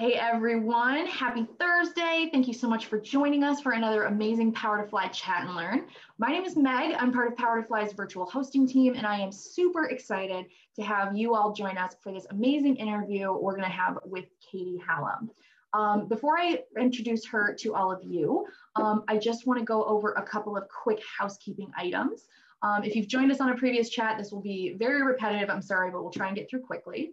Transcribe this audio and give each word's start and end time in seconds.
Hey 0.00 0.14
everyone, 0.14 1.04
happy 1.04 1.46
Thursday. 1.58 2.30
Thank 2.32 2.48
you 2.48 2.54
so 2.54 2.66
much 2.66 2.86
for 2.86 2.98
joining 2.98 3.44
us 3.44 3.60
for 3.60 3.72
another 3.72 4.04
amazing 4.04 4.50
Power 4.50 4.82
to 4.82 4.88
Fly 4.88 5.08
chat 5.08 5.44
and 5.44 5.54
learn. 5.54 5.88
My 6.16 6.28
name 6.28 6.46
is 6.46 6.56
Meg. 6.56 6.96
I'm 6.98 7.12
part 7.12 7.30
of 7.30 7.36
Power 7.36 7.60
to 7.60 7.68
Fly's 7.68 7.92
virtual 7.92 8.24
hosting 8.24 8.66
team, 8.66 8.94
and 8.94 9.06
I 9.06 9.18
am 9.18 9.30
super 9.30 9.90
excited 9.90 10.46
to 10.76 10.82
have 10.82 11.14
you 11.14 11.34
all 11.34 11.52
join 11.52 11.76
us 11.76 11.96
for 12.02 12.12
this 12.12 12.26
amazing 12.30 12.76
interview 12.76 13.30
we're 13.30 13.52
going 13.52 13.68
to 13.68 13.76
have 13.76 13.98
with 14.06 14.24
Katie 14.40 14.80
Hallam. 14.88 15.30
Um, 15.74 16.08
before 16.08 16.38
I 16.38 16.60
introduce 16.78 17.26
her 17.26 17.54
to 17.60 17.74
all 17.74 17.92
of 17.92 18.02
you, 18.02 18.46
um, 18.76 19.04
I 19.06 19.18
just 19.18 19.46
want 19.46 19.58
to 19.58 19.66
go 19.66 19.84
over 19.84 20.12
a 20.12 20.22
couple 20.22 20.56
of 20.56 20.64
quick 20.70 21.02
housekeeping 21.18 21.70
items. 21.76 22.26
Um, 22.62 22.84
if 22.84 22.96
you've 22.96 23.08
joined 23.08 23.32
us 23.32 23.40
on 23.42 23.50
a 23.50 23.54
previous 23.54 23.90
chat, 23.90 24.16
this 24.16 24.32
will 24.32 24.40
be 24.40 24.76
very 24.78 25.02
repetitive. 25.02 25.50
I'm 25.50 25.60
sorry, 25.60 25.90
but 25.90 26.00
we'll 26.00 26.10
try 26.10 26.28
and 26.28 26.36
get 26.36 26.48
through 26.48 26.62
quickly. 26.62 27.12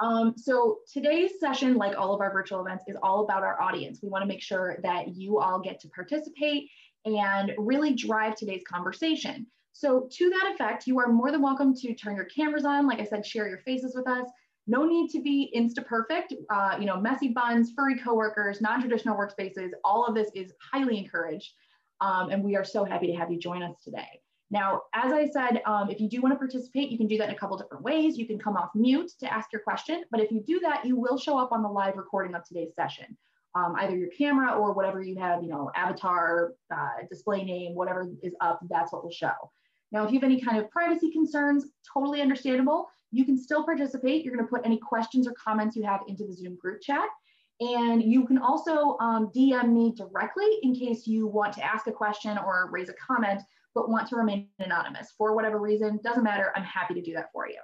Um, 0.00 0.34
so 0.36 0.78
today's 0.90 1.32
session, 1.38 1.76
like 1.76 1.96
all 1.96 2.14
of 2.14 2.20
our 2.20 2.32
virtual 2.32 2.64
events, 2.64 2.84
is 2.88 2.96
all 3.02 3.22
about 3.22 3.42
our 3.42 3.60
audience. 3.60 4.00
We 4.02 4.08
wanna 4.08 4.26
make 4.26 4.40
sure 4.40 4.78
that 4.82 5.14
you 5.14 5.38
all 5.38 5.60
get 5.60 5.78
to 5.80 5.88
participate 5.88 6.70
and 7.04 7.52
really 7.58 7.94
drive 7.94 8.34
today's 8.34 8.62
conversation. 8.66 9.46
So 9.72 10.08
to 10.10 10.30
that 10.30 10.52
effect, 10.54 10.86
you 10.86 10.98
are 10.98 11.08
more 11.08 11.30
than 11.30 11.42
welcome 11.42 11.74
to 11.74 11.94
turn 11.94 12.16
your 12.16 12.24
cameras 12.26 12.64
on. 12.64 12.86
Like 12.86 13.00
I 13.00 13.04
said, 13.04 13.24
share 13.24 13.48
your 13.48 13.58
faces 13.58 13.94
with 13.94 14.08
us. 14.08 14.28
No 14.66 14.84
need 14.84 15.10
to 15.10 15.22
be 15.22 15.52
insta 15.56 15.84
perfect. 15.84 16.34
Uh, 16.50 16.76
you 16.78 16.86
know, 16.86 17.00
messy 17.00 17.28
buns, 17.28 17.72
furry 17.72 17.98
coworkers, 17.98 18.60
non-traditional 18.60 19.16
workspaces, 19.16 19.70
all 19.84 20.04
of 20.06 20.14
this 20.14 20.30
is 20.34 20.52
highly 20.72 20.98
encouraged. 20.98 21.52
Um, 22.00 22.30
and 22.30 22.42
we 22.42 22.56
are 22.56 22.64
so 22.64 22.84
happy 22.84 23.06
to 23.08 23.14
have 23.14 23.30
you 23.30 23.38
join 23.38 23.62
us 23.62 23.74
today. 23.82 24.20
Now, 24.50 24.82
as 24.94 25.12
I 25.12 25.28
said, 25.28 25.62
um, 25.64 25.90
if 25.90 26.00
you 26.00 26.08
do 26.08 26.20
want 26.20 26.34
to 26.34 26.38
participate, 26.38 26.90
you 26.90 26.98
can 26.98 27.06
do 27.06 27.16
that 27.18 27.28
in 27.28 27.34
a 27.34 27.38
couple 27.38 27.56
different 27.56 27.84
ways. 27.84 28.18
You 28.18 28.26
can 28.26 28.38
come 28.38 28.56
off 28.56 28.70
mute 28.74 29.12
to 29.20 29.32
ask 29.32 29.52
your 29.52 29.62
question, 29.62 30.02
but 30.10 30.20
if 30.20 30.32
you 30.32 30.40
do 30.40 30.58
that, 30.60 30.84
you 30.84 30.96
will 30.96 31.18
show 31.18 31.38
up 31.38 31.52
on 31.52 31.62
the 31.62 31.68
live 31.68 31.96
recording 31.96 32.34
of 32.34 32.42
today's 32.44 32.74
session. 32.74 33.16
Um, 33.54 33.74
either 33.78 33.96
your 33.96 34.10
camera 34.10 34.52
or 34.52 34.72
whatever 34.72 35.02
you 35.02 35.16
have, 35.18 35.42
you 35.42 35.48
know, 35.48 35.70
avatar, 35.74 36.54
uh, 36.74 36.88
display 37.08 37.44
name, 37.44 37.74
whatever 37.74 38.08
is 38.22 38.34
up, 38.40 38.60
that's 38.68 38.92
what 38.92 39.04
will 39.04 39.10
show. 39.10 39.32
Now, 39.92 40.04
if 40.04 40.12
you 40.12 40.20
have 40.20 40.24
any 40.24 40.40
kind 40.40 40.58
of 40.58 40.70
privacy 40.70 41.10
concerns, 41.10 41.66
totally 41.92 42.20
understandable. 42.20 42.88
You 43.10 43.24
can 43.24 43.36
still 43.36 43.64
participate. 43.64 44.24
You're 44.24 44.34
going 44.34 44.46
to 44.46 44.50
put 44.50 44.64
any 44.64 44.78
questions 44.78 45.26
or 45.26 45.32
comments 45.32 45.74
you 45.74 45.82
have 45.84 46.00
into 46.06 46.24
the 46.24 46.32
Zoom 46.32 46.56
group 46.56 46.80
chat. 46.80 47.08
And 47.60 48.02
you 48.02 48.24
can 48.24 48.38
also 48.38 48.96
um, 49.00 49.30
DM 49.34 49.72
me 49.72 49.92
directly 49.96 50.46
in 50.62 50.74
case 50.74 51.06
you 51.06 51.26
want 51.26 51.52
to 51.54 51.64
ask 51.64 51.86
a 51.88 51.92
question 51.92 52.38
or 52.38 52.70
raise 52.70 52.88
a 52.88 52.94
comment 52.94 53.42
but 53.74 53.88
want 53.88 54.08
to 54.08 54.16
remain 54.16 54.48
anonymous 54.58 55.12
for 55.16 55.34
whatever 55.34 55.58
reason, 55.58 56.00
doesn't 56.02 56.24
matter, 56.24 56.52
I'm 56.56 56.64
happy 56.64 56.94
to 56.94 57.02
do 57.02 57.14
that 57.14 57.30
for 57.32 57.48
you. 57.48 57.60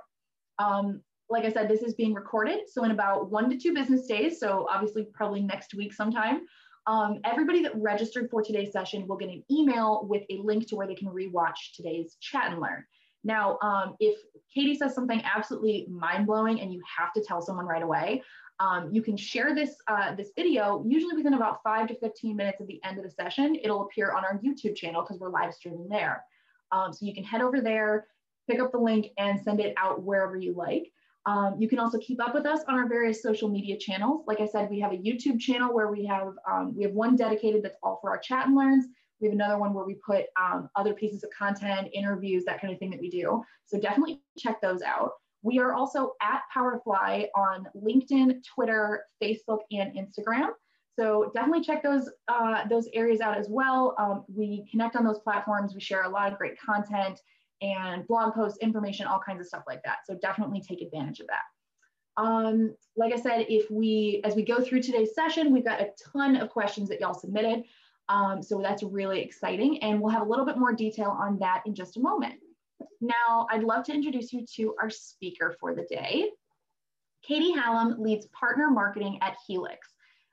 Um, 0.58 1.02
like 1.28 1.44
I 1.44 1.50
said, 1.50 1.68
this 1.68 1.82
is 1.82 1.94
being 1.94 2.14
recorded. 2.14 2.60
So 2.68 2.84
in 2.84 2.92
about 2.92 3.30
one 3.30 3.50
to 3.50 3.56
two 3.56 3.74
business 3.74 4.06
days, 4.06 4.38
so 4.38 4.66
obviously 4.70 5.08
probably 5.12 5.40
next 5.40 5.74
week 5.74 5.92
sometime, 5.92 6.42
um, 6.86 7.18
everybody 7.24 7.62
that 7.62 7.72
registered 7.74 8.30
for 8.30 8.42
today's 8.42 8.72
session 8.72 9.08
will 9.08 9.16
get 9.16 9.28
an 9.28 9.42
email 9.50 10.06
with 10.08 10.22
a 10.30 10.38
link 10.38 10.68
to 10.68 10.76
where 10.76 10.86
they 10.86 10.94
can 10.94 11.08
rewatch 11.08 11.74
today's 11.74 12.16
chat 12.20 12.52
and 12.52 12.60
learn. 12.60 12.84
Now, 13.24 13.58
um, 13.60 13.96
if 13.98 14.16
Katie 14.54 14.76
says 14.76 14.94
something 14.94 15.20
absolutely 15.24 15.88
mind 15.90 16.28
blowing 16.28 16.60
and 16.60 16.72
you 16.72 16.80
have 16.96 17.12
to 17.14 17.22
tell 17.22 17.42
someone 17.42 17.66
right 17.66 17.82
away, 17.82 18.22
um, 18.58 18.90
you 18.92 19.02
can 19.02 19.16
share 19.16 19.54
this, 19.54 19.76
uh, 19.86 20.14
this 20.14 20.30
video, 20.34 20.82
usually 20.86 21.14
within 21.14 21.34
about 21.34 21.62
five 21.62 21.88
to 21.88 21.98
15 21.98 22.36
minutes 22.36 22.60
at 22.60 22.66
the 22.66 22.80
end 22.84 22.98
of 22.98 23.04
the 23.04 23.10
session. 23.10 23.56
It'll 23.62 23.82
appear 23.82 24.12
on 24.12 24.24
our 24.24 24.38
YouTube 24.38 24.76
channel 24.76 25.02
because 25.02 25.18
we're 25.20 25.30
live 25.30 25.52
streaming 25.52 25.88
there. 25.88 26.24
Um, 26.72 26.92
so 26.92 27.04
you 27.04 27.14
can 27.14 27.24
head 27.24 27.42
over 27.42 27.60
there, 27.60 28.06
pick 28.48 28.60
up 28.60 28.72
the 28.72 28.78
link 28.78 29.08
and 29.18 29.40
send 29.40 29.60
it 29.60 29.74
out 29.76 30.02
wherever 30.02 30.36
you 30.36 30.54
like. 30.54 30.90
Um, 31.26 31.56
you 31.58 31.68
can 31.68 31.78
also 31.78 31.98
keep 31.98 32.22
up 32.22 32.34
with 32.34 32.46
us 32.46 32.60
on 32.68 32.76
our 32.76 32.88
various 32.88 33.22
social 33.22 33.48
media 33.48 33.76
channels. 33.76 34.24
Like 34.26 34.40
I 34.40 34.46
said, 34.46 34.70
we 34.70 34.80
have 34.80 34.92
a 34.92 34.96
YouTube 34.96 35.40
channel 35.40 35.74
where 35.74 35.90
we 35.90 36.06
have, 36.06 36.34
um, 36.48 36.74
we 36.74 36.84
have 36.84 36.92
one 36.92 37.16
dedicated 37.16 37.62
that's 37.62 37.76
all 37.82 37.98
for 38.00 38.10
our 38.10 38.18
chat 38.18 38.46
and 38.46 38.56
learns. 38.56 38.86
We 39.20 39.26
have 39.26 39.34
another 39.34 39.58
one 39.58 39.74
where 39.74 39.84
we 39.84 39.94
put 39.94 40.26
um, 40.40 40.70
other 40.76 40.94
pieces 40.94 41.24
of 41.24 41.30
content, 41.36 41.88
interviews, 41.92 42.44
that 42.44 42.60
kind 42.60 42.72
of 42.72 42.78
thing 42.78 42.90
that 42.90 43.00
we 43.00 43.10
do. 43.10 43.42
So 43.64 43.78
definitely 43.80 44.22
check 44.38 44.60
those 44.60 44.82
out. 44.82 45.12
We 45.42 45.58
are 45.58 45.74
also 45.74 46.12
at 46.22 46.42
Powerfly 46.54 47.26
on 47.36 47.66
LinkedIn, 47.76 48.42
Twitter, 48.44 49.04
Facebook, 49.22 49.60
and 49.70 49.94
Instagram. 49.96 50.48
So 50.98 51.30
definitely 51.34 51.62
check 51.62 51.82
those 51.82 52.08
uh, 52.28 52.66
those 52.68 52.88
areas 52.94 53.20
out 53.20 53.36
as 53.36 53.48
well. 53.48 53.94
Um, 53.98 54.24
we 54.34 54.66
connect 54.70 54.96
on 54.96 55.04
those 55.04 55.18
platforms. 55.18 55.74
We 55.74 55.80
share 55.80 56.04
a 56.04 56.08
lot 56.08 56.32
of 56.32 56.38
great 56.38 56.58
content 56.58 57.20
and 57.60 58.06
blog 58.06 58.34
posts, 58.34 58.58
information, 58.58 59.06
all 59.06 59.20
kinds 59.24 59.40
of 59.40 59.46
stuff 59.46 59.64
like 59.66 59.82
that. 59.84 59.98
So 60.06 60.14
definitely 60.20 60.62
take 60.62 60.82
advantage 60.82 61.20
of 61.20 61.26
that. 61.28 61.42
Um, 62.22 62.74
like 62.96 63.12
I 63.12 63.16
said, 63.16 63.46
if 63.48 63.70
we, 63.70 64.22
as 64.24 64.34
we 64.34 64.42
go 64.42 64.62
through 64.62 64.82
today's 64.82 65.14
session, 65.14 65.52
we've 65.52 65.64
got 65.64 65.80
a 65.80 65.90
ton 66.12 66.36
of 66.36 66.50
questions 66.50 66.88
that 66.88 67.00
y'all 67.00 67.14
submitted. 67.14 67.64
Um, 68.08 68.42
so 68.42 68.60
that's 68.62 68.82
really 68.82 69.20
exciting. 69.20 69.82
And 69.82 70.00
we'll 70.00 70.12
have 70.12 70.22
a 70.22 70.28
little 70.30 70.46
bit 70.46 70.56
more 70.56 70.72
detail 70.72 71.10
on 71.10 71.38
that 71.40 71.62
in 71.66 71.74
just 71.74 71.96
a 71.96 72.00
moment. 72.00 72.34
Now, 73.00 73.46
I'd 73.50 73.64
love 73.64 73.84
to 73.84 73.92
introduce 73.92 74.32
you 74.32 74.44
to 74.56 74.74
our 74.80 74.90
speaker 74.90 75.56
for 75.60 75.74
the 75.74 75.84
day. 75.84 76.30
Katie 77.22 77.52
Hallam 77.52 78.00
leads 78.00 78.26
partner 78.26 78.70
marketing 78.70 79.18
at 79.20 79.36
Helix. 79.46 79.88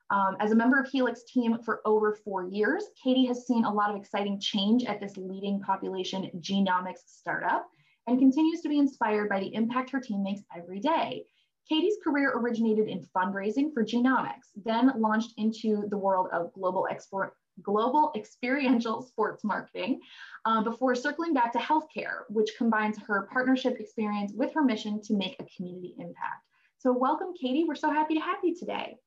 Um, 0.09 0.37
as 0.39 0.51
a 0.51 0.55
member 0.55 0.79
of 0.79 0.87
Helix 0.87 1.23
team 1.23 1.57
for 1.63 1.81
over 1.85 2.13
four 2.13 2.43
years, 2.43 2.85
Katie 3.01 3.25
has 3.25 3.47
seen 3.47 3.65
a 3.65 3.73
lot 3.73 3.89
of 3.89 3.95
exciting 3.95 4.39
change 4.39 4.85
at 4.85 4.99
this 4.99 5.17
leading 5.17 5.59
population 5.61 6.29
genomics 6.39 7.01
startup 7.07 7.67
and 8.05 8.19
continues 8.19 8.61
to 8.61 8.69
be 8.69 8.77
inspired 8.77 9.29
by 9.29 9.39
the 9.39 9.53
impact 9.55 9.89
her 9.89 9.99
team 9.99 10.21
makes 10.21 10.41
every 10.55 10.79
day. 10.79 11.25
Katie's 11.67 11.97
career 12.03 12.33
originated 12.35 12.89
in 12.89 13.07
fundraising 13.15 13.73
for 13.73 13.83
genomics, 13.83 14.51
then 14.65 14.91
launched 14.97 15.33
into 15.37 15.87
the 15.89 15.97
world 15.97 16.27
of 16.33 16.53
global 16.53 16.87
export, 16.91 17.35
global 17.61 18.11
experiential 18.15 19.01
sports 19.01 19.43
marketing 19.43 20.01
uh, 20.45 20.61
before 20.61 20.95
circling 20.95 21.33
back 21.33 21.51
to 21.53 21.59
healthcare, 21.59 22.21
which 22.29 22.51
combines 22.57 22.97
her 23.07 23.27
partnership 23.31 23.79
experience 23.79 24.31
with 24.35 24.53
her 24.53 24.63
mission 24.63 25.01
to 25.01 25.13
make 25.13 25.35
a 25.39 25.45
community 25.55 25.95
impact. 25.99 26.43
So 26.79 26.91
welcome, 26.91 27.33
Katie. 27.39 27.63
We're 27.63 27.75
so 27.75 27.91
happy 27.91 28.15
to 28.15 28.21
have 28.21 28.37
you 28.43 28.55
today. 28.57 28.97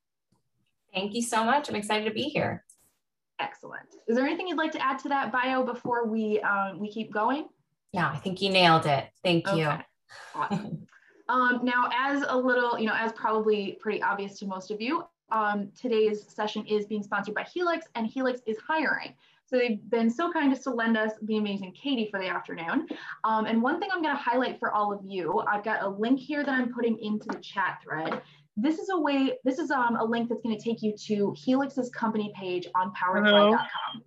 Thank 0.94 1.14
you 1.14 1.22
so 1.22 1.44
much. 1.44 1.68
I'm 1.68 1.74
excited 1.74 2.06
to 2.06 2.14
be 2.14 2.22
here. 2.22 2.64
Excellent. 3.38 3.86
Is 4.08 4.16
there 4.16 4.24
anything 4.24 4.48
you'd 4.48 4.56
like 4.56 4.72
to 4.72 4.82
add 4.82 4.98
to 5.00 5.08
that 5.10 5.30
bio 5.30 5.62
before 5.62 6.06
we 6.06 6.40
um, 6.40 6.78
we 6.80 6.90
keep 6.90 7.12
going? 7.12 7.48
Yeah, 7.92 8.10
I 8.10 8.16
think 8.16 8.40
you 8.40 8.50
nailed 8.50 8.86
it. 8.86 9.08
Thank 9.22 9.46
you. 9.48 9.66
Okay. 9.66 9.82
Awesome. 10.34 10.86
um, 11.28 11.60
now, 11.62 11.90
as 11.94 12.24
a 12.26 12.36
little, 12.36 12.78
you 12.78 12.86
know, 12.86 12.94
as 12.96 13.12
probably 13.12 13.78
pretty 13.80 14.02
obvious 14.02 14.38
to 14.38 14.46
most 14.46 14.70
of 14.70 14.80
you, 14.80 15.04
um, 15.30 15.70
today's 15.80 16.26
session 16.28 16.64
is 16.66 16.86
being 16.86 17.02
sponsored 17.02 17.34
by 17.34 17.42
Helix 17.42 17.86
and 17.94 18.06
Helix 18.06 18.40
is 18.46 18.56
hiring. 18.66 19.14
So 19.46 19.56
they've 19.56 19.78
been 19.90 20.10
so 20.10 20.32
kind 20.32 20.52
as 20.52 20.62
to 20.64 20.70
lend 20.70 20.96
us 20.96 21.12
the 21.22 21.36
amazing 21.36 21.72
Katie 21.72 22.08
for 22.10 22.18
the 22.18 22.26
afternoon. 22.26 22.88
Um, 23.22 23.46
and 23.46 23.62
one 23.62 23.78
thing 23.78 23.90
I'm 23.92 24.02
gonna 24.02 24.16
highlight 24.16 24.58
for 24.58 24.72
all 24.72 24.92
of 24.92 25.00
you, 25.04 25.40
I've 25.40 25.64
got 25.64 25.82
a 25.82 25.88
link 25.88 26.18
here 26.18 26.44
that 26.44 26.50
I'm 26.50 26.72
putting 26.72 26.98
into 26.98 27.28
the 27.28 27.38
chat 27.40 27.78
thread. 27.82 28.22
This 28.56 28.78
is 28.78 28.88
a 28.90 28.98
way, 28.98 29.38
this 29.44 29.58
is 29.58 29.70
um, 29.70 29.96
a 29.96 30.04
link 30.04 30.28
that's 30.28 30.42
gonna 30.42 30.58
take 30.58 30.82
you 30.82 30.96
to 31.06 31.34
Helix's 31.36 31.90
company 31.90 32.32
page 32.34 32.66
on 32.74 32.92
powerfly.com. 32.92 34.02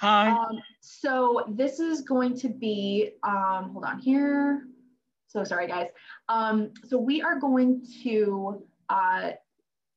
Hi. 0.00 0.30
Um, 0.30 0.58
so 0.80 1.44
this 1.48 1.80
is 1.80 2.02
going 2.02 2.36
to 2.38 2.48
be, 2.48 3.12
um, 3.22 3.70
hold 3.72 3.84
on 3.84 3.98
here. 3.98 4.66
So 5.26 5.42
sorry 5.42 5.66
guys. 5.66 5.88
Um, 6.28 6.70
so 6.86 6.98
we 6.98 7.22
are 7.22 7.40
going 7.40 7.84
to 8.02 8.62
uh, 8.88 9.30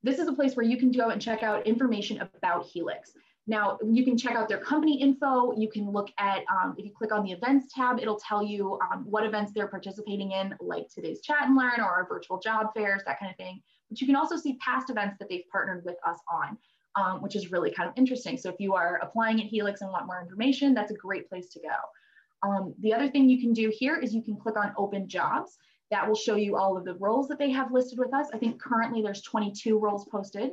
this 0.03 0.19
is 0.19 0.27
a 0.27 0.33
place 0.33 0.55
where 0.55 0.65
you 0.65 0.77
can 0.77 0.91
go 0.91 1.09
and 1.09 1.21
check 1.21 1.43
out 1.43 1.65
information 1.67 2.21
about 2.21 2.65
Helix. 2.65 3.11
Now, 3.47 3.79
you 3.83 4.03
can 4.03 4.15
check 4.15 4.35
out 4.35 4.47
their 4.47 4.59
company 4.59 5.01
info. 5.01 5.57
You 5.57 5.69
can 5.69 5.91
look 5.91 6.09
at, 6.19 6.43
um, 6.51 6.75
if 6.77 6.85
you 6.85 6.91
click 6.91 7.11
on 7.11 7.23
the 7.23 7.31
events 7.31 7.73
tab, 7.73 7.99
it'll 7.99 8.19
tell 8.19 8.43
you 8.43 8.77
um, 8.91 9.05
what 9.09 9.25
events 9.25 9.51
they're 9.53 9.67
participating 9.67 10.33
in, 10.33 10.53
like 10.59 10.87
today's 10.93 11.21
chat 11.21 11.47
and 11.47 11.57
learn 11.57 11.79
or 11.79 11.85
our 11.85 12.07
virtual 12.07 12.39
job 12.39 12.67
fairs, 12.75 13.01
that 13.07 13.19
kind 13.19 13.31
of 13.31 13.37
thing. 13.37 13.59
But 13.89 13.99
you 14.01 14.05
can 14.05 14.15
also 14.15 14.37
see 14.37 14.57
past 14.63 14.91
events 14.91 15.17
that 15.17 15.29
they've 15.29 15.49
partnered 15.51 15.83
with 15.83 15.95
us 16.05 16.19
on, 16.31 16.57
um, 16.95 17.23
which 17.23 17.35
is 17.35 17.51
really 17.51 17.71
kind 17.71 17.89
of 17.89 17.95
interesting. 17.97 18.37
So 18.37 18.49
if 18.49 18.59
you 18.59 18.75
are 18.75 18.99
applying 19.01 19.41
at 19.41 19.47
Helix 19.47 19.81
and 19.81 19.89
want 19.91 20.05
more 20.05 20.21
information, 20.21 20.75
that's 20.75 20.91
a 20.91 20.95
great 20.95 21.27
place 21.27 21.49
to 21.49 21.59
go. 21.59 22.47
Um, 22.47 22.75
the 22.79 22.93
other 22.93 23.09
thing 23.09 23.27
you 23.27 23.41
can 23.41 23.51
do 23.51 23.71
here 23.75 23.97
is 23.97 24.13
you 24.13 24.21
can 24.21 24.37
click 24.37 24.57
on 24.57 24.73
open 24.77 25.07
jobs. 25.07 25.57
That 25.91 26.07
will 26.07 26.15
show 26.15 26.35
you 26.35 26.55
all 26.55 26.77
of 26.77 26.85
the 26.85 26.95
roles 26.95 27.27
that 27.29 27.39
they 27.39 27.49
have 27.51 27.71
listed 27.71 27.97
with 27.97 28.13
us. 28.13 28.27
I 28.33 28.37
think 28.37 28.61
currently 28.61 29.01
there's 29.01 29.21
22 29.21 29.77
roles 29.77 30.05
posted. 30.05 30.51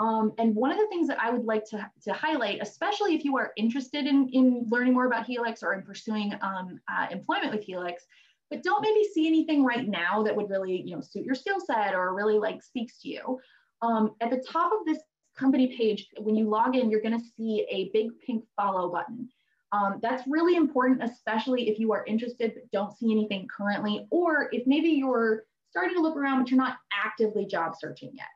Um, 0.00 0.32
and 0.38 0.54
one 0.54 0.72
of 0.72 0.78
the 0.78 0.88
things 0.88 1.06
that 1.08 1.20
I 1.20 1.30
would 1.30 1.44
like 1.44 1.64
to, 1.66 1.88
to 2.04 2.12
highlight, 2.12 2.58
especially 2.60 3.14
if 3.14 3.24
you 3.24 3.36
are 3.36 3.52
interested 3.56 4.06
in, 4.06 4.28
in 4.30 4.66
learning 4.68 4.94
more 4.94 5.06
about 5.06 5.26
Helix 5.26 5.62
or 5.62 5.74
in 5.74 5.82
pursuing 5.82 6.34
um, 6.40 6.80
uh, 6.92 7.06
employment 7.10 7.52
with 7.52 7.62
Helix, 7.62 8.04
but 8.50 8.62
don't 8.62 8.82
maybe 8.82 9.04
see 9.14 9.26
anything 9.28 9.64
right 9.64 9.86
now 9.86 10.22
that 10.24 10.34
would 10.34 10.50
really 10.50 10.82
you 10.82 10.96
know, 10.96 11.00
suit 11.00 11.24
your 11.24 11.34
skill 11.34 11.60
set 11.60 11.94
or 11.94 12.14
really 12.14 12.38
like 12.38 12.62
speaks 12.62 13.00
to 13.02 13.08
you. 13.08 13.38
Um, 13.80 14.14
at 14.20 14.30
the 14.30 14.44
top 14.46 14.72
of 14.72 14.84
this 14.84 14.98
company 15.36 15.76
page, 15.76 16.08
when 16.18 16.34
you 16.34 16.48
log 16.48 16.76
in, 16.76 16.90
you're 16.90 17.00
gonna 17.00 17.20
see 17.36 17.66
a 17.70 17.90
big 17.92 18.10
pink 18.26 18.44
follow 18.56 18.90
button. 18.90 19.28
Um, 19.72 19.98
that's 20.02 20.24
really 20.26 20.56
important, 20.56 21.02
especially 21.02 21.70
if 21.70 21.78
you 21.78 21.92
are 21.92 22.04
interested 22.06 22.52
but 22.54 22.70
don't 22.70 22.96
see 22.96 23.10
anything 23.10 23.48
currently, 23.48 24.06
or 24.10 24.48
if 24.52 24.66
maybe 24.66 24.90
you're 24.90 25.44
starting 25.70 25.96
to 25.96 26.02
look 26.02 26.16
around 26.16 26.40
but 26.40 26.50
you're 26.50 26.60
not 26.60 26.76
actively 26.92 27.46
job 27.46 27.74
searching 27.78 28.10
yet. 28.12 28.26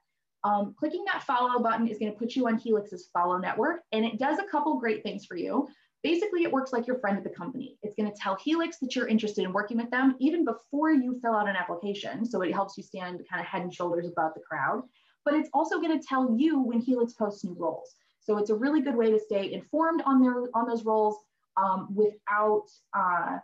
Um, 0.45 0.75
clicking 0.79 1.05
that 1.13 1.25
follow 1.25 1.61
button 1.63 1.89
is 1.89 1.99
going 1.99 2.13
to 2.13 2.19
put 2.19 2.37
you 2.37 2.47
on 2.47 2.57
Helix's 2.57 3.11
follow 3.13 3.37
network, 3.37 3.81
and 3.93 4.05
it 4.05 4.19
does 4.19 4.39
a 4.39 4.45
couple 4.45 4.79
great 4.79 5.03
things 5.03 5.27
for 5.27 5.37
you. 5.37 5.69
Basically, 6.03 6.45
it 6.45 6.53
works 6.53 6.73
like 6.73 6.87
your 6.87 7.01
friend 7.01 7.19
at 7.19 7.25
the 7.25 7.31
company. 7.31 7.77
It's 7.83 7.97
going 7.97 8.11
to 8.11 8.17
tell 8.17 8.37
Helix 8.37 8.79
that 8.79 8.95
you're 8.95 9.09
interested 9.09 9.45
in 9.45 9.53
working 9.53 9.77
with 9.77 9.91
them 9.91 10.15
even 10.21 10.45
before 10.45 10.93
you 10.93 11.19
fill 11.21 11.35
out 11.35 11.49
an 11.49 11.57
application. 11.57 12.25
So 12.25 12.43
it 12.43 12.53
helps 12.53 12.77
you 12.77 12.85
stand 12.85 13.21
kind 13.29 13.41
of 13.41 13.47
head 13.47 13.63
and 13.63 13.75
shoulders 13.75 14.07
above 14.07 14.35
the 14.35 14.43
crowd. 14.49 14.83
But 15.25 15.35
it's 15.35 15.51
also 15.53 15.81
going 15.81 15.99
to 15.99 16.07
tell 16.07 16.37
you 16.39 16.61
when 16.61 16.79
Helix 16.79 17.15
posts 17.15 17.45
new 17.45 17.57
roles. 17.59 17.97
So 18.27 18.39
it's 18.39 18.51
a 18.51 18.55
really 18.57 18.83
good 18.83 18.97
way 18.97 19.13
to 19.13 19.21
stay 19.21 19.53
informed 19.53 20.03
on 20.05 20.21
their 20.21 20.47
on 20.53 20.67
those 20.67 20.85
roles 20.85 21.17
um, 21.57 21.95
without 21.95 22.65
uh, 22.93 23.39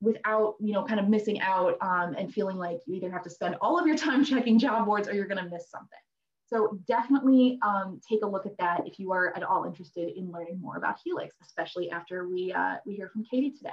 without 0.00 0.56
you 0.58 0.72
know 0.72 0.82
kind 0.84 0.98
of 0.98 1.08
missing 1.08 1.40
out 1.40 1.76
um, 1.80 2.16
and 2.18 2.34
feeling 2.34 2.56
like 2.56 2.80
you 2.86 2.96
either 2.96 3.10
have 3.10 3.22
to 3.22 3.30
spend 3.30 3.54
all 3.60 3.78
of 3.78 3.86
your 3.86 3.96
time 3.96 4.24
checking 4.32 4.58
job 4.58 4.84
boards 4.84 5.06
or 5.06 5.14
you're 5.14 5.28
going 5.28 5.42
to 5.42 5.48
miss 5.48 5.70
something. 5.70 5.98
So 6.48 6.78
definitely 6.88 7.58
um, 7.62 8.00
take 8.08 8.22
a 8.22 8.26
look 8.26 8.46
at 8.46 8.58
that 8.58 8.82
if 8.86 8.98
you 8.98 9.12
are 9.12 9.36
at 9.36 9.44
all 9.44 9.64
interested 9.64 10.16
in 10.16 10.30
learning 10.32 10.60
more 10.60 10.76
about 10.76 10.96
Helix, 11.04 11.36
especially 11.42 11.90
after 11.90 12.28
we, 12.28 12.52
uh, 12.52 12.76
we 12.84 12.94
hear 12.94 13.08
from 13.08 13.24
Katie 13.24 13.50
today. 13.50 13.70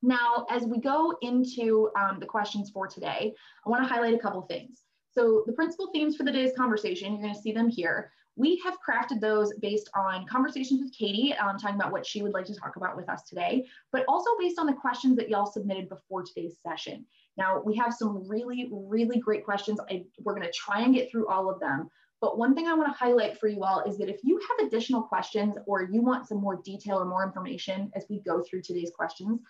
Now, 0.00 0.46
as 0.50 0.62
we 0.62 0.78
go 0.78 1.16
into 1.20 1.90
um, 1.98 2.20
the 2.20 2.26
questions 2.26 2.70
for 2.70 2.86
today, 2.86 3.34
I 3.66 3.70
wanna 3.70 3.88
highlight 3.88 4.14
a 4.14 4.18
couple 4.18 4.42
things. 4.42 4.82
So 5.10 5.44
the 5.46 5.52
principal 5.52 5.88
themes 5.92 6.16
for 6.16 6.24
the 6.24 6.32
day's 6.32 6.56
conversation, 6.56 7.12
you're 7.12 7.22
gonna 7.22 7.40
see 7.40 7.52
them 7.52 7.68
here. 7.68 8.12
We 8.36 8.62
have 8.64 8.76
crafted 8.88 9.20
those 9.20 9.52
based 9.54 9.90
on 9.96 10.24
conversations 10.26 10.80
with 10.80 10.96
Katie, 10.96 11.34
um, 11.34 11.58
talking 11.58 11.74
about 11.74 11.90
what 11.90 12.06
she 12.06 12.22
would 12.22 12.32
like 12.32 12.44
to 12.46 12.54
talk 12.54 12.76
about 12.76 12.96
with 12.96 13.08
us 13.08 13.24
today, 13.24 13.66
but 13.90 14.04
also 14.06 14.30
based 14.38 14.60
on 14.60 14.66
the 14.66 14.74
questions 14.74 15.16
that 15.16 15.28
y'all 15.28 15.44
submitted 15.44 15.88
before 15.88 16.22
today's 16.22 16.56
session. 16.62 17.04
Now, 17.36 17.60
we 17.64 17.74
have 17.76 17.92
some 17.92 18.28
really, 18.28 18.68
really 18.70 19.18
great 19.18 19.44
questions. 19.44 19.80
I, 19.90 20.04
we're 20.20 20.34
going 20.34 20.46
to 20.46 20.52
try 20.52 20.82
and 20.82 20.94
get 20.94 21.10
through 21.10 21.26
all 21.26 21.50
of 21.50 21.58
them. 21.58 21.88
But 22.20 22.38
one 22.38 22.54
thing 22.54 22.66
I 22.66 22.74
want 22.74 22.92
to 22.92 22.98
highlight 22.98 23.38
for 23.38 23.48
you 23.48 23.62
all 23.62 23.80
is 23.80 23.96
that 23.98 24.08
if 24.08 24.20
you 24.22 24.40
have 24.48 24.66
additional 24.66 25.02
questions 25.02 25.56
or 25.66 25.82
you 25.82 26.02
want 26.02 26.26
some 26.26 26.40
more 26.40 26.60
detail 26.64 26.98
or 26.98 27.04
more 27.04 27.24
information 27.24 27.92
as 27.94 28.06
we 28.08 28.20
go 28.20 28.42
through 28.42 28.62
today's 28.62 28.90
questions, 28.94 29.40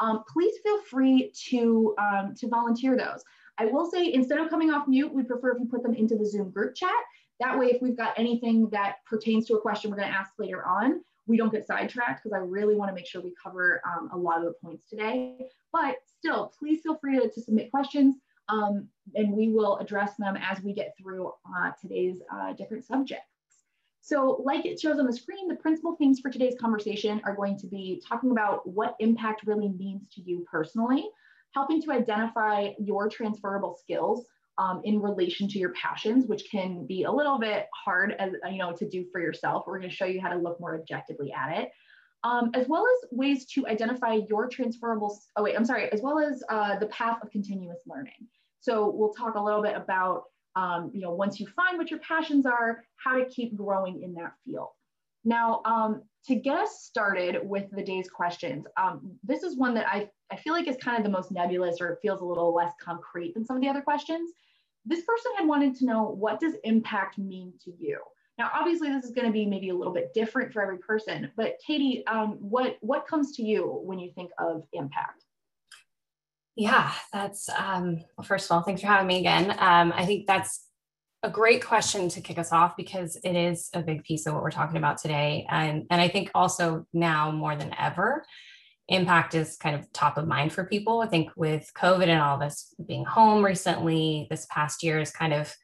um, 0.00 0.24
please 0.30 0.54
feel 0.62 0.80
free 0.82 1.32
to, 1.48 1.94
um, 1.98 2.34
to 2.38 2.48
volunteer 2.48 2.96
those. 2.96 3.22
I 3.58 3.66
will 3.66 3.90
say 3.90 4.12
instead 4.12 4.38
of 4.38 4.50
coming 4.50 4.70
off 4.70 4.86
mute, 4.86 5.12
we 5.12 5.22
prefer 5.22 5.52
if 5.52 5.60
you 5.60 5.66
put 5.66 5.82
them 5.82 5.94
into 5.94 6.16
the 6.16 6.26
Zoom 6.26 6.50
group 6.50 6.74
chat. 6.74 6.90
That 7.40 7.58
way, 7.58 7.66
if 7.66 7.82
we've 7.82 7.96
got 7.96 8.18
anything 8.18 8.68
that 8.70 8.96
pertains 9.06 9.46
to 9.46 9.54
a 9.54 9.60
question 9.60 9.90
we're 9.90 9.96
going 9.96 10.08
to 10.08 10.14
ask 10.14 10.32
later 10.38 10.64
on, 10.66 11.00
we 11.26 11.36
don't 11.36 11.52
get 11.52 11.66
sidetracked 11.66 12.22
because 12.22 12.34
I 12.34 12.38
really 12.38 12.74
want 12.74 12.88
to 12.90 12.94
make 12.94 13.06
sure 13.06 13.20
we 13.20 13.34
cover 13.40 13.80
um, 13.86 14.10
a 14.12 14.16
lot 14.16 14.38
of 14.38 14.44
the 14.44 14.54
points 14.62 14.88
today. 14.88 15.36
But 15.72 15.96
still, 16.18 16.52
please 16.58 16.80
feel 16.82 16.96
free 16.96 17.20
to, 17.20 17.28
to 17.28 17.40
submit 17.40 17.70
questions 17.70 18.16
um, 18.48 18.88
and 19.14 19.32
we 19.32 19.48
will 19.48 19.76
address 19.78 20.16
them 20.16 20.36
as 20.36 20.62
we 20.62 20.72
get 20.72 20.94
through 21.00 21.32
uh, 21.56 21.70
today's 21.80 22.22
uh, 22.32 22.52
different 22.54 22.84
subjects. 22.84 23.24
So 24.00 24.42
like 24.44 24.64
it 24.64 24.80
shows 24.80 24.98
on 24.98 25.06
the 25.06 25.12
screen, 25.12 25.48
the 25.48 25.56
principal 25.56 25.96
themes 25.96 26.20
for 26.20 26.30
today's 26.30 26.54
conversation 26.58 27.20
are 27.24 27.34
going 27.34 27.58
to 27.58 27.66
be 27.66 28.02
talking 28.06 28.30
about 28.30 28.66
what 28.66 28.96
impact 29.00 29.42
really 29.44 29.68
means 29.68 30.08
to 30.14 30.22
you 30.22 30.46
personally, 30.50 31.10
helping 31.54 31.82
to 31.82 31.92
identify 31.92 32.70
your 32.78 33.08
transferable 33.08 33.76
skills 33.80 34.26
um, 34.58 34.80
in 34.84 35.00
relation 35.00 35.48
to 35.48 35.58
your 35.58 35.72
passions, 35.72 36.26
which 36.26 36.50
can 36.50 36.84
be 36.86 37.04
a 37.04 37.12
little 37.12 37.38
bit 37.38 37.66
hard 37.84 38.14
as 38.18 38.32
you 38.50 38.58
know 38.58 38.72
to 38.72 38.88
do 38.88 39.06
for 39.12 39.20
yourself. 39.20 39.64
We're 39.66 39.78
going 39.78 39.90
to 39.90 39.94
show 39.94 40.04
you 40.04 40.20
how 40.20 40.30
to 40.30 40.36
look 40.36 40.60
more 40.60 40.78
objectively 40.78 41.32
at 41.32 41.58
it, 41.58 41.70
um, 42.24 42.50
as 42.54 42.66
well 42.68 42.84
as 42.84 43.08
ways 43.12 43.46
to 43.52 43.66
identify 43.68 44.18
your 44.28 44.48
transferable. 44.48 45.16
Oh 45.36 45.44
wait, 45.44 45.56
I'm 45.56 45.64
sorry. 45.64 45.90
As 45.92 46.02
well 46.02 46.18
as 46.18 46.42
uh, 46.48 46.78
the 46.78 46.86
path 46.86 47.18
of 47.22 47.30
continuous 47.30 47.80
learning. 47.86 48.26
So 48.60 48.90
we'll 48.90 49.14
talk 49.14 49.36
a 49.36 49.42
little 49.42 49.62
bit 49.62 49.76
about 49.76 50.24
um, 50.56 50.90
you 50.92 51.00
know 51.00 51.12
once 51.12 51.38
you 51.38 51.46
find 51.54 51.78
what 51.78 51.90
your 51.90 52.00
passions 52.00 52.44
are, 52.44 52.84
how 52.96 53.16
to 53.16 53.26
keep 53.26 53.56
growing 53.56 54.02
in 54.02 54.14
that 54.14 54.32
field. 54.44 54.68
Now, 55.24 55.60
um, 55.64 56.02
to 56.26 56.34
get 56.34 56.58
us 56.58 56.82
started 56.82 57.40
with 57.42 57.70
the 57.70 57.82
day's 57.82 58.08
questions, 58.08 58.66
um, 58.76 59.12
this 59.22 59.42
is 59.42 59.56
one 59.56 59.74
that 59.74 59.86
I, 59.88 60.10
I 60.30 60.36
feel 60.36 60.52
like 60.52 60.68
is 60.68 60.76
kind 60.76 60.96
of 60.96 61.04
the 61.04 61.10
most 61.10 61.30
nebulous 61.32 61.80
or 61.80 61.90
it 61.90 61.98
feels 62.02 62.20
a 62.20 62.24
little 62.24 62.54
less 62.54 62.72
concrete 62.80 63.34
than 63.34 63.44
some 63.44 63.56
of 63.56 63.62
the 63.62 63.68
other 63.68 63.80
questions 63.80 64.30
this 64.88 65.04
person 65.04 65.32
had 65.36 65.46
wanted 65.46 65.76
to 65.76 65.84
know 65.84 66.04
what 66.04 66.40
does 66.40 66.54
impact 66.64 67.18
mean 67.18 67.52
to 67.64 67.72
you? 67.78 67.98
Now, 68.38 68.50
obviously, 68.54 68.88
this 68.88 69.04
is 69.04 69.10
going 69.10 69.26
to 69.26 69.32
be 69.32 69.44
maybe 69.44 69.68
a 69.68 69.74
little 69.74 69.92
bit 69.92 70.14
different 70.14 70.52
for 70.52 70.62
every 70.62 70.78
person, 70.78 71.30
but 71.36 71.56
Katie, 71.64 72.06
um, 72.06 72.36
what 72.40 72.78
what 72.80 73.06
comes 73.06 73.34
to 73.36 73.42
you 73.42 73.80
when 73.84 73.98
you 73.98 74.12
think 74.12 74.30
of 74.38 74.62
impact? 74.72 75.24
Yeah, 76.54 76.92
that's 77.12 77.48
um, 77.48 77.96
well, 78.16 78.24
first 78.24 78.46
of 78.46 78.52
all, 78.52 78.62
thanks 78.62 78.80
for 78.80 78.86
having 78.86 79.08
me 79.08 79.18
again. 79.18 79.50
Um, 79.58 79.92
I 79.94 80.06
think 80.06 80.26
that's 80.26 80.67
a 81.22 81.30
great 81.30 81.64
question 81.64 82.08
to 82.10 82.20
kick 82.20 82.38
us 82.38 82.52
off 82.52 82.76
because 82.76 83.16
it 83.24 83.34
is 83.34 83.70
a 83.74 83.82
big 83.82 84.04
piece 84.04 84.26
of 84.26 84.34
what 84.34 84.42
we're 84.42 84.50
talking 84.50 84.76
about 84.76 84.98
today, 84.98 85.46
and 85.50 85.84
and 85.90 86.00
I 86.00 86.08
think 86.08 86.30
also 86.34 86.86
now 86.92 87.30
more 87.30 87.56
than 87.56 87.74
ever, 87.78 88.24
impact 88.88 89.34
is 89.34 89.56
kind 89.56 89.76
of 89.76 89.92
top 89.92 90.16
of 90.16 90.26
mind 90.26 90.52
for 90.52 90.64
people. 90.64 91.00
I 91.00 91.08
think 91.08 91.30
with 91.36 91.70
COVID 91.76 92.08
and 92.08 92.20
all 92.20 92.38
this 92.38 92.74
being 92.86 93.04
home 93.04 93.44
recently, 93.44 94.26
this 94.30 94.46
past 94.50 94.82
year 94.82 94.98
has 94.98 95.10
kind 95.10 95.32
of 95.32 95.54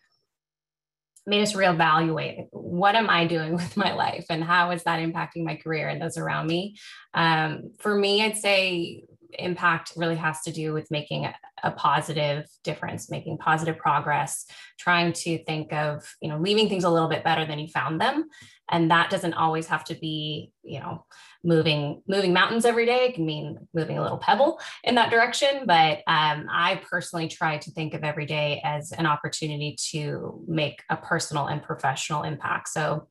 made 1.26 1.42
us 1.42 1.54
reevaluate 1.54 2.48
what 2.50 2.94
am 2.94 3.08
I 3.08 3.26
doing 3.26 3.54
with 3.56 3.76
my 3.76 3.94
life 3.94 4.26
and 4.28 4.44
how 4.44 4.70
is 4.72 4.82
that 4.84 5.00
impacting 5.00 5.44
my 5.44 5.56
career 5.56 5.88
and 5.88 6.00
those 6.00 6.18
around 6.18 6.46
me. 6.46 6.76
Um, 7.14 7.70
for 7.78 7.94
me, 7.94 8.22
I'd 8.22 8.36
say 8.36 9.04
impact 9.38 9.92
really 9.96 10.16
has 10.16 10.40
to 10.42 10.52
do 10.52 10.72
with 10.72 10.90
making 10.90 11.24
a, 11.24 11.34
positive 11.76 12.46
difference 12.62 13.10
making 13.10 13.38
positive 13.38 13.78
progress 13.78 14.44
trying 14.78 15.14
to 15.14 15.42
think 15.44 15.72
of 15.72 16.04
you 16.20 16.28
know 16.28 16.38
leaving 16.38 16.68
things 16.68 16.84
a 16.84 16.90
little 16.90 17.08
bit 17.08 17.24
better 17.24 17.46
than 17.46 17.58
you 17.58 17.68
found 17.68 17.98
them. 17.98 18.28
And 18.70 18.90
that 18.90 19.08
doesn't 19.08 19.32
always 19.32 19.66
have 19.68 19.82
to 19.84 19.94
be 19.94 20.52
you 20.62 20.80
know 20.80 21.06
moving 21.42 22.02
moving 22.06 22.34
mountains 22.34 22.66
every 22.66 22.84
day 22.84 23.06
it 23.06 23.14
can 23.14 23.24
mean 23.24 23.56
moving 23.72 23.96
a 23.96 24.02
little 24.02 24.18
pebble 24.18 24.60
in 24.82 24.94
that 24.96 25.10
direction. 25.10 25.64
But 25.64 25.98
um, 26.06 26.46
i 26.50 26.82
personally 26.90 27.28
try 27.28 27.56
to 27.56 27.70
think 27.70 27.94
of 27.94 28.04
every 28.04 28.26
day 28.26 28.60
as 28.62 28.92
an 28.92 29.06
opportunity 29.06 29.76
to 29.92 30.44
make 30.46 30.82
a 30.90 30.98
personal 30.98 31.46
and 31.46 31.62
professional 31.62 32.24
impact. 32.24 32.68
So 32.68 33.08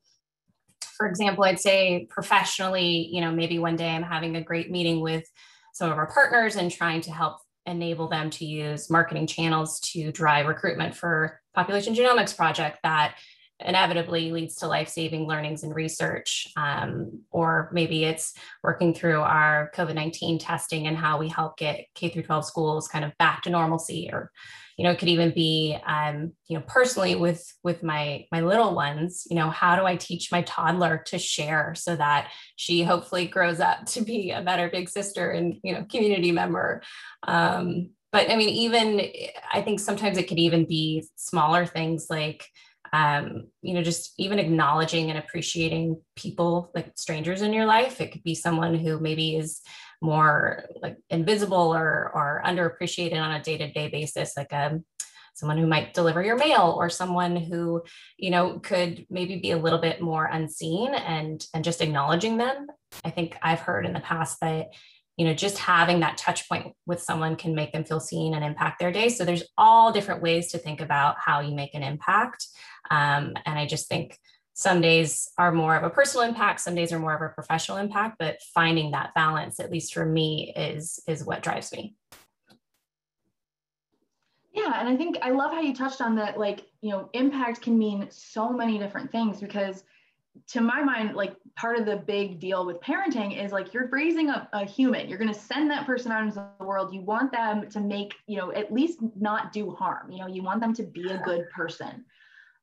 for 0.96 1.08
example 1.08 1.44
i'd 1.44 1.60
say 1.60 2.08
professionally 2.10 3.10
you 3.12 3.22
know 3.22 3.31
maybe 3.31 3.60
one 3.60 3.75
day 3.75 3.90
i'm 3.90 4.04
having 4.04 4.36
a 4.36 4.44
great 4.44 4.72
meeting 4.72 5.02
with 5.02 5.25
some 5.74 5.92
of 5.92 5.98
our 5.98 6.08
partners 6.08 6.56
and 6.56 6.72
trying 6.72 7.02
to 7.02 7.12
help 7.12 7.40
enable 7.66 8.08
them 8.08 8.30
to 8.30 8.46
use 8.46 8.90
marketing 8.90 9.28
channels 9.28 9.80
to 9.80 10.12
drive 10.12 10.48
recruitment 10.48 10.96
for 10.96 11.39
population 11.53 11.94
genomics 11.94 12.36
project 12.36 12.80
that 12.84 13.15
inevitably 13.65 14.32
leads 14.32 14.55
to 14.55 14.67
life-saving 14.67 15.27
learnings 15.27 15.63
and 15.63 15.75
research 15.75 16.48
um, 16.58 17.22
or 17.32 17.70
maybe 17.74 18.03
it's 18.03 18.34
working 18.63 18.93
through 18.93 19.22
our 19.22 19.72
covid-19 19.75 20.38
testing 20.39 20.88
and 20.88 20.98
how 20.98 21.17
we 21.17 21.27
help 21.27 21.58
get 21.58 21.86
k 21.96 22.10
through 22.10 22.24
12 22.24 22.46
schools 22.46 22.88
kind 22.88 23.05
of 23.05 23.17
back 23.17 23.41
to 23.41 23.50
normalcy 23.50 24.10
or 24.12 24.32
you 24.77 24.84
know 24.84 24.91
it 24.91 25.00
could 25.00 25.10
even 25.10 25.32
be 25.32 25.77
um, 25.86 26.32
you 26.48 26.58
know 26.58 26.63
personally 26.67 27.15
with 27.15 27.46
with 27.63 27.84
my 27.84 28.25
my 28.32 28.41
little 28.41 28.74
ones 28.74 29.27
you 29.29 29.36
know 29.36 29.50
how 29.50 29.75
do 29.75 29.86
i 29.86 29.96
teach 29.96 30.32
my 30.32 30.41
toddler 30.43 31.03
to 31.05 31.17
share 31.17 31.74
so 31.75 31.96
that 31.96 32.32
she 32.55 32.84
hopefully 32.84 33.27
grows 33.27 33.60
up 33.60 33.86
to 33.86 34.01
be 34.01 34.32
a 34.32 34.41
better 34.41 34.70
big 34.70 34.89
sister 34.89 35.32
and 35.32 35.55
you 35.63 35.74
know 35.74 35.86
community 35.89 36.32
member? 36.32 36.82
Um, 37.27 37.91
but 38.12 38.29
i 38.29 38.38
mean 38.38 38.50
even 38.50 39.01
i 39.51 39.62
think 39.62 39.79
sometimes 39.79 40.17
it 40.17 40.27
could 40.27 40.39
even 40.39 40.65
be 40.65 41.05
smaller 41.15 41.65
things 41.65 42.08
like 42.10 42.46
um, 42.94 43.48
you 43.64 43.74
know, 43.74 43.82
just 43.82 44.14
even 44.20 44.38
acknowledging 44.38 45.10
and 45.10 45.18
appreciating 45.18 46.00
people 46.16 46.72
like 46.76 46.92
strangers 46.96 47.42
in 47.42 47.52
your 47.52 47.66
life. 47.66 48.00
It 48.00 48.12
could 48.12 48.24
be 48.24 48.36
someone 48.36 48.76
who 48.76 49.00
maybe 49.00 49.36
is 49.36 49.62
more 50.00 50.66
like 50.82 50.98
invisible 51.10 51.74
or 51.74 52.12
or 52.14 52.44
underappreciated 52.46 53.20
on 53.20 53.32
a 53.32 53.42
day-to-day 53.42 53.90
basis, 53.90 54.38
like 54.38 54.52
a 54.52 54.68
um, 54.68 54.86
someone 55.34 55.58
who 55.58 55.66
might 55.66 55.96
deliver 55.96 56.22
your 56.22 56.38
mail 56.38 56.76
or 56.78 56.92
someone 56.92 57.36
who 57.36 57.82
you 58.18 58.30
know 58.30 58.60
could 58.60 59.08
maybe 59.10 59.38
be 59.40 59.50
a 59.50 59.58
little 59.58 59.80
bit 59.80 60.00
more 60.00 60.26
unseen 60.26 60.94
and 60.94 61.48
and 61.56 61.64
just 61.64 61.82
acknowledging 61.82 62.38
them. 62.38 62.68
I 63.04 63.10
think 63.10 63.36
i've 63.42 63.62
heard 63.62 63.88
in 63.88 63.94
the 63.94 64.02
past 64.02 64.40
that 64.42 64.68
you 65.18 65.26
know 65.26 65.34
just 65.34 65.58
having 65.58 66.02
that 66.02 66.18
touch 66.18 66.48
point 66.48 66.74
with 66.86 67.02
someone 67.02 67.38
can 67.38 67.56
make 67.56 67.74
them 67.74 67.86
feel 67.86 68.00
seen 68.00 68.36
and 68.36 68.46
impact 68.46 68.80
their 68.80 68.92
day. 68.92 69.10
So 69.10 69.26
there's 69.26 69.46
all 69.58 69.92
different 69.92 70.22
ways 70.22 70.52
to 70.52 70.60
think 70.60 70.80
about 70.80 71.16
how 71.18 71.40
you 71.40 71.56
make 71.56 71.74
an 71.74 71.82
impact 71.82 72.46
um, 72.92 73.34
and 73.46 73.60
i 73.60 73.66
just 73.66 73.88
think 73.88 74.18
some 74.56 74.82
days 74.82 75.32
are 75.38 75.52
more 75.52 75.75
of 75.75 75.84
a 75.84 75.90
personal 75.90 76.28
impact 76.28 76.60
some 76.60 76.75
days 76.75 76.92
are 76.92 77.00
more 77.00 77.16
of 77.16 77.22
a 77.22 77.34
professional 77.34 77.78
impact 77.78 78.16
but 78.20 78.38
finding 78.54 78.92
that 78.92 79.13
balance 79.13 79.60
at 79.60 79.72
least 79.72 79.94
for 79.94 80.06
me 80.06 80.54
is 80.56 81.00
is 81.08 81.25
what 81.25 81.42
drives 81.42 81.72
me 81.72 81.96
yeah 84.54 84.80
and 84.80 84.88
i 84.88 84.96
think 84.96 85.18
i 85.22 85.30
love 85.30 85.52
how 85.52 85.62
you 85.62 85.74
touched 85.74 86.02
on 86.02 86.16
that 86.16 86.40
like 86.40 86.66
you 86.82 86.92
know 86.92 87.10
impact 87.13 87.62
can 87.62 87.78
mean 87.78 88.08
so 88.10 88.50
many 88.52 88.78
different 88.78 89.12
things 89.12 89.40
because 89.40 89.84
to 90.48 90.62
my 90.62 90.82
mind, 90.84 91.16
like 91.16 91.36
part 91.56 91.78
of 91.78 91.86
the 91.86 91.98
big 91.98 92.40
deal 92.40 92.66
with 92.66 92.80
parenting 92.82 93.44
is 93.44 93.52
like 93.52 93.74
you're 93.74 93.88
raising 93.88 94.30
a, 94.30 94.48
a 94.54 94.66
human. 94.66 95.08
You're 95.08 95.18
going 95.18 95.34
to 95.34 95.40
send 95.40 95.70
that 95.72 95.86
person 95.86 96.12
out 96.12 96.24
into 96.24 96.46
the 96.60 96.66
world. 96.66 96.94
You 96.94 97.02
want 97.02 97.32
them 97.32 97.70
to 97.70 97.80
make, 97.80 98.16
you 98.28 98.38
know, 98.38 98.52
at 98.52 98.74
least 98.74 99.00
not 99.20 99.52
do 99.52 99.72
harm. 99.72 100.12
You 100.12 100.20
know, 100.20 100.28
you 100.28 100.42
want 100.42 100.60
them 100.60 100.74
to 100.74 100.84
be 100.84 101.10
a 101.10 101.20
good 101.20 101.50
person. 101.52 102.06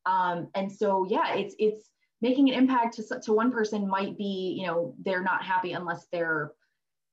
Um, 0.06 0.48
and 0.54 0.70
so, 0.70 1.06
yeah, 1.08 1.34
it's, 1.34 1.54
it's 1.58 1.90
making 2.20 2.50
an 2.50 2.56
impact 2.56 2.96
to, 2.96 3.20
to 3.20 3.32
one 3.32 3.50
person 3.50 3.88
might 3.88 4.16
be, 4.16 4.56
you 4.58 4.66
know, 4.66 4.94
they're 5.04 5.22
not 5.22 5.42
happy 5.42 5.72
unless 5.72 6.06
they're 6.12 6.52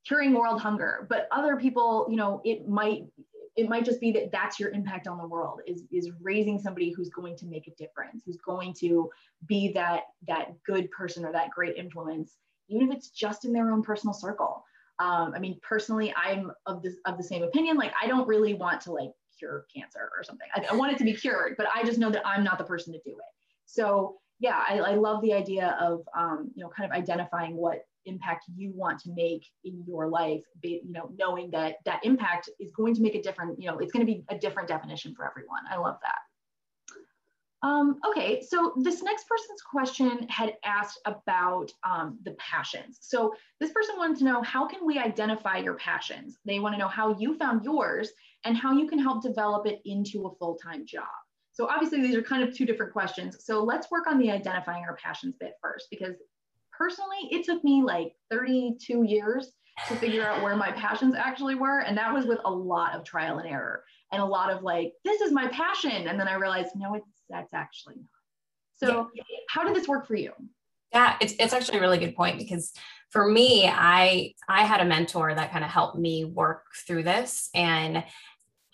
curing 0.06 0.34
world 0.34 0.62
hunger, 0.62 1.06
but 1.10 1.28
other 1.32 1.58
people, 1.58 2.08
you 2.10 2.16
know, 2.16 2.42
it 2.46 2.68
might, 2.68 3.04
it 3.58 3.68
might 3.68 3.84
just 3.84 4.00
be 4.00 4.12
that 4.12 4.32
that's 4.32 4.60
your 4.60 4.70
impact 4.70 5.08
on 5.08 5.18
the 5.18 5.28
world 5.28 5.62
is, 5.66 5.84
is 5.92 6.12
raising 6.22 6.60
somebody 6.60 6.92
who's 6.92 7.10
going 7.10 7.36
to 7.36 7.46
make 7.46 7.68
a 7.68 7.72
difference, 7.72 8.22
who's 8.26 8.38
going 8.38 8.74
to 8.74 9.10
be 9.48 9.72
that, 9.74 10.04
that 10.28 10.52
good 10.66 10.90
person 10.92 11.26
or 11.26 11.32
that 11.32 11.50
great 11.50 11.76
influence, 11.76 12.38
even 12.70 12.90
if 12.90 12.96
it's 12.96 13.10
just 13.10 13.46
in 13.46 13.52
their 13.52 13.72
own 13.72 13.82
personal 13.82 14.14
circle. 14.14 14.64
Um, 15.00 15.34
I 15.36 15.40
mean, 15.40 15.60
personally, 15.62 16.14
I'm 16.16 16.52
of 16.66 16.82
the, 16.82 16.96
of 17.06 17.18
the 17.18 17.24
same 17.24 17.44
opinion. 17.44 17.78
Like, 17.78 17.94
I 18.02 18.08
don't 18.08 18.28
really 18.28 18.54
want 18.54 18.82
to 18.82 18.92
like 18.92 19.12
cure 19.38 19.66
cancer 19.76 20.10
or 20.18 20.24
something. 20.24 20.48
I, 20.56 20.66
I 20.72 20.76
want 20.76 20.92
it 20.92 20.98
to 21.00 21.04
be 21.04 21.14
cured, 21.14 21.56
but 21.58 21.68
I 21.74 21.84
just 21.84 22.00
know 22.00 22.12
that 22.12 22.26
I'm 22.26 22.44
not 22.44 22.58
the 22.58 22.64
person 22.64 22.94
to 22.94 23.00
do 23.06 23.12
it. 23.12 23.34
So 23.66 24.18
yeah, 24.40 24.64
I, 24.70 24.78
I 24.80 24.96
love 24.96 25.22
the 25.22 25.34
idea 25.34 25.78
of, 25.82 26.02
um, 26.16 26.52
you 26.56 26.64
know, 26.64 26.70
kind 26.70 26.90
of 26.90 26.96
identifying 26.96 27.56
what 27.56 27.86
impact 28.06 28.46
you 28.56 28.72
want 28.74 29.00
to 29.00 29.12
make 29.12 29.46
in 29.64 29.84
your 29.88 30.08
life, 30.08 30.44
you 30.64 30.82
know, 30.90 31.10
knowing 31.18 31.52
that 31.52 31.76
that 31.86 32.00
impact 32.04 32.50
is 32.60 32.72
going 32.72 32.96
to 32.96 33.02
make 33.02 33.16
a 33.16 33.22
different, 33.22 33.60
you 33.60 33.70
know, 33.70 33.80
it's 33.80 33.92
going 33.92 34.06
to 34.06 34.12
be 34.12 34.24
a 34.30 34.38
different 34.38 34.70
definition 34.70 35.14
for 35.16 35.28
everyone. 35.28 35.62
I 35.70 35.78
love 35.78 35.98
that. 36.04 36.20
Um, 37.64 38.00
okay, 38.08 38.44
so 38.44 38.74
this 38.78 39.02
next 39.02 39.28
person's 39.28 39.62
question 39.62 40.28
had 40.30 40.54
asked 40.64 41.00
about 41.06 41.72
um, 41.84 42.20
the 42.24 42.32
passions. 42.34 43.00
So 43.02 43.34
this 43.60 43.72
person 43.72 43.96
wanted 43.98 44.20
to 44.20 44.26
know 44.26 44.44
how 44.44 44.68
can 44.68 44.86
we 44.86 45.00
identify 45.00 45.58
your 45.58 45.74
passions? 45.74 46.38
They 46.46 46.60
want 46.60 46.76
to 46.76 46.80
know 46.80 46.88
how 46.88 47.18
you 47.18 47.36
found 47.38 47.66
yours 47.66 48.12
and 48.48 48.56
how 48.56 48.72
you 48.72 48.88
can 48.88 48.98
help 48.98 49.22
develop 49.22 49.68
it 49.68 49.82
into 49.86 50.26
a 50.26 50.36
full-time 50.36 50.86
job. 50.86 51.04
So 51.52 51.68
obviously 51.68 52.02
these 52.02 52.16
are 52.16 52.22
kind 52.22 52.48
of 52.48 52.56
two 52.56 52.66
different 52.66 52.94
questions. 52.94 53.44
So 53.44 53.64
let's 53.64 53.92
work 53.92 54.08
on 54.08 54.18
the 54.18 54.32
identifying 54.32 54.84
our 54.84 54.96
passions 54.96 55.36
bit 55.38 55.54
first, 55.62 55.88
because 55.92 56.16
personally, 56.72 57.28
it 57.30 57.46
took 57.46 57.64
me 57.64 57.84
like 57.84 58.14
32 58.32 59.04
years 59.04 59.52
to 59.90 59.96
figure 59.96 60.26
out 60.26 60.42
where 60.42 60.56
my 60.56 60.72
passions 60.72 61.14
actually 61.14 61.56
were. 61.56 61.82
And 61.82 61.98
that 61.98 62.14
was 62.14 62.26
with 62.26 62.40
a 62.46 62.52
lot 62.52 62.96
of 62.96 63.04
trial 63.04 63.40
and 63.40 63.50
error 63.50 63.84
and 64.12 64.22
a 64.22 64.26
lot 64.26 64.50
of 64.50 64.64
like, 64.64 64.94
this 65.04 65.20
is 65.20 65.34
my 65.34 65.48
passion. 65.50 66.08
And 66.08 66.20
then 66.20 66.28
I 66.28 66.36
realized, 66.36 66.70
no, 66.76 66.96
it's 66.96 67.06
that's 67.30 67.54
actually 67.54 67.96
not. 67.96 68.06
So 68.76 69.10
yeah. 69.14 69.24
how 69.50 69.66
did 69.66 69.76
this 69.76 69.88
work 69.88 70.08
for 70.08 70.16
you? 70.16 70.32
Yeah, 70.94 71.18
it's, 71.20 71.34
it's 71.38 71.54
actually 71.54 71.80
a 71.80 71.82
really 71.82 71.98
good 71.98 72.16
point 72.16 72.38
because 72.38 72.72
for 73.10 73.28
me, 73.28 73.68
I 73.68 74.34
I 74.48 74.64
had 74.64 74.82
a 74.82 74.86
mentor 74.86 75.34
that 75.34 75.52
kind 75.52 75.64
of 75.64 75.72
helped 75.72 75.98
me 75.98 76.26
work 76.26 76.64
through 76.86 77.04
this. 77.04 77.50
And 77.54 78.04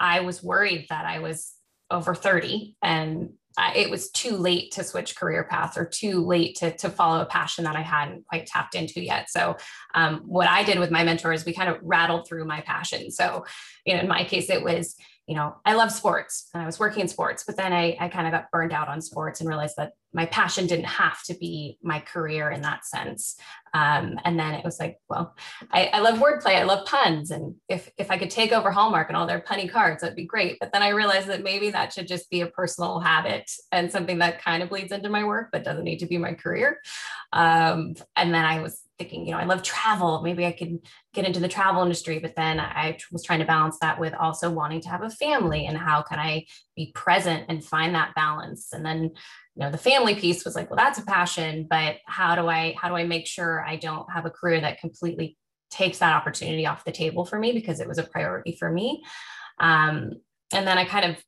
I 0.04 0.20
was 0.20 0.44
worried 0.44 0.88
that 0.90 1.06
I 1.06 1.20
was 1.20 1.54
over 1.90 2.14
30 2.14 2.76
and 2.84 3.30
it 3.76 3.90
was 3.90 4.12
too 4.12 4.36
late 4.36 4.74
to 4.74 4.84
switch 4.84 5.16
career 5.16 5.46
paths 5.50 5.78
or 5.78 5.86
too 5.86 6.26
late 6.26 6.58
to, 6.58 6.76
to 6.78 6.90
follow 6.90 7.22
a 7.22 7.26
passion 7.26 7.64
that 7.64 7.76
I 7.76 7.82
hadn't 7.82 8.26
quite 8.26 8.48
tapped 8.48 8.76
into 8.76 9.02
yet. 9.02 9.30
So, 9.30 9.56
um, 9.94 10.24
what 10.26 10.50
I 10.50 10.64
did 10.64 10.80
with 10.80 10.92
my 10.92 11.04
mentor 11.04 11.32
is 11.32 11.46
we 11.46 11.54
kind 11.54 11.70
of 11.70 11.78
rattled 11.82 12.28
through 12.28 12.46
my 12.46 12.62
passion. 12.62 13.12
So, 13.12 13.46
you 13.86 13.94
know, 13.94 14.02
in 14.02 14.08
my 14.08 14.24
case, 14.24 14.50
it 14.50 14.64
was 14.64 14.96
you 15.28 15.36
know, 15.36 15.56
I 15.66 15.74
love 15.76 15.92
sports 15.92 16.50
and 16.54 16.62
I 16.62 16.66
was 16.66 16.80
working 16.80 17.02
in 17.02 17.08
sports, 17.08 17.46
but 17.46 17.56
then 17.56 17.72
I, 17.72 17.96
I 18.00 18.10
kind 18.10 18.28
of 18.28 18.34
got 18.34 18.52
burned 18.52 18.74
out 18.74 18.90
on 18.90 19.02
sports 19.02 19.40
and 19.40 19.48
realized 19.48 19.76
that 19.78 19.94
my 20.14 20.26
passion 20.26 20.68
didn't 20.68 20.86
have 20.86 21.24
to 21.24 21.34
be 21.34 21.78
my 21.82 22.00
career 22.00 22.52
in 22.52 22.62
that 22.62 22.86
sense. 22.86 23.38
Um, 23.74 24.20
and 24.26 24.38
then 24.38 24.54
it 24.54 24.64
was 24.64 24.80
like, 24.80 24.98
well, 25.10 25.36
I, 25.72 25.86
I, 25.88 26.00
love 26.00 26.20
wordplay. 26.20 26.58
I 26.58 26.64
love 26.64 26.86
puns. 26.86 27.32
And 27.32 27.56
if, 27.68 27.90
if 27.98 28.12
I 28.12 28.18
could 28.18 28.30
take 28.30 28.52
over 28.52 28.70
Hallmark 28.70 29.08
and 29.08 29.18
all 29.18 29.26
their 29.26 29.40
punny 29.40 29.72
cards, 29.72 30.02
that'd 30.02 30.16
be 30.16 30.26
great. 30.26 30.58
But 30.60 30.72
then 30.72 30.84
I 30.84 30.90
realized 30.90 31.28
that 31.28 31.42
maybe 31.42 31.72
that 31.72 31.94
should 31.94 32.08
just 32.08 32.30
be 32.30 32.42
a 32.42 32.48
personal 32.48 33.00
habit 33.00 33.50
and 33.72 33.92
something 33.92 34.20
that 34.20 34.44
kind 34.44 34.62
of 34.62 34.70
bleeds 34.70 34.92
into 34.92 35.10
my 35.10 35.24
work, 35.24 35.50
but 35.52 35.64
doesn't 35.64 35.86
need 35.86 36.00
to 36.00 36.06
be 36.06 36.18
my 36.18 36.34
career. 36.34 36.80
Um, 37.32 37.96
and 38.16 38.34
then 38.34 38.46
I 38.46 38.62
was 38.62 38.82
thinking, 39.00 39.26
you 39.26 39.32
know, 39.32 39.40
I 39.40 39.46
love 39.46 39.64
travel. 39.64 40.22
Maybe 40.22 40.46
I 40.46 40.52
could 40.52 40.80
get 41.14 41.26
into 41.26 41.40
the 41.40 41.48
travel 41.48 41.84
industry. 41.84 42.20
But 42.20 42.36
then 42.36 42.60
I 42.60 42.98
was 43.12 43.24
trying 43.24 43.40
to 43.40 43.46
balance 43.46 43.78
that 43.82 44.00
with 44.00 44.14
also 44.14 44.50
wanting 44.50 44.82
to 44.82 44.90
have 44.90 45.04
a 45.04 45.10
family 45.10 45.66
and 45.66 45.78
how 45.78 46.02
can 46.02 46.20
I 46.20 46.46
be 46.76 46.92
present 46.94 47.46
and 47.50 47.64
find 47.64 47.94
that 47.96 48.16
balance. 48.16 48.74
And 48.74 48.86
then, 48.86 49.04
you 49.04 49.12
know, 49.58 49.72
the 49.72 49.78
family 49.78 50.16
piece 50.16 50.44
was 50.44 50.56
like, 50.56 50.70
well, 50.70 50.78
that's 50.78 51.00
a 51.00 51.06
passion, 51.06 51.68
but 51.70 51.98
how 52.06 52.36
do 52.36 52.48
I, 52.48 52.76
how 52.82 52.90
do 52.90 52.96
I 52.96 53.04
make 53.04 53.28
sure 53.28 53.64
I 53.64 53.76
don't 53.76 54.12
have 54.12 54.26
a 54.26 54.32
career 54.32 54.60
that 54.62 54.80
completely 54.80 55.38
takes 55.70 56.00
that 56.00 56.14
opportunity 56.14 56.66
off 56.66 56.86
the 56.86 56.92
table 56.92 57.26
for 57.26 57.38
me 57.38 57.52
because 57.52 57.80
it 57.80 57.88
was 57.88 57.98
a 57.98 58.04
priority 58.04 58.56
for 58.60 58.72
me. 58.72 59.04
Um, 59.60 60.14
and 60.52 60.68
then 60.68 60.78
I 60.78 60.86
kind 60.86 61.06
of 61.06 61.24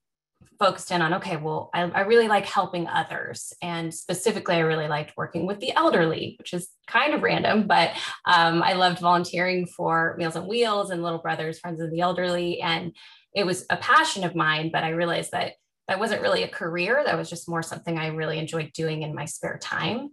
focused 0.59 0.91
in 0.91 1.01
on 1.01 1.15
okay 1.15 1.37
well 1.37 1.69
I, 1.73 1.81
I, 1.83 2.01
really 2.01 2.27
like 2.27 2.45
helping 2.45 2.87
others. 2.87 3.53
And 3.61 3.93
specifically 3.93 4.55
i 4.55 4.59
really 4.59 4.87
liked 4.87 5.17
working 5.17 5.45
with 5.45 5.59
the 5.59 5.73
elderly 5.75 6.35
which 6.39 6.53
is 6.53 6.69
kind 6.87 7.13
of 7.13 7.23
random 7.23 7.67
but 7.67 7.91
um, 8.25 8.63
i 8.63 8.73
loved 8.73 8.99
volunteering 8.99 9.65
for 9.65 10.15
meals 10.17 10.35
on 10.35 10.47
wheels 10.47 10.89
and 10.91 11.03
little 11.03 11.19
brothers 11.19 11.59
friends 11.59 11.81
of 11.81 11.91
the 11.91 12.01
elderly. 12.01 12.61
And 12.61 12.95
it 13.33 13.45
was 13.45 13.65
a 13.69 13.77
passion 13.77 14.23
of 14.23 14.35
mine 14.35 14.69
but 14.71 14.83
i 14.83 14.89
realized 14.89 15.31
that 15.31 15.53
that 15.87 15.99
wasn't 15.99 16.23
really 16.23 16.41
a 16.41 16.47
career. 16.47 17.03
That 17.05 17.15
was 17.17 17.29
just 17.29 17.49
more 17.49 17.61
something 17.61 17.97
i 17.97 18.07
really 18.07 18.39
enjoyed 18.39 18.71
doing 18.73 19.03
in 19.03 19.15
my 19.15 19.25
spare 19.25 19.59
time. 19.61 20.09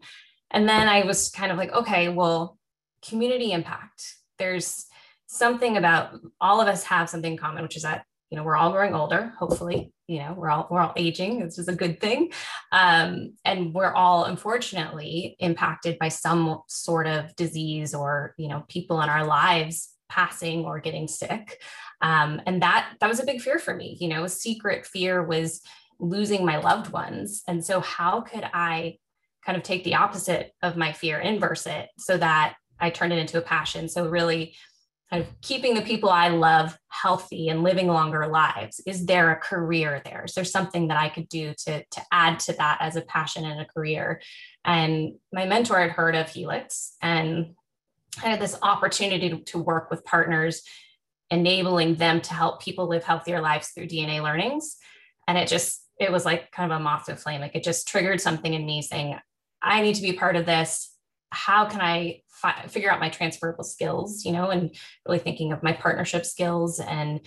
And 0.50 0.68
then 0.68 0.88
i 0.88 1.04
was 1.04 1.30
kind 1.30 1.52
of 1.52 1.58
like 1.58 1.72
okay 1.72 2.08
well 2.08 2.58
community 3.06 3.52
impact. 3.52 4.14
There's 4.38 4.86
something 5.26 5.76
about 5.76 6.20
all 6.40 6.60
of 6.60 6.68
us 6.68 6.84
have 6.84 7.08
something 7.08 7.32
in 7.32 7.38
common 7.38 7.62
which 7.62 7.76
is 7.76 7.82
that 7.82 8.04
you 8.32 8.38
know 8.38 8.44
we're 8.44 8.56
all 8.56 8.72
growing 8.72 8.94
older 8.94 9.34
hopefully 9.38 9.92
you 10.08 10.18
know 10.18 10.32
we're 10.34 10.48
all 10.48 10.66
we're 10.70 10.80
all 10.80 10.94
aging 10.96 11.38
this 11.40 11.58
is 11.58 11.68
a 11.68 11.76
good 11.76 12.00
thing. 12.00 12.32
Um, 12.72 13.34
and 13.44 13.74
we're 13.74 13.92
all 13.92 14.24
unfortunately 14.24 15.36
impacted 15.38 15.98
by 15.98 16.08
some 16.08 16.62
sort 16.66 17.06
of 17.06 17.36
disease 17.36 17.94
or 17.94 18.34
you 18.38 18.48
know 18.48 18.64
people 18.68 19.02
in 19.02 19.10
our 19.10 19.26
lives 19.26 19.90
passing 20.08 20.64
or 20.64 20.80
getting 20.80 21.08
sick. 21.08 21.60
Um, 22.00 22.40
and 22.46 22.62
that 22.62 22.94
that 23.00 23.08
was 23.08 23.20
a 23.20 23.26
big 23.26 23.42
fear 23.42 23.58
for 23.58 23.74
me 23.74 23.98
you 24.00 24.08
know 24.08 24.24
a 24.24 24.30
secret 24.30 24.86
fear 24.86 25.22
was 25.22 25.60
losing 26.00 26.44
my 26.44 26.56
loved 26.56 26.90
ones. 26.90 27.42
And 27.46 27.64
so 27.64 27.80
how 27.80 28.22
could 28.22 28.44
i 28.54 28.96
kind 29.44 29.56
of 29.56 29.62
take 29.62 29.84
the 29.84 29.96
opposite 29.96 30.52
of 30.62 30.76
my 30.76 30.92
fear 30.92 31.18
inverse 31.18 31.66
it 31.66 31.88
so 31.98 32.16
that 32.16 32.54
i 32.80 32.88
turned 32.90 33.12
it 33.12 33.18
into 33.18 33.38
a 33.38 33.42
passion? 33.42 33.90
So 33.90 34.08
really 34.08 34.54
kind 35.12 35.24
of 35.24 35.40
keeping 35.42 35.74
the 35.74 35.82
people 35.82 36.08
I 36.08 36.28
love 36.28 36.78
healthy 36.88 37.48
and 37.50 37.62
living 37.62 37.86
longer 37.86 38.26
lives? 38.26 38.80
Is 38.86 39.04
there 39.04 39.30
a 39.30 39.36
career 39.36 40.00
there? 40.06 40.24
Is 40.24 40.32
there 40.32 40.44
something 40.44 40.88
that 40.88 40.96
I 40.96 41.10
could 41.10 41.28
do 41.28 41.52
to, 41.66 41.84
to 41.84 42.02
add 42.10 42.40
to 42.40 42.54
that 42.54 42.78
as 42.80 42.96
a 42.96 43.02
passion 43.02 43.44
and 43.44 43.60
a 43.60 43.66
career? 43.66 44.22
And 44.64 45.16
my 45.30 45.44
mentor 45.44 45.80
had 45.80 45.90
heard 45.90 46.14
of 46.14 46.30
Helix 46.30 46.96
and 47.02 47.54
I 48.22 48.28
had 48.30 48.40
this 48.40 48.58
opportunity 48.62 49.28
to, 49.28 49.38
to 49.52 49.58
work 49.58 49.90
with 49.90 50.04
partners, 50.04 50.62
enabling 51.30 51.96
them 51.96 52.22
to 52.22 52.34
help 52.34 52.62
people 52.62 52.88
live 52.88 53.04
healthier 53.04 53.40
lives 53.42 53.68
through 53.68 53.88
DNA 53.88 54.22
learnings. 54.22 54.76
And 55.28 55.36
it 55.36 55.46
just, 55.46 55.86
it 56.00 56.10
was 56.10 56.24
like 56.24 56.50
kind 56.52 56.72
of 56.72 56.80
a 56.80 56.82
moth 56.82 57.04
to 57.06 57.16
flame. 57.16 57.42
Like 57.42 57.54
it 57.54 57.64
just 57.64 57.86
triggered 57.86 58.20
something 58.20 58.54
in 58.54 58.64
me 58.64 58.80
saying, 58.80 59.18
I 59.62 59.82
need 59.82 59.94
to 59.94 60.02
be 60.02 60.14
part 60.14 60.36
of 60.36 60.46
this. 60.46 60.91
How 61.32 61.66
can 61.66 61.80
I 61.80 62.20
fi- 62.42 62.66
figure 62.68 62.90
out 62.90 63.00
my 63.00 63.08
transferable 63.08 63.64
skills, 63.64 64.24
you 64.24 64.32
know, 64.32 64.50
and 64.50 64.74
really 65.06 65.20
thinking 65.20 65.52
of 65.52 65.62
my 65.62 65.72
partnership 65.72 66.26
skills. 66.26 66.80
And 66.80 67.20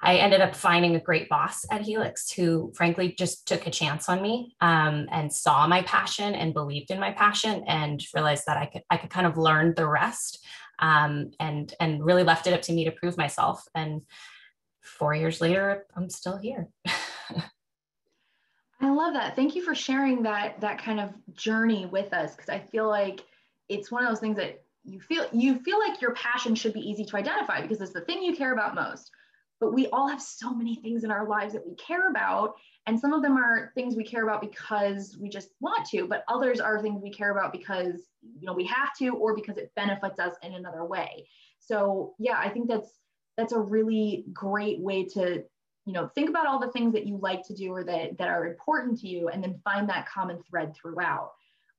I 0.00 0.16
ended 0.16 0.40
up 0.40 0.54
finding 0.54 0.94
a 0.94 1.00
great 1.00 1.28
boss 1.28 1.66
at 1.70 1.82
Helix 1.82 2.30
who, 2.32 2.72
frankly, 2.74 3.14
just 3.18 3.48
took 3.48 3.66
a 3.66 3.70
chance 3.70 4.08
on 4.08 4.22
me 4.22 4.54
um, 4.60 5.08
and 5.10 5.32
saw 5.32 5.66
my 5.66 5.82
passion 5.82 6.34
and 6.34 6.54
believed 6.54 6.90
in 6.90 7.00
my 7.00 7.10
passion 7.12 7.64
and 7.66 8.02
realized 8.14 8.44
that 8.46 8.56
I 8.56 8.66
could 8.66 8.82
I 8.90 8.96
could 8.96 9.10
kind 9.10 9.26
of 9.26 9.38
learn 9.38 9.74
the 9.76 9.88
rest 9.88 10.44
um, 10.78 11.30
and 11.40 11.72
and 11.80 12.04
really 12.04 12.22
left 12.22 12.46
it 12.46 12.52
up 12.52 12.62
to 12.62 12.72
me 12.72 12.84
to 12.84 12.92
prove 12.92 13.16
myself. 13.16 13.64
And 13.74 14.02
four 14.82 15.14
years 15.14 15.40
later, 15.40 15.86
I'm 15.96 16.10
still 16.10 16.36
here. 16.36 16.68
I 18.80 18.90
love 18.90 19.14
that. 19.14 19.34
Thank 19.36 19.54
you 19.54 19.62
for 19.62 19.74
sharing 19.74 20.24
that 20.24 20.60
that 20.60 20.78
kind 20.78 21.00
of 21.00 21.14
journey 21.34 21.86
with 21.86 22.12
us 22.12 22.36
because 22.36 22.50
I 22.50 22.58
feel 22.58 22.88
like 22.88 23.24
it's 23.68 23.90
one 23.90 24.04
of 24.04 24.10
those 24.10 24.20
things 24.20 24.36
that 24.36 24.62
you 24.84 25.00
feel 25.00 25.26
you 25.32 25.58
feel 25.60 25.78
like 25.78 26.00
your 26.00 26.14
passion 26.14 26.54
should 26.54 26.74
be 26.74 26.80
easy 26.80 27.04
to 27.04 27.16
identify 27.16 27.62
because 27.62 27.80
it's 27.80 27.92
the 27.92 28.02
thing 28.02 28.22
you 28.22 28.36
care 28.36 28.52
about 28.52 28.74
most. 28.74 29.10
But 29.60 29.72
we 29.72 29.86
all 29.88 30.08
have 30.08 30.20
so 30.20 30.52
many 30.52 30.76
things 30.76 31.04
in 31.04 31.10
our 31.10 31.26
lives 31.26 31.54
that 31.54 31.66
we 31.66 31.74
care 31.76 32.10
about 32.10 32.54
and 32.86 33.00
some 33.00 33.14
of 33.14 33.22
them 33.22 33.38
are 33.38 33.72
things 33.74 33.96
we 33.96 34.04
care 34.04 34.24
about 34.24 34.42
because 34.42 35.16
we 35.18 35.30
just 35.30 35.48
want 35.60 35.86
to 35.86 36.06
but 36.06 36.24
others 36.28 36.60
are 36.60 36.82
things 36.82 37.00
we 37.02 37.10
care 37.10 37.30
about 37.30 37.52
because 37.52 38.02
you 38.38 38.46
know 38.46 38.52
we 38.52 38.66
have 38.66 38.94
to 38.98 39.08
or 39.10 39.34
because 39.34 39.56
it 39.56 39.72
benefits 39.74 40.18
us 40.18 40.34
in 40.42 40.54
another 40.54 40.84
way. 40.84 41.26
So 41.60 42.14
yeah 42.18 42.38
i 42.38 42.48
think 42.48 42.68
that's 42.68 42.90
that's 43.36 43.52
a 43.52 43.58
really 43.58 44.24
great 44.32 44.80
way 44.80 45.04
to 45.04 45.44
you 45.86 45.92
know 45.92 46.08
think 46.14 46.28
about 46.28 46.46
all 46.46 46.58
the 46.58 46.72
things 46.72 46.92
that 46.92 47.06
you 47.06 47.18
like 47.18 47.42
to 47.46 47.54
do 47.54 47.70
or 47.70 47.84
that 47.84 48.18
that 48.18 48.28
are 48.28 48.46
important 48.46 48.98
to 49.00 49.08
you 49.08 49.28
and 49.28 49.42
then 49.42 49.60
find 49.64 49.88
that 49.88 50.08
common 50.08 50.42
thread 50.42 50.74
throughout 50.74 51.32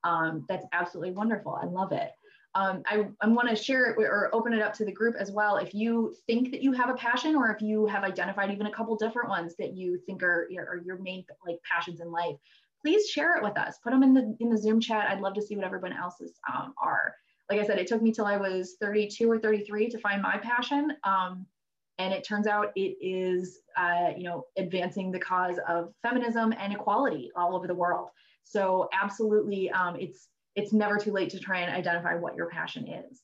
um, 0.06 0.46
that's 0.48 0.66
absolutely 0.72 1.12
wonderful. 1.12 1.60
I 1.62 1.66
love 1.66 1.92
it. 1.92 2.12
Um, 2.54 2.84
I, 2.86 3.06
I 3.20 3.28
want 3.28 3.50
to 3.50 3.56
share 3.56 3.92
it 3.92 3.98
or 3.98 4.30
open 4.34 4.54
it 4.54 4.62
up 4.62 4.74
to 4.76 4.86
the 4.86 4.92
group 4.92 5.16
as 5.20 5.30
well. 5.30 5.58
If 5.58 5.74
you 5.74 6.16
think 6.26 6.52
that 6.52 6.64
you 6.64 6.72
have 6.72 6.90
a 6.90 6.94
passion, 6.94 7.36
or 7.36 7.52
if 7.52 7.62
you 7.62 7.86
have 7.88 8.06
identified 8.06 8.50
even 8.50 8.68
a 8.68 8.72
couple 8.72 8.96
different 8.96 9.28
ones 9.28 9.56
that 9.60 9.74
you 9.74 10.00
think 10.06 10.24
are, 10.24 10.48
are 10.58 10.82
your 10.86 10.98
main 11.00 11.26
like 11.46 11.58
passions 11.70 12.00
in 12.00 12.12
life, 12.12 12.38
please 12.82 13.10
share 13.10 13.36
it 13.36 13.44
with 13.44 13.58
us. 13.58 13.80
Put 13.84 13.92
them 13.92 14.04
in 14.04 14.14
the 14.14 14.38
in 14.40 14.50
the 14.50 14.58
Zoom 14.58 14.80
chat. 14.80 15.10
I'd 15.10 15.20
love 15.20 15.34
to 15.34 15.42
see 15.42 15.58
what 15.58 15.66
everyone 15.66 15.92
else's 15.92 16.40
um, 16.54 16.74
are. 16.82 17.14
Like 17.50 17.60
I 17.60 17.66
said, 17.66 17.78
it 17.78 17.88
took 17.88 18.02
me 18.02 18.14
till 18.14 18.26
I 18.26 18.38
was 18.38 18.78
32 18.80 19.30
or 19.30 19.38
33 19.38 19.90
to 19.90 20.00
find 20.00 20.22
my 20.22 20.38
passion. 20.38 20.94
Um, 21.04 21.46
and 21.98 22.14
it 22.14 22.24
turns 22.24 22.48
out 22.48 22.72
it 22.76 22.98
is, 23.02 23.60
uh, 23.78 24.12
you 24.18 24.24
know, 24.24 24.46
advancing 24.58 25.12
the 25.12 25.20
cause 25.20 25.58
of 25.68 25.94
feminism 26.04 26.54
and 26.58 26.74
equality 26.74 27.32
all 27.36 27.56
over 27.56 27.68
the 27.68 27.76
world. 27.76 28.10
So 28.46 28.88
absolutely, 28.94 29.70
um, 29.72 29.98
it's 30.00 30.30
it's 30.56 30.72
never 30.72 30.98
too 30.98 31.12
late 31.12 31.30
to 31.32 31.40
try 31.40 31.60
and 31.60 31.76
identify 31.76 32.16
what 32.16 32.36
your 32.36 32.50
passion 32.50 32.88
is. 32.88 33.22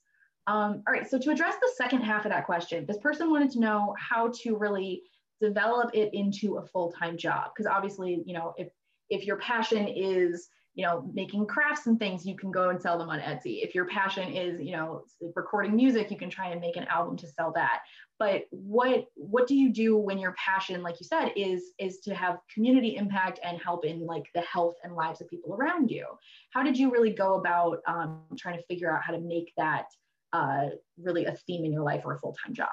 Um, 0.48 0.84
all 0.86 0.94
right, 0.94 1.10
so 1.10 1.18
to 1.18 1.30
address 1.30 1.56
the 1.62 1.72
second 1.78 2.02
half 2.02 2.26
of 2.26 2.32
that 2.32 2.46
question, 2.46 2.86
this 2.86 2.98
person 2.98 3.30
wanted 3.30 3.52
to 3.52 3.60
know 3.60 3.96
how 3.98 4.32
to 4.42 4.58
really 4.58 5.04
develop 5.40 5.92
it 5.94 6.14
into 6.14 6.58
a 6.58 6.66
full-time 6.66 7.18
job 7.18 7.52
because 7.56 7.72
obviously, 7.72 8.22
you 8.26 8.34
know, 8.34 8.54
if 8.58 8.70
if 9.10 9.26
your 9.26 9.38
passion 9.38 9.88
is 9.88 10.50
you 10.82 10.88
know 10.88 11.08
making 11.14 11.46
crafts 11.46 11.86
and 11.86 12.00
things 12.00 12.26
you 12.26 12.36
can 12.36 12.50
go 12.50 12.70
and 12.70 12.82
sell 12.82 12.98
them 12.98 13.12
on 13.12 13.20
etsy. 13.20 13.64
If 13.64 13.76
your 13.76 13.86
passion 13.86 14.34
is 14.34 14.60
you 14.60 14.72
know 14.72 15.04
recording 15.36 15.76
music 15.76 16.10
you 16.10 16.18
can 16.18 16.32
try 16.32 16.50
and 16.50 16.60
make 16.60 16.76
an 16.76 16.86
album 16.86 17.18
to 17.18 17.28
sell 17.28 17.52
that. 17.54 17.82
But 18.18 18.46
what 18.50 19.06
what 19.14 19.46
do 19.46 19.54
you 19.54 19.72
do 19.72 19.96
when 19.96 20.18
your 20.18 20.34
passion 20.44 20.82
like 20.82 21.00
you 21.00 21.06
said 21.06 21.34
is 21.36 21.74
is 21.78 22.00
to 22.00 22.16
have 22.16 22.40
community 22.52 22.96
impact 22.96 23.40
and 23.44 23.62
help 23.62 23.86
in 23.86 24.08
like 24.08 24.24
the 24.34 24.42
health 24.42 24.74
and 24.84 24.96
lives 24.96 25.22
of 25.22 25.30
people 25.30 25.54
around 25.54 25.92
you? 25.92 26.08
How 26.50 26.64
did 26.64 26.76
you 26.76 26.92
really 26.92 27.14
go 27.14 27.36
about 27.36 27.82
um, 27.88 28.24
trying 28.36 28.58
to 28.58 28.64
figure 28.64 28.92
out 28.92 29.04
how 29.04 29.14
to 29.14 29.20
make 29.20 29.54
that 29.58 29.86
uh, 30.34 30.70
really 30.98 31.26
a 31.26 31.34
theme 31.46 31.64
in 31.64 31.72
your 31.72 31.84
life 31.84 32.02
or 32.06 32.16
a 32.16 32.18
full-time 32.18 32.56
job? 32.56 32.70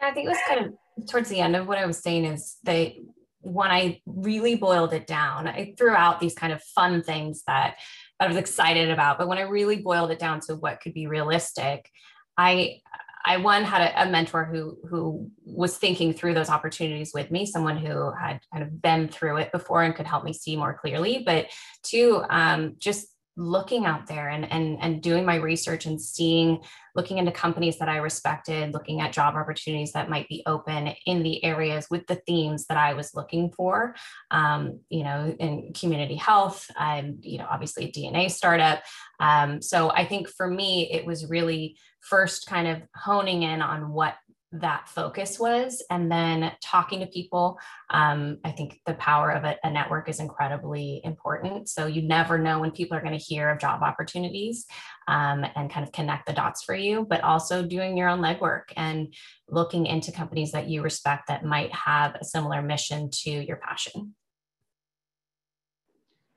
Yeah, 0.00 0.08
i 0.08 0.12
think 0.12 0.26
it 0.26 0.30
was 0.30 0.38
kind 0.48 0.66
of 0.66 1.08
towards 1.08 1.28
the 1.28 1.40
end 1.40 1.54
of 1.54 1.68
what 1.68 1.78
i 1.78 1.86
was 1.86 1.98
saying 1.98 2.24
is 2.24 2.56
they 2.64 3.00
when 3.44 3.70
I 3.70 4.00
really 4.06 4.56
boiled 4.56 4.92
it 4.92 5.06
down, 5.06 5.46
I 5.46 5.74
threw 5.76 5.94
out 5.94 6.18
these 6.18 6.34
kind 6.34 6.52
of 6.52 6.62
fun 6.62 7.02
things 7.02 7.42
that 7.46 7.76
I 8.18 8.26
was 8.26 8.36
excited 8.36 8.90
about. 8.90 9.18
But 9.18 9.28
when 9.28 9.38
I 9.38 9.42
really 9.42 9.82
boiled 9.82 10.10
it 10.10 10.18
down 10.18 10.40
to 10.46 10.56
what 10.56 10.80
could 10.80 10.94
be 10.94 11.06
realistic, 11.06 11.90
I 12.36 12.80
I 13.26 13.38
one 13.38 13.64
had 13.64 13.82
a, 13.82 14.02
a, 14.02 14.10
mentor 14.10 14.44
who 14.44 14.76
who 14.88 15.30
was 15.44 15.78
thinking 15.78 16.12
through 16.12 16.34
those 16.34 16.50
opportunities 16.50 17.12
with 17.14 17.30
me, 17.30 17.46
someone 17.46 17.78
who 17.78 18.12
had 18.12 18.40
kind 18.52 18.62
of 18.62 18.82
been 18.82 19.08
through 19.08 19.38
it 19.38 19.52
before 19.52 19.82
and 19.82 19.94
could 19.94 20.06
help 20.06 20.24
me 20.24 20.32
see 20.32 20.56
more 20.56 20.74
clearly. 20.74 21.22
But 21.24 21.46
two, 21.82 22.22
um, 22.28 22.74
just 22.78 23.13
looking 23.36 23.84
out 23.84 24.06
there 24.06 24.28
and 24.28 24.50
and 24.52 24.78
and 24.80 25.02
doing 25.02 25.24
my 25.24 25.36
research 25.36 25.86
and 25.86 26.00
seeing 26.00 26.60
looking 26.94 27.18
into 27.18 27.32
companies 27.32 27.78
that 27.78 27.88
I 27.88 27.96
respected, 27.96 28.72
looking 28.72 29.00
at 29.00 29.12
job 29.12 29.34
opportunities 29.34 29.92
that 29.92 30.08
might 30.08 30.28
be 30.28 30.42
open 30.46 30.94
in 31.06 31.22
the 31.24 31.42
areas 31.44 31.88
with 31.90 32.06
the 32.06 32.16
themes 32.26 32.66
that 32.66 32.78
I 32.78 32.94
was 32.94 33.14
looking 33.14 33.50
for. 33.50 33.96
Um, 34.30 34.80
you 34.88 35.02
know, 35.02 35.34
in 35.40 35.72
community 35.72 36.14
health, 36.14 36.70
I'm 36.76 37.18
you 37.22 37.38
know 37.38 37.46
obviously 37.50 37.86
a 37.86 37.92
DNA 37.92 38.30
startup. 38.30 38.82
Um, 39.20 39.60
so 39.60 39.90
I 39.90 40.04
think 40.04 40.28
for 40.28 40.46
me 40.46 40.90
it 40.92 41.04
was 41.04 41.28
really 41.28 41.76
first 42.00 42.46
kind 42.46 42.68
of 42.68 42.82
honing 42.94 43.42
in 43.42 43.62
on 43.62 43.90
what 43.90 44.14
that 44.54 44.88
focus 44.88 45.38
was. 45.38 45.82
And 45.90 46.10
then 46.10 46.52
talking 46.62 47.00
to 47.00 47.06
people 47.06 47.58
um, 47.90 48.38
i 48.44 48.50
think 48.50 48.80
the 48.86 48.94
power 48.94 49.30
of 49.30 49.44
a, 49.44 49.56
a, 49.64 49.70
network 49.70 50.08
is 50.08 50.20
incredibly 50.20 51.00
important. 51.04 51.68
So 51.68 51.86
you 51.86 52.02
never 52.02 52.38
know 52.38 52.60
when 52.60 52.70
people 52.70 52.96
are 52.96 53.02
going 53.02 53.18
to 53.18 53.24
hear 53.24 53.50
of 53.50 53.58
job 53.58 53.82
opportunities 53.82 54.66
um, 55.08 55.44
and 55.56 55.70
kind 55.70 55.84
of 55.84 55.92
connect 55.92 56.26
the 56.26 56.32
dots 56.32 56.62
for 56.62 56.74
you 56.74 57.06
but 57.08 57.22
also 57.22 57.66
doing 57.66 57.96
your 57.96 58.08
own 58.08 58.20
legwork 58.20 58.72
and 58.76 59.12
looking 59.48 59.86
into 59.86 60.12
companies 60.12 60.52
that 60.52 60.68
you 60.68 60.82
respect 60.82 61.24
that 61.28 61.44
might 61.44 61.72
have 61.74 62.14
a 62.14 62.24
similar 62.24 62.62
mission 62.62 63.10
to 63.10 63.30
your 63.30 63.56
passion. 63.56 64.14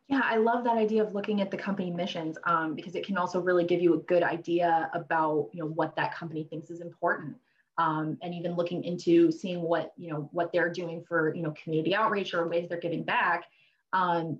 Yeah, 0.07 0.21
I 0.23 0.37
love 0.37 0.63
that 0.63 0.77
idea 0.77 1.03
of 1.03 1.13
looking 1.13 1.41
at 1.41 1.51
the 1.51 1.57
company 1.57 1.91
missions 1.91 2.37
um, 2.45 2.75
because 2.75 2.95
it 2.95 3.05
can 3.05 3.17
also 3.17 3.41
really 3.41 3.65
give 3.65 3.81
you 3.81 3.93
a 3.93 3.97
good 3.97 4.23
idea 4.23 4.89
about 4.93 5.49
you 5.53 5.59
know 5.61 5.67
what 5.67 5.95
that 5.97 6.15
company 6.15 6.45
thinks 6.49 6.69
is 6.69 6.79
important 6.79 7.35
um, 7.77 8.17
and 8.21 8.33
even 8.33 8.55
looking 8.55 8.83
into 8.83 9.31
seeing 9.31 9.61
what 9.61 9.93
you 9.97 10.09
know 10.09 10.29
what 10.31 10.51
they're 10.51 10.71
doing 10.71 11.03
for 11.07 11.33
you 11.35 11.43
know 11.43 11.53
community 11.63 11.95
outreach 11.95 12.33
or 12.33 12.47
ways 12.47 12.67
they're 12.69 12.79
giving 12.79 13.03
back 13.03 13.45
um, 13.93 14.39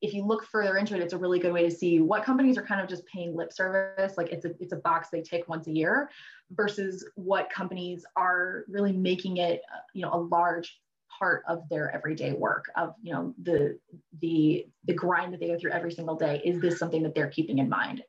if 0.00 0.14
you 0.14 0.24
look 0.24 0.44
further 0.44 0.76
into 0.76 0.94
it 0.94 1.00
it's 1.00 1.12
a 1.12 1.18
really 1.18 1.38
good 1.38 1.52
way 1.52 1.62
to 1.62 1.70
see 1.70 2.00
what 2.00 2.24
companies 2.24 2.56
are 2.56 2.64
kind 2.64 2.80
of 2.80 2.88
just 2.88 3.04
paying 3.06 3.34
lip 3.34 3.52
service 3.52 4.16
like 4.16 4.30
it's 4.30 4.44
a 4.44 4.50
it's 4.60 4.72
a 4.72 4.76
box 4.76 5.08
they 5.10 5.22
tick 5.22 5.48
once 5.48 5.66
a 5.66 5.72
year 5.72 6.10
versus 6.52 7.06
what 7.14 7.50
companies 7.50 8.04
are 8.16 8.64
really 8.68 8.92
making 8.92 9.38
it 9.38 9.62
you 9.94 10.02
know 10.02 10.12
a 10.12 10.20
large 10.20 10.80
part 11.18 11.42
of 11.48 11.68
their 11.68 11.94
everyday 11.94 12.32
work 12.32 12.66
of 12.76 12.94
you 13.02 13.12
know 13.12 13.34
the 13.42 13.78
the 14.20 14.66
the 14.84 14.94
grind 14.94 15.32
that 15.32 15.40
they 15.40 15.48
go 15.48 15.58
through 15.58 15.72
every 15.72 15.92
single 15.92 16.16
day. 16.16 16.40
Is 16.44 16.60
this 16.60 16.78
something 16.78 17.02
that 17.02 17.14
they're 17.14 17.28
keeping 17.28 17.58
in 17.58 17.68
mind 17.68 18.02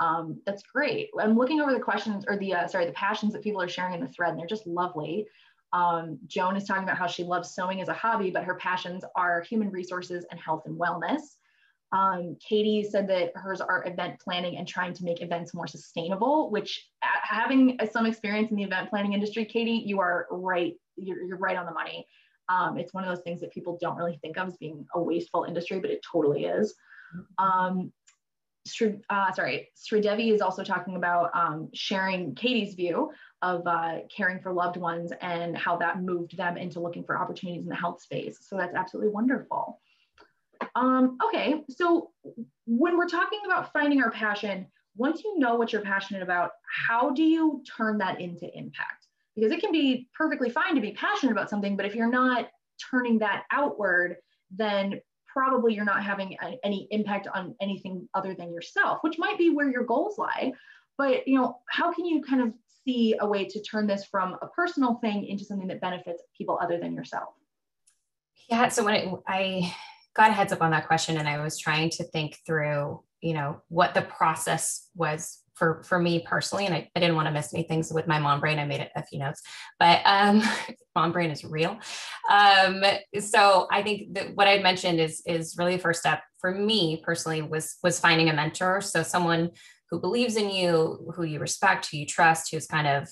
um, 0.00 0.40
that's 0.44 0.62
great. 0.62 1.10
I'm 1.18 1.36
looking 1.36 1.60
over 1.60 1.72
the 1.72 1.80
questions 1.80 2.24
or 2.28 2.36
the, 2.36 2.54
uh, 2.54 2.66
sorry, 2.66 2.86
the 2.86 2.92
passions 2.92 3.32
that 3.32 3.42
people 3.42 3.62
are 3.62 3.68
sharing 3.68 3.94
in 3.94 4.00
the 4.00 4.08
thread 4.08 4.30
and 4.30 4.38
they're 4.38 4.46
just 4.46 4.66
lovely. 4.66 5.26
Um, 5.72 6.18
Joan 6.26 6.56
is 6.56 6.64
talking 6.64 6.84
about 6.84 6.98
how 6.98 7.06
she 7.06 7.24
loves 7.24 7.54
sewing 7.54 7.80
as 7.80 7.88
a 7.88 7.94
hobby, 7.94 8.30
but 8.30 8.44
her 8.44 8.54
passions 8.56 9.04
are 9.16 9.42
human 9.42 9.70
resources 9.70 10.24
and 10.30 10.38
health 10.38 10.62
and 10.66 10.78
wellness. 10.78 11.20
Um, 11.92 12.36
Katie 12.46 12.82
said 12.88 13.08
that 13.08 13.32
hers 13.36 13.60
are 13.60 13.86
event 13.86 14.18
planning 14.20 14.56
and 14.56 14.66
trying 14.66 14.94
to 14.94 15.04
make 15.04 15.22
events 15.22 15.54
more 15.54 15.68
sustainable, 15.68 16.50
which 16.50 16.88
having 17.00 17.78
some 17.92 18.06
experience 18.06 18.50
in 18.50 18.56
the 18.56 18.64
event 18.64 18.90
planning 18.90 19.12
industry, 19.12 19.44
Katie, 19.44 19.82
you 19.84 20.00
are 20.00 20.26
right. 20.30 20.74
You're, 20.96 21.22
you're 21.22 21.38
right 21.38 21.56
on 21.56 21.66
the 21.66 21.72
money. 21.72 22.06
Um, 22.48 22.78
it's 22.78 22.92
one 22.92 23.04
of 23.04 23.10
those 23.10 23.22
things 23.22 23.40
that 23.40 23.52
people 23.52 23.78
don't 23.80 23.96
really 23.96 24.18
think 24.22 24.36
of 24.38 24.48
as 24.48 24.56
being 24.56 24.86
a 24.94 25.00
wasteful 25.00 25.44
industry, 25.44 25.78
but 25.80 25.90
it 25.90 26.00
totally 26.10 26.46
is. 26.46 26.74
Mm-hmm. 27.16 27.44
Um, 27.44 27.92
uh, 29.10 29.32
sorry, 29.32 29.68
Sridevi 29.76 30.32
is 30.32 30.40
also 30.40 30.64
talking 30.64 30.96
about 30.96 31.30
um, 31.34 31.68
sharing 31.74 32.34
Katie's 32.34 32.74
view 32.74 33.10
of 33.42 33.66
uh, 33.66 33.98
caring 34.14 34.40
for 34.40 34.52
loved 34.52 34.76
ones 34.76 35.12
and 35.20 35.56
how 35.56 35.76
that 35.76 36.00
moved 36.02 36.36
them 36.36 36.56
into 36.56 36.80
looking 36.80 37.04
for 37.04 37.18
opportunities 37.18 37.62
in 37.62 37.68
the 37.68 37.74
health 37.74 38.00
space. 38.00 38.38
So 38.40 38.56
that's 38.56 38.74
absolutely 38.74 39.12
wonderful. 39.12 39.80
Um, 40.74 41.18
okay, 41.26 41.62
so 41.68 42.10
when 42.66 42.96
we're 42.96 43.08
talking 43.08 43.40
about 43.44 43.72
finding 43.72 44.02
our 44.02 44.10
passion, 44.10 44.66
once 44.96 45.22
you 45.24 45.38
know 45.38 45.56
what 45.56 45.72
you're 45.72 45.82
passionate 45.82 46.22
about, 46.22 46.52
how 46.86 47.10
do 47.10 47.22
you 47.22 47.62
turn 47.76 47.98
that 47.98 48.20
into 48.20 48.46
impact? 48.56 49.06
Because 49.36 49.52
it 49.52 49.60
can 49.60 49.72
be 49.72 50.08
perfectly 50.16 50.48
fine 50.48 50.74
to 50.74 50.80
be 50.80 50.92
passionate 50.92 51.32
about 51.32 51.50
something, 51.50 51.76
but 51.76 51.84
if 51.84 51.94
you're 51.94 52.10
not 52.10 52.48
turning 52.90 53.18
that 53.18 53.44
outward, 53.50 54.16
then 54.50 55.00
probably 55.34 55.74
you're 55.74 55.84
not 55.84 56.02
having 56.02 56.36
any 56.62 56.86
impact 56.90 57.26
on 57.34 57.54
anything 57.60 58.08
other 58.14 58.34
than 58.34 58.52
yourself, 58.52 58.98
which 59.02 59.18
might 59.18 59.36
be 59.36 59.50
where 59.50 59.68
your 59.68 59.84
goals 59.84 60.16
lie. 60.16 60.52
But 60.96 61.26
you 61.26 61.36
know, 61.36 61.58
how 61.68 61.92
can 61.92 62.06
you 62.06 62.22
kind 62.22 62.40
of 62.40 62.54
see 62.84 63.16
a 63.20 63.26
way 63.26 63.44
to 63.46 63.60
turn 63.62 63.86
this 63.86 64.04
from 64.04 64.36
a 64.40 64.46
personal 64.46 64.94
thing 64.96 65.26
into 65.26 65.44
something 65.44 65.68
that 65.68 65.80
benefits 65.80 66.22
people 66.38 66.58
other 66.62 66.78
than 66.78 66.94
yourself? 66.94 67.30
Yeah. 68.48 68.68
So 68.68 68.84
when 68.84 68.94
it, 68.94 69.08
I 69.26 69.74
got 70.14 70.30
a 70.30 70.34
heads 70.34 70.52
up 70.52 70.62
on 70.62 70.70
that 70.70 70.86
question, 70.86 71.16
and 71.16 71.28
I 71.28 71.42
was 71.42 71.58
trying 71.58 71.90
to 71.90 72.04
think 72.04 72.38
through, 72.46 73.02
you 73.20 73.34
know, 73.34 73.60
what 73.68 73.94
the 73.94 74.02
process 74.02 74.88
was 74.94 75.40
for 75.54 75.82
for 75.84 75.98
me 75.98 76.24
personally 76.26 76.66
and 76.66 76.74
I, 76.74 76.90
I, 76.96 77.00
didn't 77.00 77.16
want 77.16 77.26
to 77.26 77.32
miss 77.32 77.54
any 77.54 77.62
things 77.62 77.92
with 77.92 78.06
my 78.06 78.18
mom 78.18 78.40
brain. 78.40 78.58
I 78.58 78.64
made 78.64 78.90
a 78.94 79.02
few 79.02 79.18
notes 79.18 79.42
but 79.78 80.00
um 80.04 80.42
mom 80.94 81.12
brain 81.12 81.30
is 81.30 81.44
real. 81.44 81.78
Um 82.30 82.84
so 83.20 83.66
i 83.70 83.82
think 83.82 84.14
that 84.14 84.34
what 84.34 84.48
i 84.48 84.58
mentioned 84.58 85.00
is 85.00 85.22
is 85.26 85.56
really 85.58 85.76
the 85.76 85.82
first 85.82 86.00
step 86.00 86.22
for 86.40 86.52
me 86.52 87.02
personally 87.04 87.42
was 87.42 87.76
was 87.82 88.00
finding 88.00 88.28
a 88.28 88.34
mentor. 88.34 88.80
So 88.80 89.02
someone 89.02 89.50
who 89.90 90.00
believes 90.00 90.36
in 90.36 90.50
you 90.50 91.12
who 91.14 91.22
you 91.24 91.38
respect 91.38 91.88
who 91.90 91.98
you 91.98 92.06
trust 92.06 92.50
who's 92.50 92.66
kind 92.66 92.86
of 92.86 93.08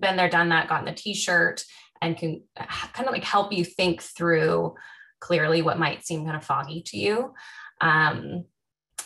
been 0.00 0.16
there 0.16 0.28
done 0.28 0.48
that 0.48 0.68
gotten 0.68 0.86
the 0.86 0.92
t-shirt 0.92 1.64
and 2.00 2.16
can 2.16 2.42
kind 2.56 3.06
of 3.06 3.12
like 3.12 3.24
help 3.24 3.52
you 3.52 3.64
think 3.64 4.02
through 4.02 4.74
clearly 5.22 5.62
what 5.62 5.78
might 5.78 6.04
seem 6.04 6.24
kind 6.24 6.36
of 6.36 6.44
foggy 6.44 6.82
to 6.82 6.98
you. 6.98 7.32
Um, 7.80 8.44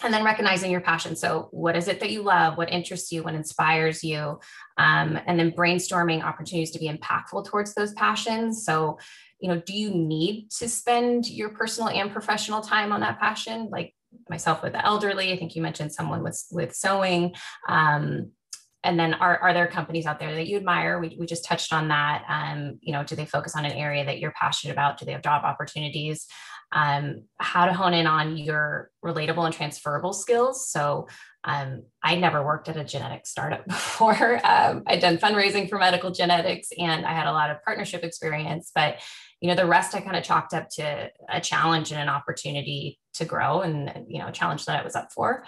and 0.03 0.13
then 0.13 0.25
recognizing 0.25 0.71
your 0.71 0.81
passion. 0.81 1.17
So 1.17 1.49
what 1.51 1.77
is 1.77 1.89
it 1.89 2.01
that 2.01 2.11
you 2.11 2.23
love? 2.23 2.57
What 2.57 2.71
interests 2.71 3.13
you? 3.13 3.23
What 3.23 3.35
inspires 3.35 4.03
you? 4.03 4.39
Um, 4.79 5.19
and 5.27 5.39
then 5.39 5.53
brainstorming 5.53 6.23
opportunities 6.23 6.71
to 6.73 6.79
be 6.79 6.89
impactful 6.89 7.47
towards 7.47 7.75
those 7.75 7.93
passions. 7.95 8.65
So 8.65 8.99
you 9.41 9.49
know 9.49 9.61
do 9.61 9.75
you 9.75 9.91
need 9.91 10.51
to 10.59 10.69
spend 10.69 11.29
your 11.29 11.51
personal 11.51 11.91
and 11.91 12.11
professional 12.11 12.61
time 12.61 12.93
on 12.93 13.01
that 13.01 13.21
passion? 13.21 13.69
Like 13.71 13.95
myself 14.31 14.63
with 14.63 14.73
the 14.73 14.85
elderly 14.85 15.33
i 15.33 15.37
think 15.37 15.55
you 15.55 15.61
mentioned 15.61 15.93
someone 15.93 16.23
with 16.23 16.43
with 16.51 16.75
sewing. 16.75 17.35
Um, 17.69 18.33
and 18.85 19.01
then 19.01 19.15
are, 19.15 19.37
are 19.39 19.53
there 19.53 19.67
companies 19.67 20.07
out 20.07 20.21
there 20.21 20.33
that 20.33 20.47
you 20.47 20.57
admire? 20.57 21.01
We, 21.01 21.17
we 21.19 21.27
just 21.27 21.45
touched 21.45 21.73
on 21.73 21.89
that. 21.89 22.23
Um, 22.29 22.79
you 22.83 22.93
know 22.93 23.05
do 23.05 23.17
they 23.17 23.27
focus 23.27 23.57
on 23.57 23.65
an 23.65 23.73
area 23.73 24.05
that 24.05 24.19
you're 24.19 24.33
passionate 24.33 24.73
about? 24.73 24.99
Do 24.99 25.07
they 25.07 25.13
have 25.13 25.23
job 25.23 25.45
opportunities 25.45 26.27
um, 26.73 27.23
how 27.39 27.67
to 27.67 27.73
hone 27.73 27.95
in 27.95 28.07
on 28.07 28.37
your 28.37 28.91
relatable 29.05 29.45
and 29.45 29.55
transferable 29.55 30.13
skills. 30.13 30.69
So 30.71 31.09
um, 31.45 31.85
I 32.03 32.17
never 32.17 32.45
worked 32.45 32.69
at 32.69 32.77
a 32.77 32.85
genetic 32.85 33.27
startup 33.27 33.65
before. 33.69 34.41
Um, 34.45 34.83
I'd 34.87 35.01
done 35.01 35.19
fundraising 35.19 35.69
for 35.69 35.79
medical 35.79 36.11
genetics 36.11 36.69
and 36.77 37.07
I 37.07 37.13
had 37.13 37.27
a 37.27 37.33
lot 37.33 37.51
of 37.51 37.63
partnership 37.63 38.03
experience, 38.03 38.73
but 38.75 39.01
you 39.41 39.49
know, 39.49 39.55
the 39.55 39.67
rest 39.67 39.95
I 39.95 40.01
kind 40.01 40.17
of 40.17 40.25
chalked 40.25 40.55
up 40.55 40.69
to 40.71 41.11
a 41.29 41.41
challenge 41.41 41.93
and 41.93 42.01
an 42.01 42.09
opportunity 42.09 42.99
to 43.15 43.25
grow 43.25 43.61
and, 43.61 44.07
you 44.09 44.19
know, 44.19 44.29
a 44.29 44.33
challenge 44.33 44.65
that 44.65 44.81
I 44.81 44.85
was 44.85 44.97
up 44.97 45.13
for. 45.13 45.45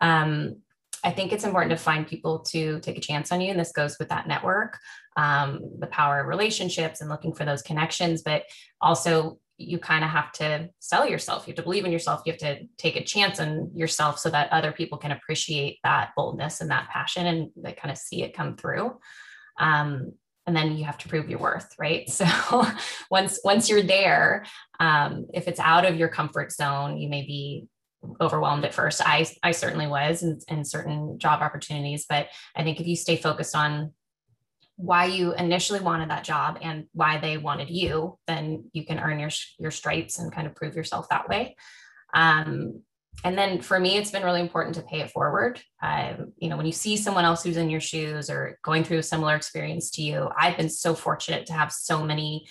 Um, 0.00 0.56
I 1.04 1.12
think 1.12 1.32
it's 1.32 1.44
important 1.44 1.70
to 1.70 1.76
find 1.76 2.06
people 2.06 2.40
to 2.50 2.80
take 2.80 2.98
a 2.98 3.00
chance 3.00 3.30
on 3.30 3.40
you. 3.40 3.50
And 3.50 3.60
this 3.60 3.72
goes 3.72 3.96
with 3.98 4.08
that 4.08 4.26
network, 4.26 4.78
um, 5.16 5.60
the 5.78 5.86
power 5.86 6.20
of 6.20 6.26
relationships 6.26 7.00
and 7.00 7.08
looking 7.08 7.32
for 7.32 7.44
those 7.44 7.62
connections, 7.62 8.22
but 8.22 8.42
also 8.80 9.38
you 9.58 9.78
kind 9.78 10.04
of 10.04 10.10
have 10.10 10.30
to 10.32 10.70
sell 10.78 11.08
yourself. 11.08 11.46
You 11.46 11.50
have 11.50 11.56
to 11.56 11.62
believe 11.62 11.84
in 11.84 11.92
yourself. 11.92 12.22
You 12.24 12.32
have 12.32 12.40
to 12.40 12.60
take 12.78 12.96
a 12.96 13.04
chance 13.04 13.40
on 13.40 13.72
yourself 13.74 14.18
so 14.18 14.30
that 14.30 14.52
other 14.52 14.72
people 14.72 14.98
can 14.98 15.10
appreciate 15.10 15.78
that 15.82 16.10
boldness 16.16 16.60
and 16.60 16.70
that 16.70 16.88
passion 16.88 17.26
and 17.26 17.50
they 17.56 17.72
kind 17.72 17.90
of 17.90 17.98
see 17.98 18.22
it 18.22 18.34
come 18.34 18.56
through. 18.56 18.96
Um, 19.58 20.12
and 20.46 20.56
then 20.56 20.76
you 20.76 20.84
have 20.84 20.96
to 20.98 21.08
prove 21.08 21.28
your 21.28 21.40
worth, 21.40 21.74
right? 21.78 22.08
So 22.18 22.64
once 23.10 23.40
once 23.44 23.68
you're 23.68 23.82
there, 23.82 24.46
um, 24.80 25.26
if 25.34 25.48
it's 25.48 25.60
out 25.60 25.84
of 25.84 25.96
your 25.96 26.08
comfort 26.08 26.52
zone, 26.52 26.96
you 26.96 27.08
may 27.08 27.22
be 27.22 27.66
overwhelmed 28.20 28.64
at 28.64 28.72
first. 28.72 29.02
I 29.04 29.26
I 29.42 29.50
certainly 29.50 29.86
was 29.86 30.22
in, 30.22 30.38
in 30.48 30.64
certain 30.64 31.18
job 31.18 31.42
opportunities, 31.42 32.06
but 32.08 32.28
I 32.56 32.62
think 32.62 32.80
if 32.80 32.86
you 32.86 32.96
stay 32.96 33.16
focused 33.16 33.54
on 33.54 33.92
why 34.78 35.06
you 35.06 35.34
initially 35.34 35.80
wanted 35.80 36.08
that 36.08 36.22
job 36.22 36.58
and 36.62 36.86
why 36.92 37.18
they 37.18 37.36
wanted 37.36 37.68
you, 37.68 38.16
then 38.28 38.70
you 38.72 38.86
can 38.86 39.00
earn 39.00 39.18
your 39.18 39.30
your 39.58 39.72
stripes 39.72 40.18
and 40.18 40.32
kind 40.32 40.46
of 40.46 40.54
prove 40.54 40.76
yourself 40.76 41.08
that 41.08 41.28
way. 41.28 41.56
Um, 42.14 42.82
and 43.24 43.36
then 43.36 43.60
for 43.60 43.80
me, 43.80 43.96
it's 43.96 44.12
been 44.12 44.22
really 44.22 44.40
important 44.40 44.76
to 44.76 44.82
pay 44.82 45.00
it 45.00 45.10
forward. 45.10 45.60
Um, 45.82 46.32
you 46.36 46.48
know, 46.48 46.56
when 46.56 46.66
you 46.66 46.72
see 46.72 46.96
someone 46.96 47.24
else 47.24 47.42
who's 47.42 47.56
in 47.56 47.70
your 47.70 47.80
shoes 47.80 48.30
or 48.30 48.60
going 48.62 48.84
through 48.84 48.98
a 48.98 49.02
similar 49.02 49.34
experience 49.34 49.90
to 49.92 50.02
you, 50.02 50.30
I've 50.38 50.56
been 50.56 50.70
so 50.70 50.94
fortunate 50.94 51.46
to 51.46 51.52
have 51.52 51.72
so 51.72 52.04
many 52.04 52.46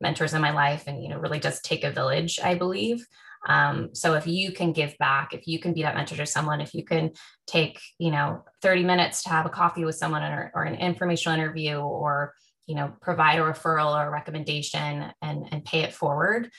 mentors 0.00 0.34
in 0.34 0.42
my 0.42 0.50
life, 0.50 0.84
and 0.88 1.00
you 1.00 1.08
know, 1.08 1.18
really 1.18 1.38
does 1.38 1.60
take 1.60 1.84
a 1.84 1.92
village, 1.92 2.40
I 2.42 2.56
believe. 2.56 3.06
Um, 3.46 3.90
so 3.94 4.14
if 4.14 4.26
you 4.26 4.52
can 4.52 4.72
give 4.72 4.96
back, 4.98 5.32
if 5.32 5.46
you 5.46 5.58
can 5.58 5.72
be 5.72 5.82
that 5.82 5.94
mentor 5.94 6.16
to 6.16 6.26
someone, 6.26 6.60
if 6.60 6.74
you 6.74 6.84
can 6.84 7.12
take, 7.46 7.80
you 7.98 8.10
know, 8.10 8.44
30 8.62 8.84
minutes 8.84 9.22
to 9.22 9.28
have 9.30 9.46
a 9.46 9.50
coffee 9.50 9.84
with 9.84 9.94
someone 9.94 10.22
or, 10.22 10.50
or 10.54 10.64
an 10.64 10.74
informational 10.74 11.38
interview 11.38 11.76
or, 11.76 12.34
you 12.66 12.74
know, 12.74 12.92
provide 13.00 13.38
a 13.38 13.42
referral 13.42 13.94
or 13.94 14.08
a 14.08 14.10
recommendation 14.10 15.12
and, 15.22 15.46
and 15.52 15.64
pay 15.64 15.80
it 15.80 15.94
forward. 15.94 16.50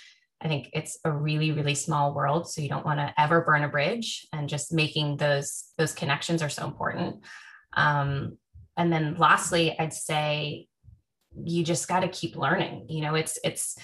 I 0.41 0.47
think 0.47 0.69
it's 0.73 0.97
a 1.03 1.11
really, 1.11 1.51
really 1.51 1.75
small 1.75 2.13
world. 2.13 2.49
So 2.49 2.61
you 2.61 2.69
don't 2.69 2.85
want 2.85 2.99
to 2.99 3.13
ever 3.17 3.41
burn 3.41 3.63
a 3.63 3.69
bridge 3.69 4.25
and 4.31 4.47
just 4.47 4.73
making 4.73 5.17
those, 5.17 5.65
those 5.77 5.93
connections 5.93 6.41
are 6.41 6.49
so 6.49 6.65
important. 6.65 7.17
Um, 7.73 8.37
and 8.77 8.91
then 8.91 9.15
lastly, 9.17 9.77
I'd 9.77 9.93
say 9.93 10.67
you 11.43 11.63
just 11.63 11.87
got 11.89 11.99
to 11.99 12.07
keep 12.07 12.37
learning. 12.37 12.85
You 12.89 13.01
know, 13.01 13.15
it's, 13.15 13.37
it's, 13.43 13.77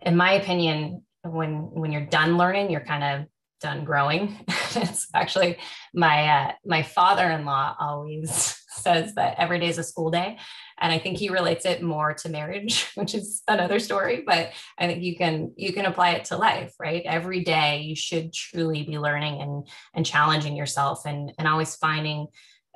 in 0.00 0.16
my 0.16 0.32
opinion, 0.32 1.02
when 1.32 1.70
when 1.72 1.92
you're 1.92 2.06
done 2.06 2.36
learning 2.36 2.70
you're 2.70 2.80
kind 2.80 3.04
of 3.04 3.26
done 3.60 3.84
growing. 3.84 4.38
It's 4.78 5.06
actually 5.14 5.56
my 5.94 6.28
uh, 6.28 6.52
my 6.66 6.82
father-in-law 6.82 7.76
always 7.80 8.62
says 8.68 9.14
that 9.14 9.36
every 9.38 9.58
day 9.58 9.68
is 9.68 9.78
a 9.78 9.82
school 9.82 10.10
day. 10.10 10.38
And 10.78 10.92
i 10.92 10.98
think 10.98 11.16
he 11.16 11.30
relates 11.30 11.64
it 11.64 11.82
more 11.82 12.12
to 12.12 12.28
marriage 12.28 12.90
which 12.94 13.14
is 13.14 13.42
another 13.48 13.78
story 13.78 14.22
but 14.26 14.50
i 14.78 14.86
think 14.86 15.02
you 15.02 15.16
can 15.16 15.52
you 15.56 15.72
can 15.72 15.86
apply 15.86 16.10
it 16.10 16.26
to 16.26 16.36
life 16.36 16.74
right? 16.78 17.02
Every 17.06 17.42
day 17.42 17.80
you 17.80 17.96
should 17.96 18.34
truly 18.34 18.82
be 18.82 18.98
learning 18.98 19.40
and 19.40 19.66
and 19.94 20.04
challenging 20.04 20.54
yourself 20.54 21.06
and 21.06 21.32
and 21.38 21.48
always 21.48 21.76
finding 21.76 22.26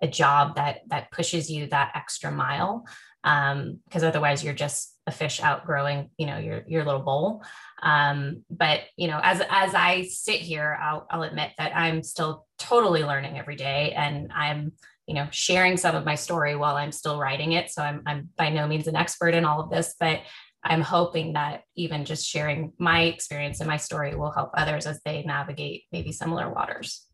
a 0.01 0.09
job 0.09 0.57
that 0.57 0.77
that 0.89 1.11
pushes 1.11 1.51
you 1.51 1.67
that 1.67 1.93
extra 1.95 2.31
mile. 2.31 2.85
Um 3.25 3.81
because 3.85 4.03
otherwise 4.03 4.43
you're 4.43 4.55
just 4.67 4.97
a 5.11 5.13
fish 5.13 5.41
outgrowing 5.41 6.11
you 6.17 6.27
know 6.27 6.39
your 6.39 6.63
your 6.67 6.85
little 6.85 7.03
bowl 7.03 7.43
um, 7.83 8.45
but 8.51 8.81
you 8.97 9.09
know, 9.09 9.21
as 9.23 9.41
as 9.49 9.75
I 9.75 10.05
sit 10.05 10.41
here, 10.41 10.79
I'll, 10.81 11.07
I'll 11.11 11.23
admit 11.23 11.53
that 11.59 11.75
I'm 11.75 12.03
still 12.03 12.47
totally 12.59 13.05
learning 13.05 13.39
every 13.39 13.57
day, 13.57 13.93
and 13.93 14.31
I'm 14.33 14.73
you 15.07 15.15
know 15.15 15.29
sharing 15.31 15.77
some 15.77 15.97
of 15.97 16.05
my 16.05 16.15
story 16.15 16.57
while 16.57 16.77
I'm 16.77 16.93
still 16.93 17.19
writing 17.19 17.53
it. 17.53 17.71
So 17.71 17.83
I'm 17.83 18.03
I'm 18.07 18.29
by 18.37 18.51
no 18.51 18.67
means 18.67 18.87
an 18.87 18.97
expert 18.97 19.35
in 19.35 19.45
all 19.45 19.61
of 19.61 19.71
this, 19.71 19.95
but 19.99 20.21
I'm 20.63 20.83
hoping 20.83 21.33
that 21.35 21.63
even 21.75 22.05
just 22.05 22.29
sharing 22.29 22.75
my 22.79 23.03
experience 23.03 23.61
and 23.61 23.69
my 23.69 23.79
story 23.79 24.15
will 24.15 24.31
help 24.31 24.51
others 24.55 24.87
as 24.87 25.01
they 25.05 25.23
navigate 25.23 25.85
maybe 25.91 26.13
similar 26.13 26.53
waters. 26.53 27.07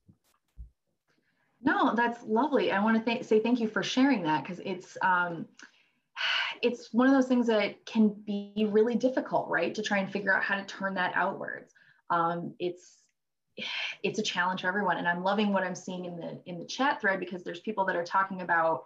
No, 1.62 1.94
that's 1.94 2.22
lovely. 2.24 2.72
I 2.72 2.82
want 2.82 3.04
to 3.04 3.04
th- 3.04 3.24
say 3.24 3.38
thank 3.38 3.61
you 3.61 3.68
for 3.68 3.85
sharing 3.85 4.24
that 4.24 4.42
because 4.42 4.61
it's 4.64 4.98
um, 5.00 5.46
it's 6.62 6.92
one 6.92 7.07
of 7.07 7.14
those 7.14 7.29
things 7.29 7.46
that 7.48 7.85
can 7.87 8.09
be 8.09 8.66
really 8.70 8.94
difficult, 8.94 9.48
right? 9.48 9.74
To 9.74 9.83
try 9.83 9.98
and 9.98 10.11
figure 10.11 10.35
out 10.35 10.42
how 10.42 10.57
to 10.57 10.64
turn 10.64 10.94
that 10.94 11.12
outwards. 11.14 11.72
Um, 12.11 12.55
it's 12.59 12.98
it's 14.02 14.18
a 14.18 14.22
challenge 14.22 14.61
for 14.62 14.68
everyone, 14.68 14.98
and 14.98 15.09
I'm 15.09 15.22
loving 15.22 15.52
what 15.52 15.62
I'm 15.62 15.74
seeing 15.74 16.05
in 16.05 16.16
the 16.16 16.40
in 16.46 16.59
the 16.59 16.64
chat 16.64 17.00
thread 17.00 17.20
because 17.20 17.42
there's 17.42 17.61
people 17.61 17.85
that 17.87 17.96
are 17.96 18.05
talking 18.05 18.42
about, 18.42 18.85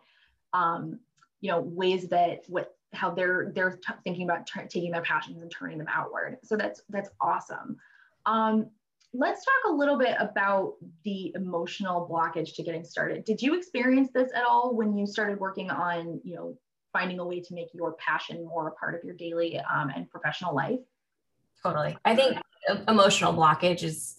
um, 0.52 1.00
you 1.40 1.50
know, 1.50 1.60
ways 1.60 2.08
that 2.08 2.44
what 2.48 2.74
how 2.92 3.10
they're 3.10 3.52
they're 3.54 3.76
t- 3.76 3.94
thinking 4.04 4.24
about 4.24 4.46
t- 4.46 4.60
taking 4.68 4.92
their 4.92 5.02
passions 5.02 5.42
and 5.42 5.50
turning 5.50 5.78
them 5.78 5.88
outward. 5.90 6.38
So 6.42 6.56
that's 6.56 6.82
that's 6.88 7.10
awesome. 7.20 7.76
Um, 8.26 8.70
let's 9.12 9.44
talk 9.44 9.72
a 9.72 9.74
little 9.74 9.98
bit 9.98 10.16
about 10.18 10.74
the 11.04 11.32
emotional 11.34 12.08
blockage 12.10 12.54
to 12.54 12.62
getting 12.62 12.84
started. 12.84 13.24
Did 13.24 13.42
you 13.42 13.56
experience 13.56 14.10
this 14.12 14.30
at 14.34 14.44
all 14.44 14.74
when 14.74 14.96
you 14.96 15.06
started 15.06 15.40
working 15.40 15.70
on, 15.70 16.20
you 16.22 16.36
know, 16.36 16.56
finding 16.92 17.18
a 17.18 17.26
way 17.26 17.40
to 17.40 17.54
make 17.54 17.68
your 17.72 17.94
passion 17.94 18.44
more 18.44 18.68
a 18.68 18.72
part 18.72 18.94
of 18.94 19.04
your 19.04 19.14
daily 19.14 19.58
um, 19.58 19.90
and 19.94 20.08
professional 20.10 20.54
life? 20.54 20.80
Totally. 21.62 21.96
I 22.04 22.16
think 22.16 22.38
emotional 22.88 23.32
blockage 23.34 23.82
is 23.82 24.16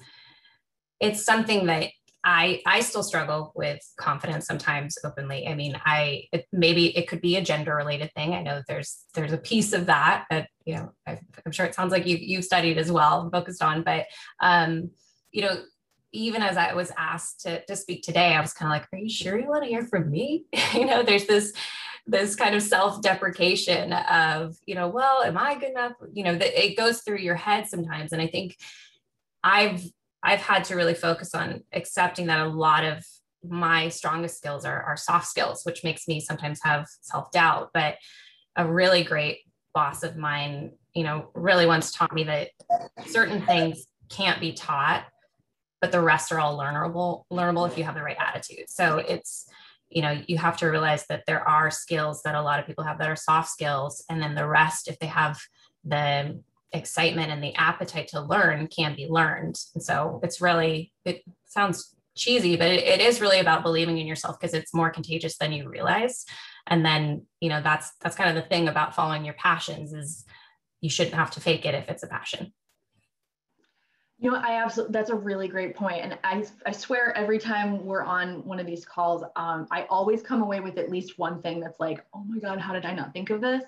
it's 1.00 1.24
something 1.26 1.66
that 1.68 1.90
I 2.24 2.62
I 2.66 2.82
still 2.82 3.02
struggle 3.02 3.52
with 3.56 3.80
confidence 3.98 4.46
sometimes 4.46 4.98
openly. 5.04 5.48
I 5.48 5.56
mean, 5.56 5.76
I 5.84 6.26
it, 6.32 6.46
maybe 6.52 6.96
it 6.96 7.08
could 7.08 7.22
be 7.22 7.36
a 7.36 7.42
gender 7.42 7.76
related 7.76 8.12
thing. 8.16 8.34
I 8.34 8.44
know 8.44 8.62
there's 8.68 9.06
there's 9.16 9.34
a 9.34 9.38
piece 9.38 9.74
of 9.74 9.88
that 9.88 10.26
that 10.30 10.48
you 10.66 10.76
know 10.76 10.92
i 11.08 11.20
am 11.46 11.52
sure 11.52 11.66
it 11.66 11.74
sounds 11.74 11.92
like 11.92 12.06
you 12.06 12.18
you've 12.18 12.46
studied 12.46 12.78
as 12.78 12.92
well, 12.92 13.30
focused 13.32 13.64
on. 13.64 13.82
But 13.84 14.06
um, 14.40 14.92
you 15.32 15.42
know, 15.42 15.64
even 16.12 16.44
as 16.44 16.58
I 16.58 16.74
was 16.74 16.92
asked 16.96 17.42
to 17.42 17.66
to 17.66 17.76
speak 17.76 18.04
today, 18.04 18.36
I 18.36 18.42
was 18.42 18.54
kind 18.54 18.72
of 18.72 18.80
like, 18.80 18.88
"Are 18.94 19.04
you 19.04 19.10
sure 19.10 19.40
you 19.40 19.50
want 19.50 19.64
to 19.64 19.70
hear 19.70 19.84
from 19.88 20.12
me?" 20.12 20.46
you 20.76 20.86
know, 20.86 21.02
there's 21.02 21.26
this 21.26 21.54
this 22.08 22.36
kind 22.36 22.56
of 22.56 22.62
self-deprecation 22.62 23.94
of 23.94 24.56
you 24.66 24.76
know 24.76 24.88
well 24.88 25.24
am 25.24 25.38
i 25.38 25.56
good 25.56 25.70
enough? 25.70 25.94
You 26.14 26.24
know 26.24 26.36
that 26.36 26.64
it 26.64 26.78
goes 26.78 27.02
through 27.02 27.20
your 27.20 27.36
head 27.36 27.68
sometimes. 27.68 28.12
And 28.12 28.22
i 28.22 28.28
think 28.28 28.58
i've 29.44 29.84
i've 30.24 30.42
had 30.42 30.64
to 30.66 30.76
really 30.76 30.94
focus 30.94 31.34
on 31.34 31.64
accepting 31.74 32.28
that 32.28 32.46
a 32.46 32.50
lot 32.50 32.84
of 32.84 33.04
my 33.44 33.90
strongest 33.90 34.38
skills 34.38 34.66
are, 34.66 34.84
are 34.84 34.98
soft 34.98 35.28
skills 35.28 35.64
which 35.64 35.84
makes 35.84 36.08
me 36.08 36.20
sometimes 36.20 36.60
have 36.64 36.86
self-doubt. 37.02 37.72
But 37.74 37.96
a 38.56 38.68
really 38.68 39.04
great 39.04 39.40
boss 39.74 40.04
of 40.04 40.18
mine 40.18 40.74
you 40.94 41.04
know 41.04 41.30
really 41.34 41.66
once 41.66 41.92
taught 41.92 42.14
me 42.14 42.24
that 42.26 42.50
certain 43.08 43.42
things 43.46 43.86
can't 44.10 44.42
be 44.42 44.52
taught 44.52 45.06
but 45.82 45.92
the 45.92 46.00
rest 46.02 46.32
are 46.32 46.40
all 46.40 46.58
learnable 46.58 47.24
learnable 47.32 47.68
if 47.68 47.78
you 47.78 47.84
have 47.84 47.96
the 47.96 48.04
right 48.04 48.18
attitude. 48.20 48.70
So 48.70 48.98
it's 48.98 49.48
you 49.92 50.02
know 50.02 50.22
you 50.28 50.38
have 50.38 50.58
to 50.58 50.68
realize 50.68 51.06
that 51.08 51.24
there 51.28 51.48
are 51.48 51.70
skills 51.70 52.22
that 52.24 52.36
a 52.36 52.42
lot 52.42 52.60
of 52.60 52.66
people 52.66 52.84
have 52.84 52.98
that 52.98 53.10
are 53.10 53.16
soft 53.16 53.50
skills 53.50 54.04
and 54.10 54.22
then 54.22 54.36
the 54.36 54.48
rest 54.48 54.88
if 54.88 54.98
they 55.00 55.08
have 55.08 55.40
the 55.84 56.42
excitement 56.74 57.32
and 57.32 57.44
the 57.44 57.56
appetite 57.56 58.08
to 58.10 58.22
learn 58.22 58.68
can 58.68 58.96
be 58.96 59.08
learned. 59.08 59.60
And 59.74 59.84
so 59.84 60.20
it's 60.24 60.42
really 60.42 60.92
it 61.06 61.24
sounds 61.46 61.96
cheesy 62.16 62.58
but 62.58 62.68
it, 62.68 62.84
it 62.84 63.00
is 63.00 63.22
really 63.22 63.40
about 63.40 63.64
believing 63.64 63.98
in 63.98 64.06
yourself 64.06 64.38
because 64.40 64.54
it's 64.54 64.74
more 64.74 64.90
contagious 64.90 65.38
than 65.38 65.52
you 65.52 65.70
realize. 65.70 66.26
And 66.68 66.86
then 66.86 67.26
you 67.40 67.50
know 67.50 67.62
that's 67.62 67.92
that's 68.02 68.16
kind 68.16 68.30
of 68.30 68.42
the 68.42 68.48
thing 68.50 68.68
about 68.68 68.96
following 68.96 69.26
your 69.26 69.36
passions 69.36 69.94
is 69.94 70.26
you 70.80 70.90
shouldn't 70.90 71.16
have 71.16 71.32
to 71.32 71.42
fake 71.42 71.66
it 71.66 71.76
if 71.76 71.90
it's 71.90 72.04
a 72.04 72.08
passion 72.08 72.54
you 74.22 74.30
know, 74.30 74.38
I 74.38 74.62
absolutely, 74.64 74.94
that's 74.94 75.10
a 75.10 75.16
really 75.16 75.48
great 75.48 75.76
point. 75.76 76.04
And 76.04 76.18
I, 76.24 76.46
I 76.68 76.72
swear 76.72 77.18
every 77.18 77.40
time 77.40 77.84
we're 77.84 78.04
on 78.04 78.46
one 78.46 78.60
of 78.60 78.68
these 78.68 78.86
calls, 78.86 79.24
um, 79.36 79.68
I 79.72 79.88
always 79.90 80.22
come 80.22 80.44
away 80.44 80.60
with 80.60 80.78
at 80.78 80.92
least 80.92 81.18
one 81.18 81.42
thing 81.42 81.60
that's 81.60 81.80
like, 81.80 82.06
oh 82.14 82.24
my 82.28 82.38
God, 82.38 82.60
how 82.60 82.72
did 82.72 82.86
I 82.86 82.94
not 82.94 83.14
think 83.14 83.32
of 83.32 83.42
this? 83.42 83.64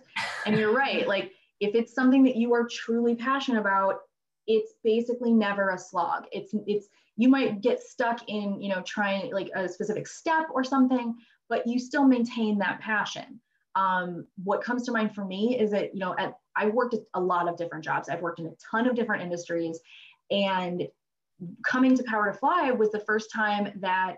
And 0.46 0.56
you're 0.56 0.74
right. 0.74 1.08
Like, 1.14 1.32
if 1.60 1.76
it's 1.76 1.94
something 1.94 2.24
that 2.24 2.36
you 2.36 2.54
are 2.54 2.68
truly 2.68 3.16
passionate 3.16 3.60
about, 3.60 4.02
it's 4.48 4.74
basically 4.84 5.32
never 5.32 5.70
a 5.70 5.78
slog. 5.78 6.26
It's, 6.32 6.54
it's, 6.68 6.88
you 7.18 7.30
might 7.30 7.62
get 7.62 7.82
stuck 7.82 8.20
in, 8.28 8.62
you 8.62 8.70
know, 8.70 8.82
trying 8.82 9.32
like 9.32 9.50
a 9.56 9.68
specific 9.68 10.08
step 10.08 10.48
or 10.54 10.64
something, 10.64 11.16
but 11.50 11.66
you 11.66 11.80
still 11.80 12.06
maintain 12.06 12.58
that 12.60 12.80
passion. 12.80 13.40
Um, 13.76 14.28
what 14.44 14.64
comes 14.64 14.84
to 14.86 14.92
mind 14.92 15.16
for 15.16 15.26
me 15.26 15.60
is 15.60 15.72
that, 15.72 15.94
you 15.94 16.00
know, 16.00 16.16
at, 16.18 16.38
I 16.56 16.68
worked 16.68 16.94
at 16.94 17.02
a 17.16 17.22
lot 17.22 17.48
of 17.48 17.58
different 17.58 17.84
jobs. 17.84 18.10
I've 18.10 18.22
worked 18.22 18.40
in 18.40 18.48
a 18.48 18.54
ton 18.72 18.88
of 18.88 18.96
different 18.96 19.24
industries 19.24 19.80
And 20.34 20.88
coming 21.66 21.96
to 21.96 22.04
Power 22.04 22.32
to 22.32 22.38
Fly 22.38 22.72
was 22.72 22.90
the 22.90 23.04
first 23.06 23.32
time 23.32 23.72
that 23.82 24.18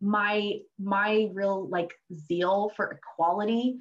my 0.00 0.58
my 0.78 1.30
real 1.32 1.68
like 1.68 1.94
zeal 2.28 2.70
for 2.76 2.92
equality 2.92 3.78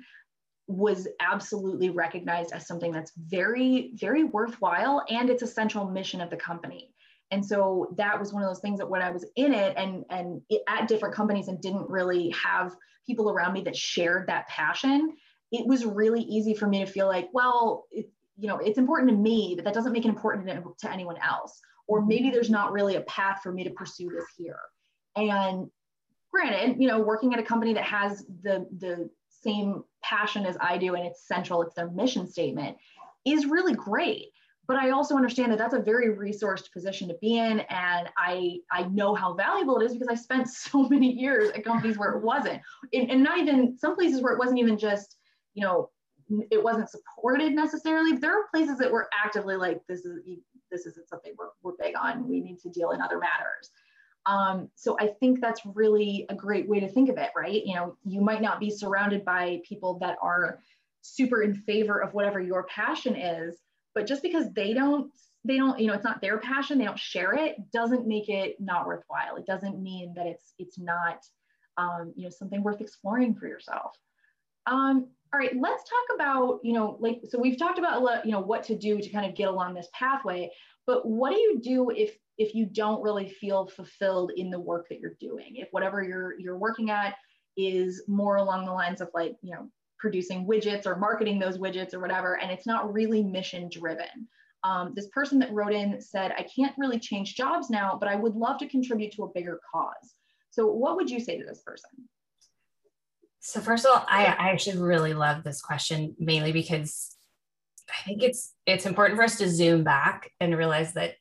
was 0.68 1.08
absolutely 1.20 1.90
recognized 1.90 2.54
as 2.54 2.66
something 2.66 2.92
that's 2.92 3.12
very 3.18 3.92
very 3.96 4.24
worthwhile 4.24 5.04
and 5.10 5.30
it's 5.30 5.44
a 5.44 5.48
central 5.48 5.90
mission 5.90 6.22
of 6.22 6.30
the 6.30 6.38
company. 6.38 6.90
And 7.32 7.46
so 7.46 7.94
that 7.98 8.18
was 8.18 8.32
one 8.32 8.44
of 8.44 8.50
those 8.50 8.62
things 8.62 8.80
that 8.80 8.90
when 8.90 9.02
i 9.02 9.12
was 9.12 9.26
in 9.36 9.54
it 9.54 9.76
and 9.78 10.06
and 10.10 10.42
it, 10.50 10.62
at 10.70 10.88
different 10.88 11.16
companies 11.16 11.50
and 11.50 11.62
didn't 11.62 11.90
really 11.90 12.30
have 12.30 12.74
people 13.06 13.30
around 13.30 13.54
me 13.54 13.62
that 13.64 13.76
shared 13.76 14.28
that 14.28 14.48
passion 14.48 15.14
it 15.52 15.68
was 15.68 15.86
really 15.86 16.22
easy 16.22 16.54
for 16.54 16.68
me 16.68 16.80
to 16.80 16.92
feel 16.92 17.08
like 17.08 17.28
well 17.34 17.86
it, 17.92 18.10
you 18.38 18.48
know 18.48 18.58
it's 18.58 18.78
important 18.78 19.10
to 19.10 19.16
me 19.16 19.54
but 19.56 19.66
that 19.66 19.74
doesn't 19.74 19.94
make 19.94 20.06
it 20.06 20.10
important 20.10 20.80
to, 20.80 20.92
anyone 20.92 21.18
else. 21.18 21.62
Or 21.88 22.00
mm-hmm. 22.00 22.08
maybe 22.10 22.30
there's 22.30 22.50
not 22.50 22.72
really 22.72 22.96
a 22.96 23.02
path 23.02 23.40
for 23.44 23.52
me 23.52 23.64
to 23.64 23.70
pursue 23.70 24.10
this 24.10 24.26
here. 24.38 24.60
And 25.16 25.70
granted 26.32 26.82
you 26.82 26.88
know 26.88 27.00
working 27.00 27.34
at 27.34 27.40
a 27.40 27.44
company 27.44 27.74
that 27.74 27.84
has 27.84 28.26
the 28.44 28.68
the 28.80 29.10
same 29.30 29.84
passion 30.04 30.46
as 30.46 30.58
i 30.60 30.78
do 30.78 30.96
and 30.96 31.06
it's 31.06 31.28
central 31.28 31.62
it's 31.62 31.76
their 31.76 31.90
mission 31.92 32.28
statement 32.28 32.76
is 33.26 33.46
really 33.46 33.74
great. 33.74 34.28
But 34.68 34.78
i 34.78 34.90
also 34.90 35.16
understand 35.16 35.52
that 35.52 35.60
that's 35.60 35.76
a 35.76 35.82
very 35.82 36.10
resourced 36.16 36.72
position 36.74 37.08
to 37.08 37.16
be 37.22 37.38
in 37.38 37.60
and 37.62 38.10
i 38.18 38.58
i 38.72 38.84
know 38.90 39.16
how 39.16 39.34
valuable 39.34 39.80
it 39.80 39.86
is 39.86 39.94
because 39.94 40.10
i 40.10 40.16
spent 40.16 40.50
so 40.64 40.90
many 40.90 41.12
years 41.12 41.52
at 41.52 41.64
companies 41.64 41.98
where 41.98 42.12
it 42.12 42.24
wasn't. 42.24 42.62
And, 42.92 43.10
and 43.12 43.24
not 43.24 43.38
even 43.38 43.78
some 43.78 43.96
places 43.96 44.22
where 44.22 44.34
it 44.34 44.40
wasn't 44.40 44.60
even 44.60 44.78
just 44.78 45.18
you 45.54 45.64
know 45.64 45.90
it 46.52 46.64
wasn't 46.64 46.90
supported 46.90 47.54
necessarily 47.54 48.14
there 48.14 48.32
are 48.32 48.48
places 48.54 48.78
that 48.78 48.92
were 48.92 49.08
actively 49.24 49.56
like 49.56 49.80
this 49.88 50.06
is 50.06 50.20
this 50.72 50.86
isn't 50.86 51.08
something 51.08 51.34
we're, 51.38 51.50
we're 51.62 51.78
big 51.80 51.96
on 51.96 52.28
we 52.28 52.42
need 52.42 52.60
to 52.60 52.70
deal 52.70 52.92
in 52.92 53.02
other 53.02 53.20
matters 53.20 53.70
um, 54.26 54.70
so 54.76 54.98
I 55.00 55.08
think 55.20 55.40
that's 55.40 55.62
really 55.66 56.26
a 56.30 56.36
great 56.36 56.68
way 56.68 56.80
to 56.80 56.88
think 56.88 57.10
of 57.10 57.18
it, 57.18 57.30
right? 57.36 57.64
You 57.64 57.76
know, 57.76 57.98
you 58.04 58.22
might 58.22 58.42
not 58.42 58.60
be 58.60 58.72
surrounded 58.72 59.24
by 59.24 59.62
people 59.68 60.00
that 60.00 60.18
are 60.22 60.60
super 61.02 61.44
in 61.44 61.54
favor 61.54 62.02
of 62.02 62.14
whatever 62.14 62.42
your 62.42 62.64
passion 62.64 63.16
is, 63.16 63.56
but 63.94 64.08
just 64.08 64.24
because 64.24 64.52
they 64.54 64.74
don't, 64.74 65.12
they 65.44 65.58
don't, 65.58 65.80
you 65.80 65.88
know, 65.88 65.94
it's 65.94 66.04
not 66.04 66.22
their 66.22 66.40
passion, 66.40 66.80
they 66.80 66.86
don't 66.86 66.98
share 66.98 67.34
it, 67.36 67.72
doesn't 67.72 68.08
make 68.08 68.30
it 68.30 68.56
not 68.60 68.88
worthwhile. 68.88 69.36
It 69.36 69.46
doesn't 69.46 69.82
mean 69.82 70.14
that 70.16 70.26
it's 70.26 70.54
it's 70.58 70.80
not, 70.80 71.24
um, 71.78 72.12
you 72.16 72.24
know, 72.24 72.32
something 72.32 72.64
worth 72.64 72.82
exploring 72.82 73.36
for 73.36 73.48
yourself. 73.48 73.96
Um, 74.66 75.10
all 75.36 75.40
right, 75.40 75.60
let's 75.60 75.84
talk 75.84 76.16
about, 76.16 76.62
you 76.64 76.72
know, 76.72 76.96
like, 77.02 77.20
so 77.28 77.38
we've 77.38 77.58
talked 77.58 77.78
about, 77.78 78.26
you 78.26 78.32
know, 78.32 78.40
what 78.40 78.64
to 78.64 78.78
do 78.78 79.02
to 79.02 79.10
kind 79.10 79.26
of 79.26 79.36
get 79.36 79.50
along 79.50 79.74
this 79.74 79.90
pathway, 79.94 80.50
but 80.88 81.06
what 81.06 81.34
do 81.34 81.38
you 81.38 81.60
do 81.62 81.90
if 81.90 82.18
if 82.38 82.56
you 82.56 82.66
don't 82.66 83.02
really 83.02 83.28
feel 83.28 83.68
fulfilled 83.68 84.32
in 84.38 84.50
the 84.50 84.60
work 84.60 84.88
that 84.90 85.00
you're 85.00 85.18
doing? 85.20 85.58
If 85.58 85.68
whatever 85.72 86.02
you're 86.02 86.40
you're 86.40 86.58
working 86.58 86.90
at 86.90 87.16
is 87.58 88.04
more 88.08 88.38
along 88.38 88.66
the 88.66 88.72
lines 88.72 89.02
of 89.02 89.10
like 89.14 89.36
you 89.42 89.54
know 89.54 89.70
producing 90.00 90.48
widgets 90.48 90.86
or 90.86 90.96
marketing 90.96 91.38
those 91.38 91.58
widgets 91.58 91.94
or 91.94 92.00
whatever 92.00 92.38
and 92.40 92.52
it's 92.52 92.68
not 92.68 92.94
really 92.94 93.24
mission 93.24 93.70
driven 93.70 94.28
um, 94.66 94.92
this 94.94 95.08
person 95.08 95.40
that 95.40 95.54
wrote 95.54 95.72
in 95.72 96.02
said 96.02 96.34
i 96.38 96.44
can't 96.44 96.76
really 96.78 97.00
change 97.00 97.36
jobs 97.36 97.70
now 97.70 97.98
but 97.98 98.10
i 98.10 98.16
would 98.16 98.36
love 98.36 98.58
to 98.58 98.68
contribute 98.68 99.14
to 99.14 99.24
a 99.24 99.32
bigger 99.34 99.58
cause. 99.74 100.16
So 100.52 100.68
what 100.68 100.98
would 100.98 101.10
you 101.10 101.22
say 101.22 101.38
to 101.38 101.46
this 101.46 101.62
person 101.62 101.90
so 103.46 103.62
first 103.62 103.86
of 103.86 103.92
all 103.92 104.06
i, 104.08 104.26
I 104.26 104.50
actually 104.50 104.78
really 104.78 105.14
love 105.14 105.44
this 105.44 105.62
question 105.62 106.16
mainly 106.20 106.52
because 106.52 107.16
i 107.90 108.04
think 108.06 108.24
it's 108.24 108.54
it's 108.66 108.86
important 108.86 109.18
for 109.18 109.24
us 109.24 109.38
to 109.38 109.50
zoom 109.50 109.84
back 109.84 110.32
and 110.40 110.58
realize 110.58 110.94
that 110.94 111.16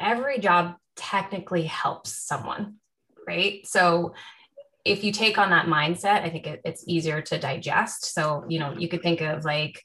every 0.00 0.38
job 0.38 0.74
technically 0.96 1.64
helps 1.64 2.12
someone, 2.12 2.76
right? 3.26 3.66
So 3.66 4.14
if 4.84 5.02
you 5.02 5.12
take 5.12 5.38
on 5.38 5.50
that 5.50 5.66
mindset, 5.66 6.22
I 6.22 6.30
think 6.30 6.46
it, 6.46 6.60
it's 6.64 6.84
easier 6.86 7.22
to 7.22 7.38
digest. 7.38 8.12
So, 8.12 8.44
you 8.48 8.58
know, 8.58 8.74
you 8.78 8.88
could 8.88 9.02
think 9.02 9.20
of 9.20 9.44
like, 9.44 9.82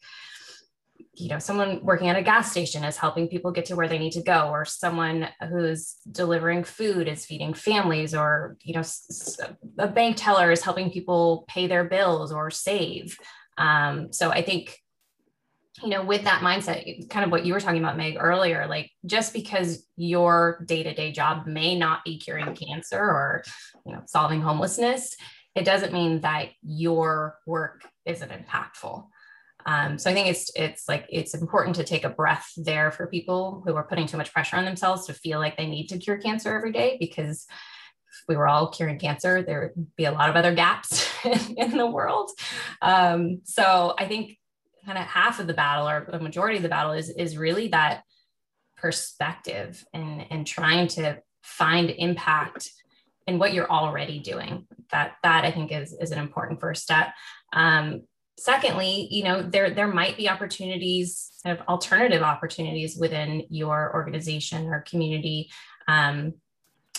you 1.19 1.29
know, 1.29 1.39
someone 1.39 1.83
working 1.83 2.07
at 2.07 2.15
a 2.15 2.21
gas 2.21 2.49
station 2.49 2.83
is 2.83 2.97
helping 2.97 3.27
people 3.27 3.51
get 3.51 3.65
to 3.65 3.75
where 3.75 3.87
they 3.87 3.97
need 3.97 4.13
to 4.13 4.23
go, 4.23 4.49
or 4.49 4.63
someone 4.65 5.27
who's 5.49 5.95
delivering 6.09 6.63
food 6.63 7.07
is 7.07 7.25
feeding 7.25 7.53
families, 7.53 8.15
or, 8.15 8.57
you 8.63 8.73
know, 8.73 8.83
a 9.77 9.87
bank 9.87 10.15
teller 10.17 10.51
is 10.51 10.63
helping 10.63 10.91
people 10.91 11.45
pay 11.47 11.67
their 11.67 11.83
bills 11.83 12.31
or 12.31 12.49
save. 12.49 13.17
Um, 13.57 14.13
so 14.13 14.29
I 14.29 14.41
think 14.41 14.79
you 15.83 15.89
know, 15.89 16.03
with 16.03 16.23
that 16.23 16.41
mindset, 16.41 17.09
kind 17.09 17.23
of 17.23 17.31
what 17.31 17.45
you 17.45 17.53
were 17.53 17.59
talking 17.59 17.79
about, 17.79 17.95
Meg, 17.95 18.17
earlier, 18.19 18.67
like 18.67 18.91
just 19.05 19.33
because 19.33 19.85
your 19.95 20.61
day 20.65 20.83
to 20.83 20.93
day 20.93 21.11
job 21.11 21.47
may 21.47 21.77
not 21.77 22.03
be 22.03 22.19
curing 22.19 22.53
cancer 22.53 22.99
or, 22.99 23.43
you 23.85 23.93
know, 23.93 24.01
solving 24.05 24.41
homelessness, 24.41 25.15
it 25.55 25.63
doesn't 25.63 25.93
mean 25.93 26.21
that 26.21 26.49
your 26.61 27.37
work 27.45 27.87
isn't 28.05 28.31
impactful. 28.31 29.07
Um, 29.69 29.99
so 29.99 30.09
I 30.09 30.15
think 30.15 30.27
it's 30.27 30.49
it's 30.55 30.89
like 30.89 31.05
it's 31.09 31.35
important 31.35 31.75
to 31.75 31.83
take 31.83 32.03
a 32.03 32.09
breath 32.09 32.51
there 32.57 32.89
for 32.89 33.05
people 33.05 33.61
who 33.63 33.75
are 33.75 33.83
putting 33.83 34.07
too 34.07 34.17
much 34.17 34.33
pressure 34.33 34.55
on 34.55 34.65
themselves 34.65 35.05
to 35.05 35.13
feel 35.13 35.37
like 35.37 35.57
they 35.57 35.67
need 35.67 35.89
to 35.89 35.99
cure 35.99 36.17
cancer 36.17 36.55
every 36.55 36.71
day 36.71 36.97
because 36.99 37.45
if 38.11 38.23
we 38.27 38.35
were 38.35 38.47
all 38.47 38.71
curing 38.71 38.97
cancer, 38.97 39.43
there 39.43 39.73
would 39.75 39.95
be 39.95 40.05
a 40.05 40.11
lot 40.11 40.27
of 40.27 40.35
other 40.35 40.55
gaps 40.55 41.07
in 41.55 41.77
the 41.77 41.85
world. 41.85 42.31
Um, 42.81 43.41
so 43.43 43.93
I 43.99 44.07
think 44.07 44.39
kind 44.87 44.97
of 44.97 45.03
half 45.03 45.39
of 45.39 45.45
the 45.45 45.53
battle 45.53 45.87
or 45.87 46.07
the 46.11 46.19
majority 46.19 46.57
of 46.57 46.63
the 46.63 46.69
battle 46.69 46.93
is 46.93 47.11
is 47.11 47.37
really 47.37 47.67
that 47.67 48.01
perspective 48.75 49.85
and 49.93 50.25
and 50.31 50.47
trying 50.47 50.87
to 50.87 51.21
find 51.43 51.91
impact 51.91 52.71
in 53.27 53.37
what 53.37 53.53
you're 53.53 53.69
already 53.69 54.19
doing 54.19 54.65
that 54.91 55.13
that 55.21 55.43
i 55.43 55.51
think 55.51 55.71
is 55.71 55.93
is 55.93 56.11
an 56.11 56.17
important 56.17 56.59
first 56.59 56.81
step 56.81 57.09
um, 57.51 58.03
secondly 58.39 59.07
you 59.11 59.23
know 59.23 59.41
there 59.41 59.69
there 59.69 59.87
might 59.87 60.17
be 60.17 60.29
opportunities 60.29 61.31
kind 61.43 61.57
of 61.57 61.67
alternative 61.67 62.21
opportunities 62.21 62.97
within 62.97 63.43
your 63.49 63.93
organization 63.93 64.67
or 64.67 64.81
community. 64.81 65.49
Um, 65.87 66.33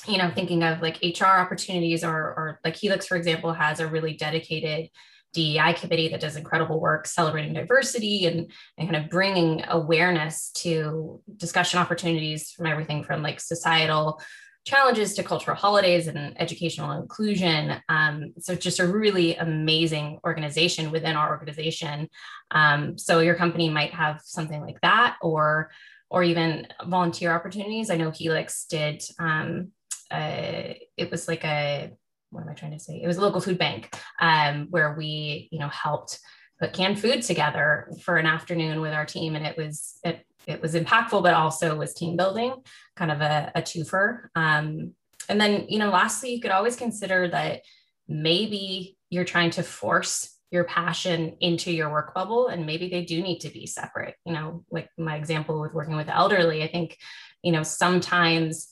you 0.07 0.17
know 0.17 0.31
thinking 0.35 0.63
of 0.63 0.81
like 0.81 0.99
hr 1.03 1.27
opportunities 1.27 2.03
or 2.03 2.17
or 2.17 2.61
like 2.65 2.75
helix 2.75 3.07
for 3.07 3.17
example 3.17 3.53
has 3.53 3.81
a 3.81 3.87
really 3.87 4.15
dedicated 4.15 4.89
DEI 5.33 5.75
committee 5.75 6.09
that 6.09 6.21
does 6.21 6.37
incredible 6.37 6.81
work 6.81 7.07
celebrating 7.07 7.53
diversity 7.53 8.27
and, 8.27 8.51
and 8.79 8.91
kind 8.91 9.05
of 9.05 9.11
bringing 9.11 9.63
awareness 9.69 10.51
to 10.53 11.21
discussion 11.37 11.79
opportunities 11.79 12.51
from 12.51 12.67
everything 12.67 13.05
from 13.05 13.23
like 13.23 13.41
societal 13.41 14.21
challenges 14.65 15.15
to 15.15 15.23
cultural 15.23 15.57
holidays 15.57 16.07
and 16.07 16.41
educational 16.41 16.93
inclusion. 16.93 17.77
Um, 17.89 18.35
so 18.39 18.55
just 18.55 18.79
a 18.79 18.87
really 18.87 19.37
amazing 19.37 20.19
organization 20.25 20.91
within 20.91 21.17
our 21.17 21.31
organization. 21.31 22.09
Um, 22.51 22.99
so 22.99 23.21
your 23.21 23.35
company 23.35 23.71
might 23.71 23.95
have 23.95 24.21
something 24.23 24.61
like 24.61 24.81
that 24.83 25.17
or 25.23 25.71
or 26.11 26.25
even 26.25 26.67
volunteer 26.87 27.33
opportunities. 27.33 27.89
I 27.89 27.97
know 27.97 28.11
Helix 28.11 28.67
did 28.67 29.03
um, 29.21 29.69
uh, 30.11 30.75
it 30.97 31.11
was 31.11 31.29
like 31.29 31.45
a 31.45 31.93
what 32.31 32.43
am 32.43 32.49
I 32.49 32.55
trying 32.55 32.73
to 32.73 32.79
say? 32.79 33.01
It 33.03 33.07
was 33.07 33.17
a 33.17 33.23
local 33.23 33.41
food 33.41 33.59
bank 33.59 33.93
um, 34.21 34.69
where 34.71 34.95
we, 34.95 35.49
you 35.51 35.59
know, 35.59 35.69
helped 35.69 36.21
put 36.61 36.73
canned 36.73 37.01
food 37.01 37.23
together 37.23 37.91
for 38.03 38.17
an 38.17 38.27
afternoon 38.27 38.81
with 38.81 38.93
our 38.93 39.05
team, 39.05 39.35
and 39.35 39.47
it 39.47 39.57
was 39.57 39.99
it 40.05 40.25
it 40.47 40.61
was 40.63 40.75
impactful, 40.75 41.23
but 41.23 41.35
also 41.35 41.77
was 41.77 41.95
team 41.95 42.17
building, 42.17 42.55
kind 42.97 43.11
of 43.11 43.21
a, 43.21 43.53
a 43.55 43.63
twofer. 43.63 44.29
Um, 44.35 44.93
and 45.29 45.41
then, 45.41 45.67
you 45.69 45.79
know, 45.79 45.91
lastly, 45.91 46.35
you 46.35 46.41
could 46.41 46.51
always 46.51 46.77
consider 46.77 47.29
that 47.29 47.63
maybe 48.09 48.97
you're 49.11 49.25
trying 49.25 49.51
to 49.51 49.63
force 49.63 50.37
your 50.51 50.65
passion 50.65 51.37
into 51.41 51.71
your 51.71 51.91
work 51.91 52.13
bubble 52.13 52.49
and 52.49 52.67
maybe 52.67 52.89
they 52.89 53.05
do 53.05 53.23
need 53.23 53.39
to 53.39 53.49
be 53.49 53.67
separate 53.67 54.17
you 54.25 54.33
know 54.33 54.65
like 54.71 54.89
my 54.99 55.17
example 55.17 55.61
with 55.61 55.73
working 55.73 55.97
with 55.97 56.07
the 56.07 56.17
elderly 56.17 56.63
i 56.63 56.67
think 56.67 56.99
you 57.43 57.53
know 57.53 57.63
sometimes 57.63 58.69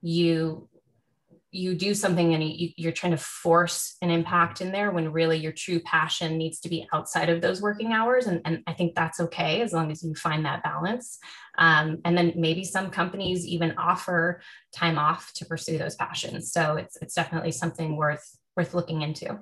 you 0.00 0.68
you 1.54 1.74
do 1.74 1.94
something 1.94 2.32
and 2.32 2.42
you, 2.42 2.70
you're 2.78 2.92
trying 2.92 3.12
to 3.12 3.18
force 3.18 3.96
an 4.00 4.10
impact 4.10 4.62
in 4.62 4.72
there 4.72 4.90
when 4.90 5.12
really 5.12 5.36
your 5.36 5.52
true 5.52 5.80
passion 5.80 6.38
needs 6.38 6.58
to 6.60 6.68
be 6.70 6.88
outside 6.94 7.28
of 7.28 7.42
those 7.42 7.60
working 7.60 7.92
hours. 7.92 8.26
And, 8.26 8.40
and 8.46 8.62
i 8.66 8.72
think 8.72 8.94
that's 8.94 9.20
okay 9.20 9.60
as 9.60 9.72
long 9.72 9.92
as 9.92 10.02
you 10.02 10.14
find 10.14 10.46
that 10.46 10.62
balance. 10.62 11.18
Um, 11.58 11.98
and 12.06 12.16
then 12.16 12.32
maybe 12.36 12.64
some 12.64 12.90
companies 12.90 13.46
even 13.46 13.74
offer 13.76 14.40
time 14.74 14.98
off 14.98 15.30
to 15.34 15.44
pursue 15.44 15.76
those 15.76 15.94
passions. 15.94 16.50
So 16.50 16.76
it's, 16.76 16.96
it's 17.02 17.14
definitely 17.14 17.52
something 17.52 17.96
worth 17.96 18.38
worth 18.56 18.74
looking 18.74 19.02
into. 19.02 19.38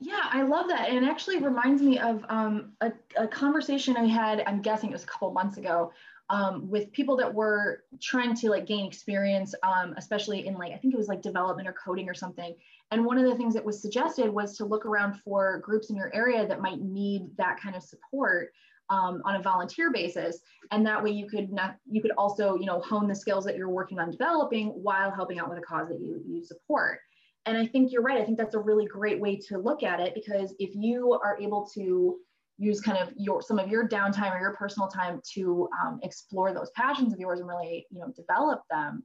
Yeah, 0.00 0.22
I 0.22 0.42
love 0.42 0.68
that. 0.68 0.88
And 0.88 1.04
it 1.04 1.08
actually 1.08 1.38
reminds 1.38 1.82
me 1.82 1.98
of 1.98 2.24
um, 2.28 2.72
a, 2.80 2.92
a, 3.16 3.26
conversation 3.26 3.96
I 3.96 4.04
had, 4.04 4.44
I'm 4.46 4.62
guessing 4.62 4.90
it 4.90 4.92
was 4.92 5.02
a 5.02 5.08
couple 5.08 5.32
months 5.32 5.56
ago, 5.56 5.92
um, 6.30 6.68
with 6.68 6.92
people 6.92 7.16
that 7.16 7.32
were 7.32 7.84
trying 8.00 8.34
to 8.36 8.50
like 8.50 8.66
gain 8.66 8.86
experience, 8.86 9.54
um, 9.62 9.94
especially 9.96 10.46
in 10.46 10.54
like, 10.54 10.72
I 10.72 10.76
think 10.76 10.92
it 10.94 10.98
was 10.98 11.08
like 11.08 11.22
development 11.22 11.68
or 11.68 11.72
coding 11.72 12.08
or 12.08 12.14
something. 12.14 12.54
And 12.90 13.04
one 13.04 13.18
of 13.18 13.24
the 13.24 13.36
things 13.36 13.54
that 13.54 13.64
was 13.64 13.80
suggested 13.80 14.28
was 14.28 14.56
to 14.58 14.64
look 14.64 14.84
around 14.86 15.20
for 15.24 15.58
groups 15.60 15.90
in 15.90 15.96
your 15.96 16.14
area 16.14 16.46
that 16.46 16.60
might 16.60 16.80
need 16.80 17.36
that 17.36 17.58
kind 17.60 17.76
of 17.76 17.82
support. 17.82 18.52
um, 18.90 19.20
on 19.24 19.36
a 19.36 19.42
volunteer 19.42 19.90
basis 19.92 20.40
and 20.70 20.86
that 20.86 21.02
way 21.02 21.10
you 21.10 21.28
could 21.28 21.52
not 21.52 21.76
you 21.90 22.00
could 22.00 22.12
also 22.16 22.56
you 22.56 22.64
know 22.66 22.80
hone 22.80 23.06
the 23.06 23.14
skills 23.14 23.44
that 23.44 23.56
you're 23.56 23.68
working 23.68 23.98
on 23.98 24.10
developing 24.10 24.68
while 24.68 25.10
helping 25.10 25.38
out 25.38 25.48
with 25.48 25.58
a 25.58 25.62
cause 25.62 25.88
that 25.88 26.00
you 26.00 26.22
you 26.26 26.42
support 26.42 27.00
and 27.46 27.56
i 27.58 27.66
think 27.66 27.92
you're 27.92 28.02
right 28.02 28.20
i 28.20 28.24
think 28.24 28.38
that's 28.38 28.54
a 28.54 28.58
really 28.58 28.86
great 28.86 29.20
way 29.20 29.36
to 29.36 29.58
look 29.58 29.82
at 29.82 30.00
it 30.00 30.14
because 30.14 30.54
if 30.58 30.70
you 30.74 31.12
are 31.22 31.38
able 31.38 31.66
to 31.66 32.18
use 32.58 32.80
kind 32.80 32.98
of 32.98 33.12
your 33.16 33.40
some 33.40 33.58
of 33.58 33.68
your 33.68 33.88
downtime 33.88 34.34
or 34.34 34.40
your 34.40 34.54
personal 34.56 34.88
time 34.88 35.20
to 35.34 35.68
um, 35.80 36.00
explore 36.02 36.52
those 36.52 36.70
passions 36.70 37.12
of 37.12 37.20
yours 37.20 37.40
and 37.40 37.48
really 37.48 37.86
you 37.90 38.00
know 38.00 38.12
develop 38.16 38.62
them 38.70 39.02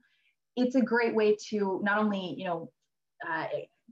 it's 0.56 0.76
a 0.76 0.82
great 0.82 1.16
way 1.16 1.36
to 1.50 1.80
not 1.84 1.98
only 1.98 2.36
you 2.38 2.46
know 2.46 2.72
uh, 3.30 3.46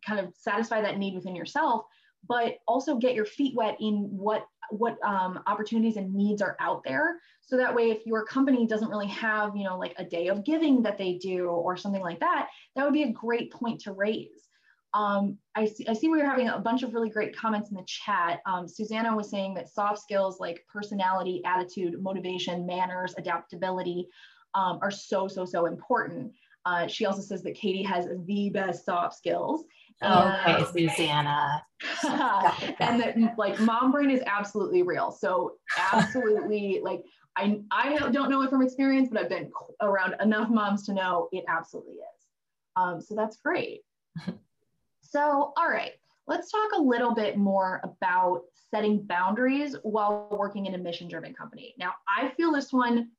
kind 0.05 0.19
of 0.19 0.33
satisfy 0.35 0.81
that 0.81 0.97
need 0.97 1.15
within 1.15 1.35
yourself 1.35 1.85
but 2.27 2.57
also 2.67 2.95
get 2.95 3.15
your 3.15 3.25
feet 3.25 3.55
wet 3.55 3.77
in 3.79 4.07
what 4.11 4.45
what 4.69 4.97
um, 5.03 5.41
opportunities 5.47 5.97
and 5.97 6.13
needs 6.13 6.41
are 6.41 6.55
out 6.59 6.83
there. 6.83 7.17
So 7.41 7.57
that 7.57 7.75
way 7.75 7.91
if 7.91 8.05
your 8.05 8.25
company 8.25 8.65
doesn't 8.65 8.89
really 8.89 9.07
have 9.07 9.55
you 9.55 9.63
know 9.63 9.77
like 9.77 9.93
a 9.97 10.05
day 10.05 10.27
of 10.27 10.45
giving 10.45 10.81
that 10.83 10.97
they 10.97 11.15
do 11.15 11.47
or 11.47 11.75
something 11.75 12.01
like 12.01 12.19
that 12.19 12.47
that 12.75 12.83
would 12.83 12.93
be 12.93 13.03
a 13.03 13.11
great 13.11 13.51
point 13.51 13.81
to 13.81 13.91
raise 13.91 14.47
um, 14.93 15.37
I, 15.55 15.65
see, 15.65 15.87
I 15.87 15.93
see 15.93 16.09
we 16.09 16.17
were 16.17 16.25
having 16.25 16.49
a 16.49 16.59
bunch 16.59 16.83
of 16.83 16.93
really 16.93 17.09
great 17.09 17.35
comments 17.35 17.69
in 17.69 17.77
the 17.77 17.83
chat. 17.85 18.41
Um, 18.45 18.67
Susanna 18.67 19.15
was 19.15 19.29
saying 19.29 19.53
that 19.53 19.69
soft 19.69 19.99
skills 19.99 20.39
like 20.39 20.65
personality, 20.71 21.41
attitude, 21.45 22.01
motivation, 22.01 22.65
manners, 22.65 23.13
adaptability 23.17 24.07
um, 24.53 24.79
are 24.81 24.91
so, 24.91 25.27
so, 25.27 25.45
so 25.45 25.65
important. 25.65 26.33
Uh, 26.65 26.87
she 26.87 27.05
also 27.05 27.21
says 27.21 27.41
that 27.43 27.55
Katie 27.55 27.83
has 27.83 28.07
the 28.25 28.49
best 28.49 28.85
soft 28.85 29.15
skills. 29.15 29.63
Okay, 30.03 30.63
Susanna. 30.73 31.63
and 32.79 32.99
that 32.99 33.15
like 33.37 33.59
mom 33.59 33.91
brain 33.91 34.09
is 34.09 34.21
absolutely 34.25 34.81
real. 34.81 35.11
So 35.11 35.53
absolutely 35.93 36.81
like 36.83 37.03
I, 37.37 37.61
I 37.71 37.97
don't 38.11 38.29
know 38.29 38.41
it 38.41 38.49
from 38.49 38.61
experience, 38.61 39.09
but 39.11 39.21
I've 39.21 39.29
been 39.29 39.51
around 39.81 40.15
enough 40.21 40.49
moms 40.49 40.85
to 40.87 40.93
know 40.93 41.29
it 41.31 41.45
absolutely 41.47 41.93
is. 41.93 42.27
Um, 42.75 42.99
so 43.01 43.15
that's 43.15 43.37
great. 43.37 43.81
So, 45.11 45.51
all 45.57 45.67
right, 45.67 45.91
let's 46.25 46.49
talk 46.49 46.71
a 46.73 46.81
little 46.81 47.13
bit 47.13 47.37
more 47.37 47.81
about 47.83 48.43
setting 48.71 49.03
boundaries 49.03 49.75
while 49.83 50.29
working 50.31 50.67
in 50.67 50.75
a 50.75 50.77
mission 50.77 51.09
driven 51.09 51.33
company. 51.33 51.75
Now, 51.77 51.95
I 52.07 52.29
feel 52.29 52.53
this 52.53 52.71
one 52.71 53.09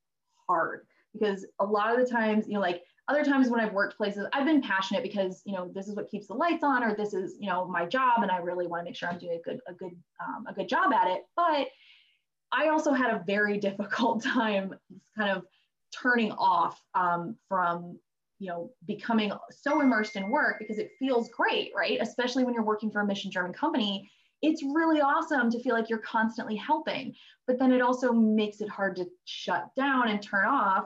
hard 0.47 0.87
because 1.13 1.45
a 1.59 1.65
lot 1.65 1.93
of 1.93 2.03
the 2.03 2.11
times, 2.11 2.47
you 2.47 2.55
know, 2.55 2.61
like 2.61 2.81
other 3.07 3.23
times 3.23 3.47
when 3.47 3.59
I've 3.59 3.73
worked 3.73 3.95
places, 3.95 4.25
I've 4.33 4.47
been 4.47 4.59
passionate 4.59 5.03
because, 5.03 5.43
you 5.45 5.53
know, 5.53 5.69
this 5.71 5.87
is 5.87 5.95
what 5.95 6.09
keeps 6.09 6.25
the 6.25 6.33
lights 6.33 6.63
on 6.63 6.83
or 6.83 6.95
this 6.95 7.13
is, 7.13 7.35
you 7.39 7.47
know, 7.47 7.67
my 7.67 7.85
job 7.85 8.23
and 8.23 8.31
I 8.31 8.37
really 8.37 8.65
want 8.65 8.81
to 8.81 8.85
make 8.85 8.95
sure 8.95 9.09
I'm 9.09 9.19
doing 9.19 9.37
a 9.37 9.41
good, 9.47 9.59
a 9.67 9.73
good, 9.73 9.95
um, 10.19 10.47
a 10.47 10.53
good 10.53 10.67
job 10.67 10.91
at 10.93 11.11
it. 11.11 11.21
But 11.35 11.67
I 12.51 12.69
also 12.69 12.91
had 12.91 13.13
a 13.13 13.23
very 13.27 13.57
difficult 13.59 14.23
time 14.23 14.73
kind 15.15 15.29
of 15.29 15.45
turning 15.91 16.31
off 16.31 16.81
um, 16.95 17.35
from 17.47 17.99
you 18.39 18.49
know 18.49 18.69
becoming 18.85 19.31
so 19.51 19.81
immersed 19.81 20.15
in 20.15 20.29
work 20.29 20.57
because 20.59 20.77
it 20.77 20.91
feels 20.99 21.29
great 21.29 21.71
right? 21.75 21.99
Especially 22.01 22.43
when 22.43 22.53
you're 22.53 22.63
working 22.63 22.91
for 22.91 23.01
a 23.01 23.05
mission 23.05 23.31
driven 23.31 23.53
company 23.53 24.09
it's 24.41 24.61
really 24.61 24.99
awesome 24.99 25.49
to 25.49 25.59
feel 25.61 25.73
like 25.73 25.89
you're 25.89 25.99
constantly 25.99 26.55
helping 26.55 27.15
but 27.47 27.57
then 27.59 27.71
it 27.71 27.81
also 27.81 28.11
makes 28.11 28.61
it 28.61 28.69
hard 28.69 28.95
to 28.95 29.05
shut 29.25 29.69
down 29.75 30.09
and 30.09 30.21
turn 30.21 30.45
off. 30.45 30.85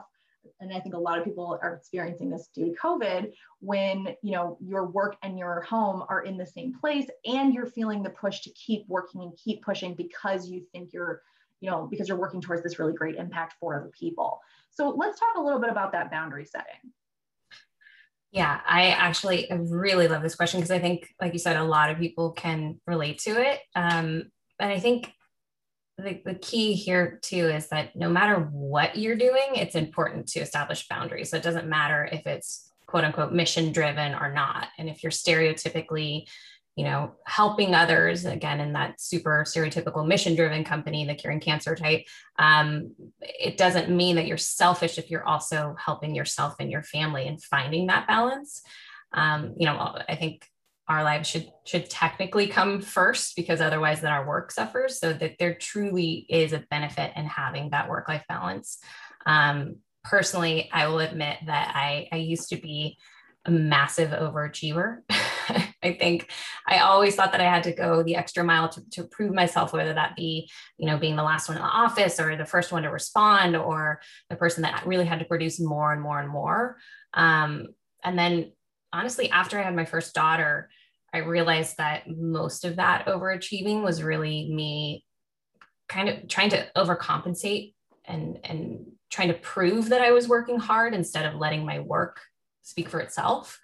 And 0.60 0.72
i 0.72 0.80
think 0.80 0.94
a 0.94 0.98
lot 0.98 1.18
of 1.18 1.24
people 1.24 1.58
are 1.62 1.74
experiencing 1.74 2.30
this 2.30 2.48
due 2.54 2.66
to 2.66 2.80
covid 2.80 3.32
when 3.60 4.14
you 4.22 4.32
know 4.32 4.56
your 4.60 4.86
work 4.86 5.16
and 5.22 5.38
your 5.38 5.62
home 5.62 6.04
are 6.08 6.22
in 6.22 6.36
the 6.36 6.46
same 6.46 6.72
place 6.78 7.06
and 7.24 7.52
you're 7.52 7.66
feeling 7.66 8.02
the 8.02 8.10
push 8.10 8.40
to 8.40 8.50
keep 8.50 8.86
working 8.88 9.22
and 9.22 9.36
keep 9.36 9.62
pushing 9.62 9.94
because 9.94 10.48
you 10.48 10.62
think 10.72 10.92
you're 10.92 11.22
you 11.60 11.70
know 11.70 11.86
because 11.90 12.08
you're 12.08 12.18
working 12.18 12.40
towards 12.40 12.62
this 12.62 12.78
really 12.78 12.92
great 12.92 13.16
impact 13.16 13.54
for 13.60 13.76
other 13.76 13.90
people. 13.98 14.40
So 14.70 14.90
let's 14.90 15.18
talk 15.18 15.36
a 15.36 15.40
little 15.40 15.58
bit 15.58 15.70
about 15.70 15.92
that 15.92 16.10
boundary 16.10 16.44
setting 16.44 16.92
yeah, 18.30 18.60
I 18.66 18.88
actually 18.88 19.48
really 19.50 20.06
love 20.06 20.22
this 20.22 20.34
question 20.34 20.60
because 20.60 20.70
I 20.70 20.78
think, 20.78 21.08
like 21.20 21.32
you 21.32 21.38
said, 21.38 21.56
a 21.56 21.64
lot 21.64 21.90
of 21.90 21.98
people 21.98 22.32
can 22.32 22.80
relate 22.86 23.18
to 23.20 23.30
it. 23.30 23.60
Um, 23.74 24.30
and 24.58 24.72
I 24.72 24.78
think 24.78 25.12
the, 25.96 26.20
the 26.24 26.34
key 26.34 26.74
here 26.74 27.18
too 27.22 27.48
is 27.48 27.68
that 27.68 27.96
no 27.96 28.10
matter 28.10 28.36
what 28.36 28.96
you're 28.96 29.16
doing, 29.16 29.54
it's 29.54 29.74
important 29.74 30.28
to 30.28 30.40
establish 30.40 30.86
boundaries. 30.88 31.30
So 31.30 31.36
it 31.36 31.42
doesn't 31.42 31.68
matter 31.68 32.08
if 32.10 32.26
it's 32.26 32.70
quote 32.86 33.04
unquote 33.04 33.32
mission 33.32 33.72
driven 33.72 34.14
or 34.14 34.32
not. 34.32 34.68
And 34.78 34.88
if 34.88 35.02
you're 35.02 35.12
stereotypically 35.12 36.26
you 36.78 36.84
know, 36.84 37.10
helping 37.26 37.74
others 37.74 38.24
again 38.24 38.60
in 38.60 38.72
that 38.74 39.00
super 39.00 39.42
stereotypical 39.44 40.06
mission 40.06 40.36
driven 40.36 40.62
company, 40.62 41.04
the 41.04 41.14
curing 41.16 41.40
cancer 41.40 41.74
type. 41.74 42.04
Um, 42.38 42.94
it 43.20 43.56
doesn't 43.56 43.90
mean 43.90 44.14
that 44.14 44.28
you're 44.28 44.36
selfish 44.36 44.96
if 44.96 45.10
you're 45.10 45.26
also 45.26 45.74
helping 45.84 46.14
yourself 46.14 46.54
and 46.60 46.70
your 46.70 46.84
family 46.84 47.26
and 47.26 47.42
finding 47.42 47.88
that 47.88 48.06
balance. 48.06 48.62
Um, 49.12 49.54
you 49.58 49.66
know, 49.66 49.98
I 50.08 50.14
think 50.14 50.46
our 50.86 51.02
lives 51.02 51.28
should 51.28 51.50
should 51.66 51.90
technically 51.90 52.46
come 52.46 52.80
first 52.80 53.34
because 53.34 53.60
otherwise 53.60 54.00
then 54.00 54.12
our 54.12 54.24
work 54.24 54.52
suffers 54.52 55.00
so 55.00 55.12
that 55.12 55.34
there 55.40 55.54
truly 55.54 56.26
is 56.28 56.52
a 56.52 56.64
benefit 56.70 57.12
in 57.16 57.24
having 57.24 57.70
that 57.70 57.88
work 57.88 58.08
life 58.08 58.24
balance 58.28 58.78
um, 59.26 59.76
personally 60.02 60.70
i 60.72 60.86
will 60.86 61.00
admit 61.00 61.36
that 61.44 61.72
i 61.74 62.08
i 62.10 62.16
used 62.16 62.48
to 62.48 62.56
be 62.56 62.96
a 63.44 63.50
massive 63.50 64.10
overachiever 64.10 64.98
I 65.82 65.92
think 65.92 66.30
I 66.66 66.78
always 66.78 67.14
thought 67.14 67.32
that 67.32 67.40
I 67.40 67.44
had 67.44 67.62
to 67.64 67.72
go 67.72 68.02
the 68.02 68.16
extra 68.16 68.44
mile 68.44 68.68
to, 68.70 68.90
to 68.90 69.04
prove 69.04 69.34
myself, 69.34 69.72
whether 69.72 69.94
that 69.94 70.16
be, 70.16 70.50
you 70.76 70.86
know, 70.86 70.98
being 70.98 71.16
the 71.16 71.22
last 71.22 71.48
one 71.48 71.56
in 71.56 71.62
the 71.62 71.68
office 71.68 72.20
or 72.20 72.36
the 72.36 72.44
first 72.44 72.72
one 72.72 72.82
to 72.82 72.90
respond 72.90 73.56
or 73.56 74.00
the 74.30 74.36
person 74.36 74.62
that 74.62 74.86
really 74.86 75.06
had 75.06 75.18
to 75.20 75.24
produce 75.24 75.60
more 75.60 75.92
and 75.92 76.02
more 76.02 76.20
and 76.20 76.28
more. 76.28 76.76
Um, 77.14 77.68
and 78.04 78.18
then 78.18 78.52
honestly, 78.92 79.30
after 79.30 79.58
I 79.58 79.62
had 79.62 79.76
my 79.76 79.84
first 79.84 80.14
daughter, 80.14 80.70
I 81.12 81.18
realized 81.18 81.76
that 81.78 82.04
most 82.08 82.64
of 82.64 82.76
that 82.76 83.06
overachieving 83.06 83.82
was 83.82 84.02
really 84.02 84.50
me 84.52 85.04
kind 85.88 86.08
of 86.08 86.28
trying 86.28 86.50
to 86.50 86.66
overcompensate 86.76 87.72
and 88.04 88.38
and 88.44 88.86
trying 89.10 89.28
to 89.28 89.34
prove 89.34 89.88
that 89.88 90.02
I 90.02 90.10
was 90.10 90.28
working 90.28 90.58
hard 90.58 90.94
instead 90.94 91.24
of 91.24 91.34
letting 91.34 91.64
my 91.64 91.80
work 91.80 92.20
speak 92.62 92.90
for 92.90 93.00
itself. 93.00 93.58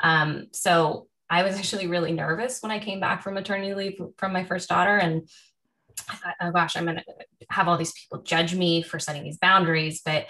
Um, 0.00 0.48
so 0.52 1.06
I 1.30 1.42
was 1.42 1.56
actually 1.56 1.86
really 1.86 2.12
nervous 2.12 2.62
when 2.62 2.72
I 2.72 2.78
came 2.78 3.00
back 3.00 3.22
from 3.22 3.34
maternity 3.34 3.74
leave 3.74 4.00
from 4.16 4.32
my 4.32 4.44
first 4.44 4.68
daughter. 4.68 4.96
And 4.96 5.28
I 6.08 6.14
thought, 6.14 6.34
oh 6.40 6.50
gosh, 6.52 6.76
I'm 6.76 6.84
going 6.84 6.96
to 6.96 7.04
have 7.50 7.68
all 7.68 7.76
these 7.76 7.92
people 7.92 8.22
judge 8.22 8.54
me 8.54 8.82
for 8.82 8.98
setting 8.98 9.24
these 9.24 9.38
boundaries. 9.38 10.00
But 10.04 10.26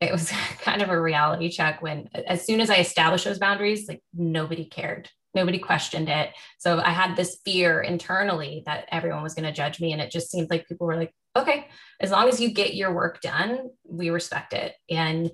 it 0.00 0.12
was 0.12 0.30
kind 0.62 0.82
of 0.82 0.90
a 0.90 1.00
reality 1.00 1.50
check 1.50 1.82
when, 1.82 2.08
as 2.26 2.44
soon 2.44 2.60
as 2.60 2.70
I 2.70 2.76
established 2.76 3.24
those 3.24 3.38
boundaries, 3.38 3.88
like 3.88 4.02
nobody 4.14 4.64
cared. 4.64 5.08
Nobody 5.32 5.58
questioned 5.58 6.08
it. 6.08 6.30
So 6.58 6.80
I 6.80 6.90
had 6.90 7.14
this 7.14 7.38
fear 7.44 7.80
internally 7.80 8.64
that 8.66 8.86
everyone 8.90 9.22
was 9.22 9.34
going 9.34 9.44
to 9.44 9.52
judge 9.52 9.80
me. 9.80 9.92
And 9.92 10.02
it 10.02 10.10
just 10.10 10.30
seemed 10.30 10.50
like 10.50 10.66
people 10.66 10.88
were 10.88 10.96
like, 10.96 11.14
okay, 11.36 11.68
as 12.00 12.10
long 12.10 12.28
as 12.28 12.40
you 12.40 12.50
get 12.50 12.74
your 12.74 12.92
work 12.92 13.20
done, 13.20 13.70
we 13.88 14.10
respect 14.10 14.52
it. 14.52 14.74
And, 14.90 15.30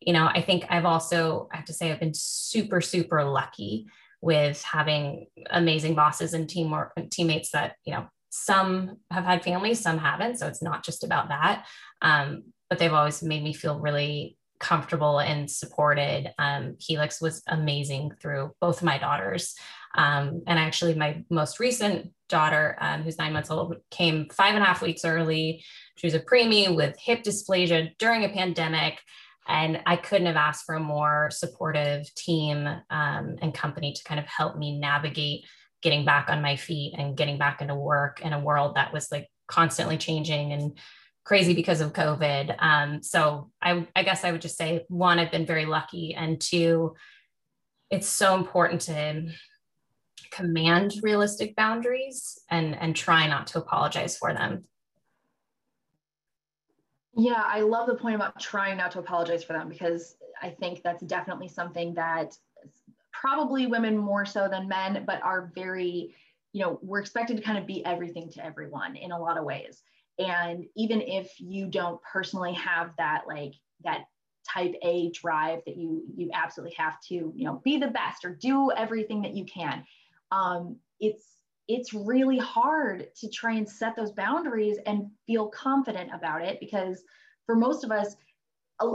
you 0.00 0.12
know, 0.12 0.26
I 0.26 0.40
think 0.40 0.66
I've 0.70 0.84
also, 0.84 1.48
I 1.52 1.56
have 1.56 1.64
to 1.64 1.72
say, 1.72 1.90
I've 1.90 1.98
been 1.98 2.14
super, 2.14 2.80
super 2.80 3.24
lucky 3.24 3.88
with 4.20 4.62
having 4.62 5.26
amazing 5.50 5.94
bosses 5.94 6.34
and 6.34 6.48
teamwork 6.48 6.92
teammates 7.10 7.50
that 7.50 7.76
you 7.84 7.92
know 7.92 8.06
some 8.30 8.96
have 9.10 9.24
had 9.24 9.42
families 9.42 9.80
some 9.80 9.98
haven't. 9.98 10.38
So 10.38 10.46
it's 10.46 10.62
not 10.62 10.84
just 10.84 11.04
about 11.04 11.28
that. 11.28 11.66
Um, 12.00 12.44
but 12.68 12.78
they've 12.78 12.92
always 12.92 13.22
made 13.22 13.42
me 13.42 13.52
feel 13.52 13.80
really 13.80 14.36
comfortable 14.60 15.18
and 15.18 15.50
supported. 15.50 16.32
Um, 16.38 16.76
helix 16.78 17.20
was 17.20 17.42
amazing 17.48 18.12
through 18.20 18.52
both 18.60 18.82
my 18.82 18.98
daughters. 18.98 19.54
Um, 19.96 20.42
and 20.46 20.58
actually 20.58 20.94
my 20.94 21.24
most 21.30 21.58
recent 21.58 22.12
daughter 22.28 22.76
um, 22.80 23.02
who's 23.02 23.18
nine 23.18 23.32
months 23.32 23.50
old 23.50 23.76
came 23.90 24.28
five 24.30 24.54
and 24.54 24.62
a 24.62 24.66
half 24.66 24.82
weeks 24.82 25.04
early. 25.04 25.64
She 25.96 26.06
was 26.06 26.14
a 26.14 26.20
preemie 26.20 26.74
with 26.74 26.96
hip 26.98 27.24
dysplasia 27.24 27.90
during 27.98 28.24
a 28.24 28.28
pandemic 28.28 29.00
and 29.48 29.80
I 29.86 29.96
couldn't 29.96 30.26
have 30.26 30.36
asked 30.36 30.64
for 30.64 30.74
a 30.74 30.80
more 30.80 31.30
supportive 31.32 32.12
team 32.14 32.66
um, 32.66 33.36
and 33.40 33.54
company 33.54 33.92
to 33.92 34.04
kind 34.04 34.20
of 34.20 34.26
help 34.26 34.56
me 34.56 34.78
navigate 34.78 35.44
getting 35.82 36.04
back 36.04 36.28
on 36.28 36.42
my 36.42 36.56
feet 36.56 36.94
and 36.96 37.16
getting 37.16 37.38
back 37.38 37.62
into 37.62 37.74
work 37.74 38.20
in 38.20 38.32
a 38.32 38.40
world 38.40 38.76
that 38.76 38.92
was 38.92 39.10
like 39.10 39.28
constantly 39.46 39.96
changing 39.96 40.52
and 40.52 40.78
crazy 41.24 41.54
because 41.54 41.80
of 41.80 41.92
COVID. 41.92 42.54
Um, 42.62 43.02
so 43.02 43.50
I, 43.62 43.86
I 43.96 44.02
guess 44.02 44.24
I 44.24 44.32
would 44.32 44.42
just 44.42 44.56
say 44.56 44.84
one, 44.88 45.18
I've 45.18 45.32
been 45.32 45.46
very 45.46 45.66
lucky, 45.66 46.14
and 46.14 46.40
two, 46.40 46.94
it's 47.90 48.08
so 48.08 48.36
important 48.36 48.82
to 48.82 49.30
command 50.30 50.94
realistic 51.02 51.56
boundaries 51.56 52.38
and 52.50 52.76
and 52.76 52.94
try 52.94 53.26
not 53.26 53.48
to 53.48 53.58
apologize 53.58 54.16
for 54.16 54.32
them 54.32 54.64
yeah, 57.16 57.42
I 57.44 57.60
love 57.60 57.86
the 57.86 57.96
point 57.96 58.14
about 58.14 58.38
trying 58.40 58.76
not 58.76 58.92
to 58.92 59.00
apologize 59.00 59.42
for 59.42 59.52
them 59.52 59.68
because 59.68 60.16
I 60.40 60.50
think 60.50 60.82
that's 60.82 61.02
definitely 61.02 61.48
something 61.48 61.94
that 61.94 62.36
probably 63.12 63.66
women 63.66 63.96
more 63.96 64.24
so 64.24 64.48
than 64.48 64.68
men, 64.68 65.04
but 65.06 65.22
are 65.22 65.50
very, 65.54 66.14
you 66.52 66.62
know, 66.64 66.78
we're 66.82 67.00
expected 67.00 67.36
to 67.36 67.42
kind 67.42 67.58
of 67.58 67.66
be 67.66 67.84
everything 67.84 68.30
to 68.30 68.44
everyone 68.44 68.96
in 68.96 69.12
a 69.12 69.18
lot 69.18 69.36
of 69.36 69.44
ways. 69.44 69.82
And 70.18 70.66
even 70.76 71.00
if 71.00 71.40
you 71.40 71.66
don't 71.66 72.00
personally 72.02 72.52
have 72.54 72.92
that, 72.98 73.22
like 73.26 73.54
that 73.84 74.04
type 74.48 74.74
A 74.82 75.10
drive 75.10 75.60
that 75.66 75.76
you 75.76 76.02
you 76.16 76.30
absolutely 76.32 76.74
have 76.76 77.00
to, 77.08 77.14
you 77.14 77.44
know, 77.44 77.60
be 77.64 77.78
the 77.78 77.88
best 77.88 78.24
or 78.24 78.34
do 78.34 78.70
everything 78.70 79.22
that 79.22 79.34
you 79.34 79.44
can. 79.44 79.84
Um, 80.30 80.76
it's 81.00 81.24
it's 81.70 81.94
really 81.94 82.38
hard 82.38 83.14
to 83.14 83.30
try 83.30 83.52
and 83.52 83.68
set 83.68 83.94
those 83.94 84.10
boundaries 84.10 84.78
and 84.86 85.08
feel 85.24 85.46
confident 85.50 86.10
about 86.12 86.42
it 86.42 86.58
because 86.58 87.04
for 87.46 87.54
most 87.54 87.84
of 87.84 87.92
us, 87.92 88.16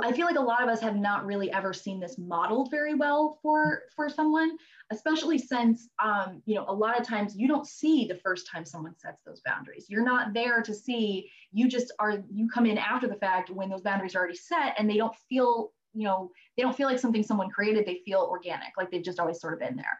I 0.03 0.11
feel 0.11 0.25
like 0.25 0.35
a 0.35 0.41
lot 0.41 0.63
of 0.63 0.67
us 0.67 0.81
have 0.81 0.95
not 0.95 1.25
really 1.25 1.51
ever 1.51 1.71
seen 1.71 1.99
this 1.99 2.17
modeled 2.17 2.71
very 2.71 2.95
well 2.95 3.39
for 3.41 3.83
for 3.95 4.09
someone, 4.09 4.57
especially 4.91 5.37
since 5.37 5.87
um, 6.03 6.41
you 6.45 6.55
know 6.55 6.65
a 6.67 6.73
lot 6.73 6.99
of 6.99 7.07
times 7.07 7.37
you 7.37 7.47
don't 7.47 7.67
see 7.67 8.07
the 8.07 8.15
first 8.15 8.49
time 8.51 8.65
someone 8.65 8.97
sets 8.97 9.21
those 9.25 9.41
boundaries. 9.45 9.85
You're 9.87 10.03
not 10.03 10.33
there 10.33 10.61
to 10.63 10.73
see. 10.73 11.29
You 11.53 11.69
just 11.69 11.93
are. 11.99 12.23
You 12.33 12.49
come 12.49 12.65
in 12.65 12.79
after 12.79 13.07
the 13.07 13.15
fact 13.15 13.51
when 13.51 13.69
those 13.69 13.81
boundaries 13.83 14.15
are 14.15 14.19
already 14.19 14.37
set, 14.37 14.73
and 14.79 14.89
they 14.89 14.97
don't 14.97 15.15
feel 15.29 15.71
you 15.93 16.05
know 16.05 16.31
they 16.57 16.63
don't 16.63 16.75
feel 16.75 16.87
like 16.87 16.99
something 16.99 17.21
someone 17.21 17.51
created. 17.51 17.85
They 17.85 18.01
feel 18.03 18.27
organic, 18.29 18.73
like 18.77 18.89
they've 18.89 19.03
just 19.03 19.19
always 19.19 19.39
sort 19.39 19.53
of 19.53 19.59
been 19.59 19.75
there. 19.75 19.99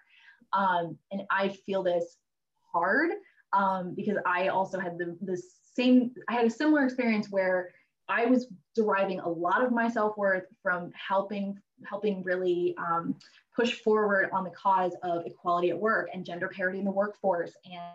Um, 0.51 0.97
and 1.11 1.21
I 1.30 1.49
feel 1.49 1.84
this 1.84 2.17
hard 2.76 3.11
um, 3.53 3.93
because 3.95 4.17
I 4.26 4.49
also 4.49 4.80
had 4.80 4.97
the 4.97 5.17
the 5.21 5.41
same. 5.76 6.11
I 6.30 6.34
had 6.34 6.45
a 6.45 6.49
similar 6.49 6.84
experience 6.84 7.28
where 7.30 7.71
I 8.07 8.26
was 8.26 8.47
deriving 8.76 9.19
a 9.19 9.30
lot 9.30 9.63
of 9.63 9.71
my 9.71 9.89
self 9.89 10.17
worth 10.17 10.45
from 10.61 10.91
helping 10.93 11.57
helping 11.86 12.23
really 12.23 12.76
um, 12.78 13.15
push 13.55 13.73
forward 13.82 14.30
on 14.32 14.43
the 14.43 14.51
cause 14.51 14.93
of 15.03 15.26
equality 15.26 15.69
at 15.69 15.78
work 15.78 16.09
and 16.13 16.26
gender 16.26 16.49
parity 16.49 16.80
in 16.80 16.86
the 16.86 16.91
workforce 16.91 17.53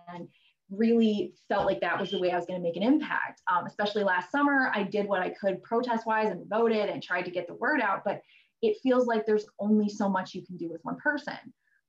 and 0.08 0.28
really 0.70 1.34
felt 1.48 1.66
like 1.66 1.80
that 1.80 1.98
was 1.98 2.10
the 2.10 2.20
way 2.20 2.30
I 2.30 2.36
was 2.36 2.46
going 2.46 2.60
to 2.60 2.62
make 2.62 2.76
an 2.76 2.82
impact. 2.82 3.42
Um, 3.50 3.66
especially 3.66 4.04
last 4.04 4.30
summer, 4.30 4.70
I 4.74 4.84
did 4.84 5.06
what 5.06 5.20
I 5.20 5.30
could 5.30 5.62
protest 5.62 6.06
wise 6.06 6.30
and 6.30 6.48
voted 6.48 6.88
and 6.88 7.02
tried 7.02 7.22
to 7.22 7.30
get 7.30 7.48
the 7.48 7.54
word 7.54 7.80
out, 7.80 8.02
but 8.04 8.22
it 8.62 8.76
feels 8.82 9.06
like 9.06 9.26
there's 9.26 9.46
only 9.58 9.88
so 9.88 10.08
much 10.08 10.34
you 10.34 10.44
can 10.44 10.56
do 10.56 10.68
with 10.68 10.84
one 10.84 10.96
person. 10.96 11.34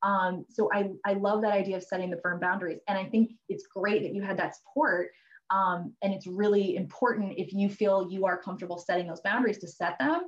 Um, 0.03 0.45
so 0.49 0.69
I, 0.73 0.89
I 1.05 1.13
love 1.13 1.41
that 1.41 1.53
idea 1.53 1.77
of 1.77 1.83
setting 1.83 2.09
the 2.09 2.17
firm 2.17 2.39
boundaries. 2.39 2.79
And 2.87 2.97
I 2.97 3.05
think 3.05 3.31
it's 3.49 3.67
great 3.67 4.01
that 4.03 4.13
you 4.15 4.21
had 4.23 4.37
that 4.37 4.55
support 4.55 5.09
um, 5.51 5.93
and 6.01 6.13
it's 6.13 6.27
really 6.27 6.77
important 6.77 7.33
if 7.37 7.53
you 7.53 7.69
feel 7.69 8.07
you 8.09 8.25
are 8.25 8.41
comfortable 8.41 8.77
setting 8.77 9.07
those 9.07 9.21
boundaries 9.21 9.57
to 9.59 9.67
set 9.67 9.99
them 9.99 10.21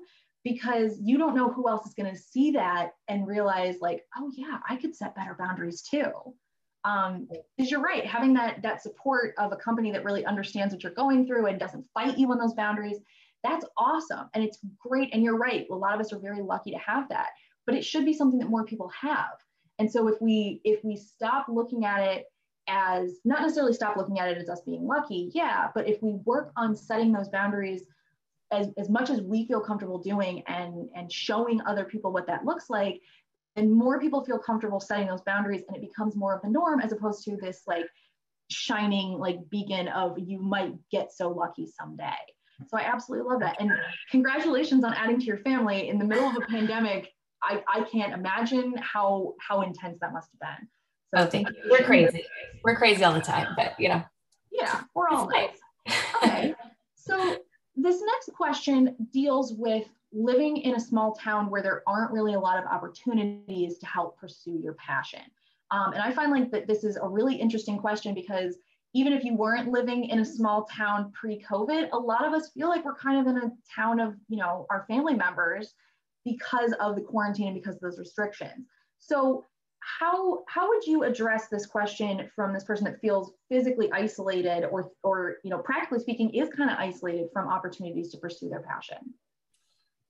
because 0.43 0.99
you 1.01 1.17
don't 1.17 1.34
know 1.34 1.49
who 1.49 1.69
else 1.69 1.88
is 1.88 1.93
going 1.93 2.13
to 2.13 2.19
see 2.19 2.51
that 2.51 2.91
and 3.07 3.26
realize 3.26 3.78
like, 3.80 4.03
oh 4.17 4.30
yeah, 4.36 4.57
I 4.69 4.76
could 4.76 4.93
set 4.93 5.15
better 5.15 5.36
boundaries 5.39 5.82
too. 5.82 6.11
Um, 6.84 7.30
because 7.57 7.71
you're 7.71 7.80
right, 7.80 8.05
having 8.05 8.34
that 8.34 8.61
that 8.61 8.84
support 8.84 9.34
of 9.38 9.53
a 9.53 9.55
company 9.55 9.93
that 9.93 10.03
really 10.03 10.26
understands 10.26 10.74
what 10.74 10.84
you're 10.84 10.93
going 10.93 11.26
through 11.26 11.45
and 11.45 11.57
doesn't 11.57 11.88
fight 11.93 12.17
you 12.17 12.30
on 12.30 12.38
those 12.38 12.53
boundaries, 12.53 12.97
that's 13.41 13.65
awesome. 13.78 14.30
And 14.34 14.43
it's 14.43 14.59
great. 14.78 15.13
And 15.13 15.24
you're 15.24 15.38
right, 15.38 15.65
a 15.71 15.76
lot 15.76 15.95
of 15.95 16.01
us 16.01 16.11
are 16.11 16.19
very 16.19 16.41
lucky 16.41 16.71
to 16.71 16.78
have 16.80 17.07
that, 17.07 17.30
but 17.65 17.76
it 17.76 17.86
should 17.86 18.03
be 18.03 18.13
something 18.13 18.39
that 18.39 18.49
more 18.49 18.65
people 18.65 18.89
have. 18.89 19.38
And 19.84 19.92
so 19.92 20.08
if 20.08 20.22
we 20.22 20.62
if 20.64 20.82
we 20.82 20.96
stop 20.96 21.48
looking 21.50 21.84
at 21.84 22.00
it 22.00 22.24
as 22.70 23.20
not 23.26 23.42
necessarily 23.42 23.74
stop 23.74 23.98
looking 23.98 24.18
at 24.18 24.30
it 24.30 24.38
as 24.38 24.48
us 24.48 24.62
being 24.62 24.88
lucky, 24.88 25.30
yeah, 25.36 25.72
but 25.76 25.90
if 25.90 26.02
we 26.02 26.14
work 26.24 26.54
on 26.56 26.74
setting 26.74 27.12
those 27.12 27.28
boundaries 27.28 27.84
as, 28.50 28.70
as 28.78 28.90
much 28.90 29.10
as 29.10 29.20
we 29.20 29.46
feel 29.46 29.60
comfortable 29.60 29.98
doing 29.98 30.42
and, 30.48 30.88
and 30.96 31.12
showing 31.12 31.60
other 31.68 31.84
people 31.84 32.14
what 32.14 32.26
that 32.28 32.46
looks 32.46 32.70
like, 32.70 33.02
then 33.58 33.74
more 33.74 34.00
people 34.00 34.24
feel 34.24 34.40
comfortable 34.40 34.80
setting 34.80 35.06
those 35.06 35.20
boundaries 35.24 35.64
and 35.68 35.76
it 35.76 35.82
becomes 35.82 36.16
more 36.16 36.34
of 36.34 36.42
the 36.44 36.50
norm 36.50 36.80
as 36.80 36.94
opposed 36.94 37.26
to 37.26 37.36
this 37.36 37.64
like 37.68 37.86
shining 38.50 39.20
like 39.20 39.38
beacon 39.50 39.90
of 39.90 40.18
you 40.18 40.40
might 40.40 40.76
get 40.92 41.12
so 41.12 41.30
lucky 41.30 41.68
someday. 41.68 42.16
So 42.70 42.78
I 42.78 42.84
absolutely 42.84 43.30
love 43.30 43.42
that. 43.42 43.60
And 43.60 43.70
congratulations 44.12 44.86
on 44.86 44.94
adding 44.94 45.20
to 45.20 45.26
your 45.26 45.40
family 45.40 45.90
in 45.90 46.00
the 46.00 46.06
middle 46.06 46.30
of 46.30 46.38
a 46.38 46.46
pandemic. 46.50 47.12
I, 47.44 47.62
I 47.68 47.82
can't 47.84 48.14
imagine 48.14 48.76
how 48.78 49.34
how 49.39 49.62
intense 49.62 50.00
that 50.02 50.14
must 50.14 50.30
have 50.32 50.39
been. 50.39 50.68
So 51.14 51.24
oh, 51.24 51.30
thank 51.30 51.50
you. 51.50 51.56
We're 51.70 51.84
crazy. 51.84 52.24
We're 52.64 52.76
crazy 52.76 53.04
all 53.04 53.14
the 53.14 53.22
time, 53.22 53.54
but 53.56 53.74
you 53.80 53.89
know. 53.89 54.04
Yeah, 54.52 54.82
we're 54.96 55.10
all 55.10 55.28
nice. 55.30 55.58
Okay. 56.24 56.56
So 56.96 57.38
this 57.76 58.02
next 58.02 58.32
question 58.36 58.96
deals 59.12 59.54
with 59.54 59.88
living 60.14 60.58
in 60.58 60.76
a 60.76 60.80
small 60.80 61.14
town 61.16 61.50
where 61.50 61.62
there 61.62 61.84
aren't 61.88 62.12
really 62.12 62.36
a 62.36 62.39
lot 62.39 62.58
of 62.58 62.66
opportunities 62.66 63.78
to 63.80 63.86
help 63.86 64.18
pursue 64.18 64.60
your 64.64 64.74
passion. 64.74 65.22
Um, 65.72 65.94
and 65.94 66.02
I 66.02 66.12
find 66.12 66.32
like 66.32 66.52
that 66.52 66.68
this 66.68 66.84
is 66.84 66.98
a 66.98 67.08
really 67.08 67.36
interesting 67.36 67.78
question 67.78 68.14
because 68.14 68.58
even 68.94 69.12
if 69.12 69.24
you 69.24 69.36
weren't 69.36 69.70
living 69.70 70.06
in 70.06 70.20
a 70.20 70.26
small 70.26 70.66
town 70.66 71.12
pre-COVID, 71.14 71.89
a 71.94 71.98
lot 71.98 72.26
of 72.26 72.34
us 72.34 72.52
feel 72.52 72.70
like 72.70 72.86
we're 72.86 72.96
kind 72.96 73.20
of 73.20 73.36
in 73.36 73.41
a 73.41 73.52
town 73.76 74.00
of, 74.00 74.14
you 74.30 74.38
know, 74.38 74.68
our 74.70 74.86
family 74.88 75.16
members 75.16 75.74
because 76.26 76.74
of 76.80 76.95
the 76.95 77.01
quarantine 77.01 77.47
and 77.47 77.55
because 77.55 77.76
of 77.76 77.82
those 77.82 77.99
restrictions. 77.99 78.65
So 78.99 79.45
how 79.99 80.43
how 80.47 80.69
would 80.69 80.86
you 80.86 81.03
address 81.03 81.47
this 81.47 81.65
question 81.65 82.30
from 82.36 82.53
this 82.53 82.63
person 82.63 82.86
that 82.86 82.99
feels 83.01 83.34
physically 83.49 83.91
isolated 83.91 84.65
or 84.65 84.91
or 85.03 85.38
you 85.43 85.49
know 85.49 85.59
practically 85.59 85.99
speaking 85.99 86.34
is 86.34 86.49
kind 86.49 86.69
of 86.69 86.78
isolated 86.78 87.28
from 87.34 87.49
opportunities 87.49 88.09
to 88.11 88.17
pursue 88.17 88.49
their 88.49 88.61
passion 88.61 88.97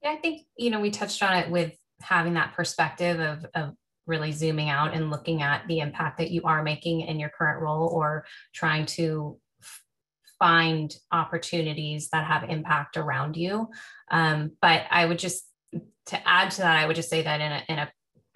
yeah 0.01 0.11
i 0.11 0.15
think 0.15 0.41
you 0.57 0.69
know 0.69 0.79
we 0.79 0.91
touched 0.91 1.23
on 1.23 1.35
it 1.37 1.49
with 1.49 1.73
having 2.01 2.35
that 2.35 2.53
perspective 2.53 3.19
of 3.19 3.45
of 3.55 3.73
really 4.05 4.31
zooming 4.31 4.69
out 4.69 4.93
and 4.93 5.09
looking 5.09 5.41
at 5.41 5.65
the 5.67 5.79
impact 5.79 6.17
that 6.17 6.29
you 6.29 6.41
are 6.43 6.61
making 6.61 7.01
in 7.01 7.19
your 7.19 7.29
current 7.29 7.61
role 7.61 7.87
or 7.87 8.25
trying 8.53 8.85
to 8.85 9.39
find 10.37 10.97
opportunities 11.11 12.09
that 12.09 12.25
have 12.25 12.49
impact 12.49 12.97
around 12.97 13.37
you 13.37 13.67
um, 14.11 14.51
but 14.61 14.83
i 14.91 15.05
would 15.05 15.17
just 15.17 15.45
to 16.05 16.27
add 16.27 16.51
to 16.51 16.61
that 16.61 16.77
i 16.77 16.85
would 16.85 16.95
just 16.95 17.09
say 17.09 17.21
that 17.21 17.41
in 17.41 17.51
a, 17.51 17.63
in 17.69 17.79
a 17.79 17.91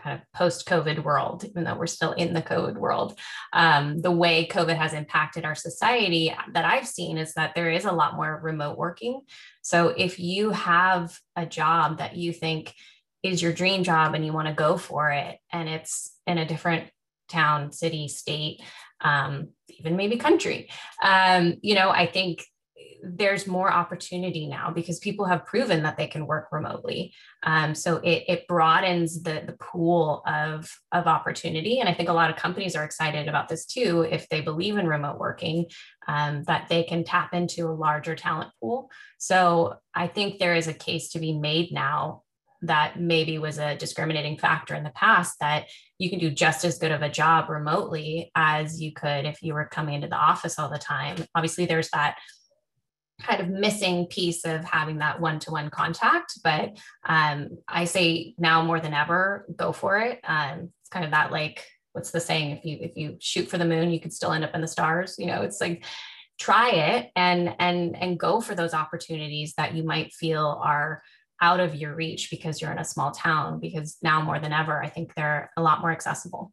kind 0.07 0.19
of 0.19 0.39
post-COVID 0.39 1.03
world, 1.03 1.43
even 1.43 1.63
though 1.63 1.75
we're 1.75 1.87
still 1.87 2.13
in 2.13 2.33
the 2.33 2.41
COVID 2.41 2.77
world, 2.77 3.17
um, 3.53 3.99
the 3.99 4.11
way 4.11 4.47
COVID 4.47 4.77
has 4.77 4.93
impacted 4.93 5.43
our 5.43 5.55
society 5.55 6.33
that 6.53 6.65
I've 6.65 6.87
seen 6.87 7.17
is 7.17 7.33
that 7.33 7.55
there 7.55 7.71
is 7.71 7.85
a 7.85 7.91
lot 7.91 8.15
more 8.15 8.39
remote 8.41 8.77
working. 8.77 9.21
So 9.61 9.89
if 9.89 10.19
you 10.19 10.51
have 10.51 11.17
a 11.35 11.45
job 11.45 11.97
that 11.97 12.15
you 12.15 12.31
think 12.31 12.73
is 13.23 13.41
your 13.41 13.53
dream 13.53 13.83
job 13.83 14.13
and 14.13 14.25
you 14.25 14.33
want 14.33 14.47
to 14.47 14.53
go 14.53 14.77
for 14.77 15.11
it, 15.11 15.37
and 15.51 15.67
it's 15.67 16.15
in 16.27 16.37
a 16.37 16.47
different 16.47 16.89
town, 17.27 17.71
city, 17.71 18.07
state, 18.07 18.61
um, 19.01 19.49
even 19.69 19.95
maybe 19.95 20.17
country, 20.17 20.69
um, 21.03 21.55
you 21.61 21.75
know, 21.75 21.89
I 21.89 22.05
think 22.05 22.45
there's 23.03 23.47
more 23.47 23.71
opportunity 23.71 24.47
now 24.47 24.71
because 24.71 24.99
people 24.99 25.25
have 25.25 25.45
proven 25.45 25.83
that 25.83 25.97
they 25.97 26.07
can 26.07 26.25
work 26.25 26.47
remotely. 26.51 27.13
Um, 27.43 27.75
so 27.75 27.97
it, 27.97 28.23
it 28.27 28.47
broadens 28.47 29.23
the, 29.23 29.43
the 29.45 29.57
pool 29.59 30.23
of, 30.27 30.69
of 30.91 31.07
opportunity. 31.07 31.79
And 31.79 31.87
I 31.87 31.93
think 31.93 32.09
a 32.09 32.13
lot 32.13 32.29
of 32.29 32.35
companies 32.35 32.75
are 32.75 32.83
excited 32.83 33.27
about 33.27 33.49
this 33.49 33.65
too, 33.65 34.01
if 34.01 34.27
they 34.29 34.41
believe 34.41 34.77
in 34.77 34.87
remote 34.87 35.19
working, 35.19 35.65
um, 36.07 36.43
that 36.43 36.67
they 36.69 36.83
can 36.83 37.03
tap 37.03 37.33
into 37.33 37.67
a 37.67 37.73
larger 37.73 38.15
talent 38.15 38.51
pool. 38.59 38.89
So 39.17 39.75
I 39.93 40.07
think 40.07 40.39
there 40.39 40.55
is 40.55 40.67
a 40.67 40.73
case 40.73 41.09
to 41.09 41.19
be 41.19 41.37
made 41.37 41.71
now 41.71 42.23
that 42.63 42.99
maybe 42.99 43.37
was 43.37 43.59
a 43.59 43.75
discriminating 43.75 44.37
factor 44.37 44.73
in 44.73 44.83
the 44.83 44.89
past 44.91 45.35
that 45.39 45.67
you 45.99 46.09
can 46.09 46.17
do 46.19 46.31
just 46.31 46.65
as 46.65 46.79
good 46.79 46.91
of 46.91 47.03
a 47.03 47.09
job 47.09 47.49
remotely 47.49 48.31
as 48.35 48.81
you 48.81 48.91
could 48.91 49.25
if 49.25 49.43
you 49.43 49.53
were 49.53 49.65
coming 49.65 49.95
into 49.95 50.07
the 50.07 50.15
office 50.15 50.57
all 50.57 50.69
the 50.69 50.77
time. 50.79 51.17
Obviously, 51.35 51.65
there's 51.65 51.89
that 51.91 52.17
kind 53.21 53.41
of 53.41 53.49
missing 53.49 54.05
piece 54.07 54.45
of 54.45 54.63
having 54.63 54.97
that 54.97 55.19
one-to-one 55.19 55.69
contact 55.69 56.39
but 56.43 56.77
um, 57.07 57.49
i 57.67 57.85
say 57.85 58.35
now 58.37 58.61
more 58.61 58.79
than 58.79 58.93
ever 58.93 59.45
go 59.55 59.71
for 59.71 59.97
it. 59.97 60.19
Um, 60.23 60.71
it's 60.81 60.89
kind 60.89 61.05
of 61.05 61.11
that 61.11 61.31
like 61.31 61.65
what's 61.93 62.11
the 62.11 62.19
saying? 62.19 62.51
If 62.51 62.65
you 62.65 62.77
if 62.79 62.91
you 62.95 63.17
shoot 63.19 63.47
for 63.47 63.57
the 63.57 63.65
moon 63.65 63.91
you 63.91 63.99
could 63.99 64.13
still 64.13 64.31
end 64.31 64.43
up 64.43 64.53
in 64.53 64.61
the 64.61 64.67
stars 64.67 65.15
you 65.17 65.25
know 65.25 65.41
it's 65.41 65.59
like 65.59 65.83
try 66.39 66.69
it 66.69 67.11
and 67.15 67.55
and 67.59 67.95
and 67.95 68.19
go 68.19 68.39
for 68.39 68.53
those 68.53 68.73
opportunities 68.73 69.53
that 69.57 69.73
you 69.73 69.83
might 69.83 70.13
feel 70.13 70.61
are 70.63 71.01
out 71.41 71.59
of 71.59 71.75
your 71.75 71.95
reach 71.95 72.29
because 72.29 72.61
you're 72.61 72.71
in 72.71 72.79
a 72.79 72.85
small 72.85 73.11
town 73.11 73.59
because 73.59 73.97
now 74.01 74.21
more 74.21 74.39
than 74.39 74.53
ever 74.53 74.83
i 74.83 74.89
think 74.89 75.13
they're 75.15 75.49
a 75.57 75.61
lot 75.61 75.81
more 75.81 75.91
accessible. 75.91 76.51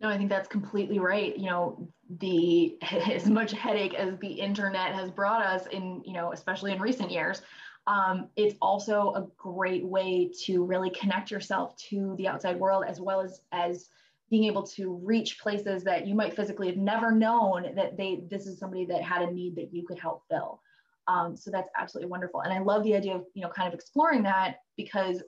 No, 0.00 0.10
I 0.10 0.18
think 0.18 0.28
that's 0.28 0.48
completely 0.48 0.98
right. 0.98 1.34
You 1.34 1.46
know, 1.46 1.88
the 2.18 2.76
as 3.10 3.26
much 3.26 3.52
headache 3.52 3.94
as 3.94 4.18
the 4.18 4.32
internet 4.32 4.94
has 4.94 5.10
brought 5.10 5.44
us 5.44 5.66
in, 5.66 6.02
you 6.04 6.12
know, 6.12 6.32
especially 6.32 6.72
in 6.72 6.80
recent 6.80 7.10
years, 7.10 7.42
um, 7.86 8.28
it's 8.36 8.54
also 8.62 9.12
a 9.14 9.26
great 9.36 9.84
way 9.84 10.30
to 10.44 10.64
really 10.64 10.90
connect 10.90 11.30
yourself 11.30 11.76
to 11.76 12.14
the 12.16 12.26
outside 12.26 12.58
world 12.58 12.84
as 12.86 13.00
well 13.00 13.20
as 13.20 13.40
as 13.52 13.90
being 14.30 14.44
able 14.44 14.62
to 14.62 14.94
reach 15.04 15.38
places 15.38 15.84
that 15.84 16.06
you 16.06 16.14
might 16.14 16.34
physically 16.34 16.68
have 16.68 16.78
never 16.78 17.12
known 17.12 17.74
that 17.76 17.96
they 17.96 18.24
this 18.30 18.46
is 18.46 18.58
somebody 18.58 18.86
that 18.86 19.02
had 19.02 19.22
a 19.22 19.30
need 19.30 19.54
that 19.56 19.72
you 19.72 19.86
could 19.86 19.98
help 19.98 20.22
fill. 20.30 20.60
Um, 21.06 21.36
so 21.36 21.50
that's 21.50 21.68
absolutely 21.78 22.10
wonderful, 22.10 22.40
and 22.40 22.52
I 22.52 22.60
love 22.60 22.82
the 22.84 22.96
idea 22.96 23.16
of 23.16 23.26
you 23.34 23.42
know 23.42 23.50
kind 23.50 23.68
of 23.68 23.74
exploring 23.74 24.22
that 24.22 24.60
because 24.76 25.22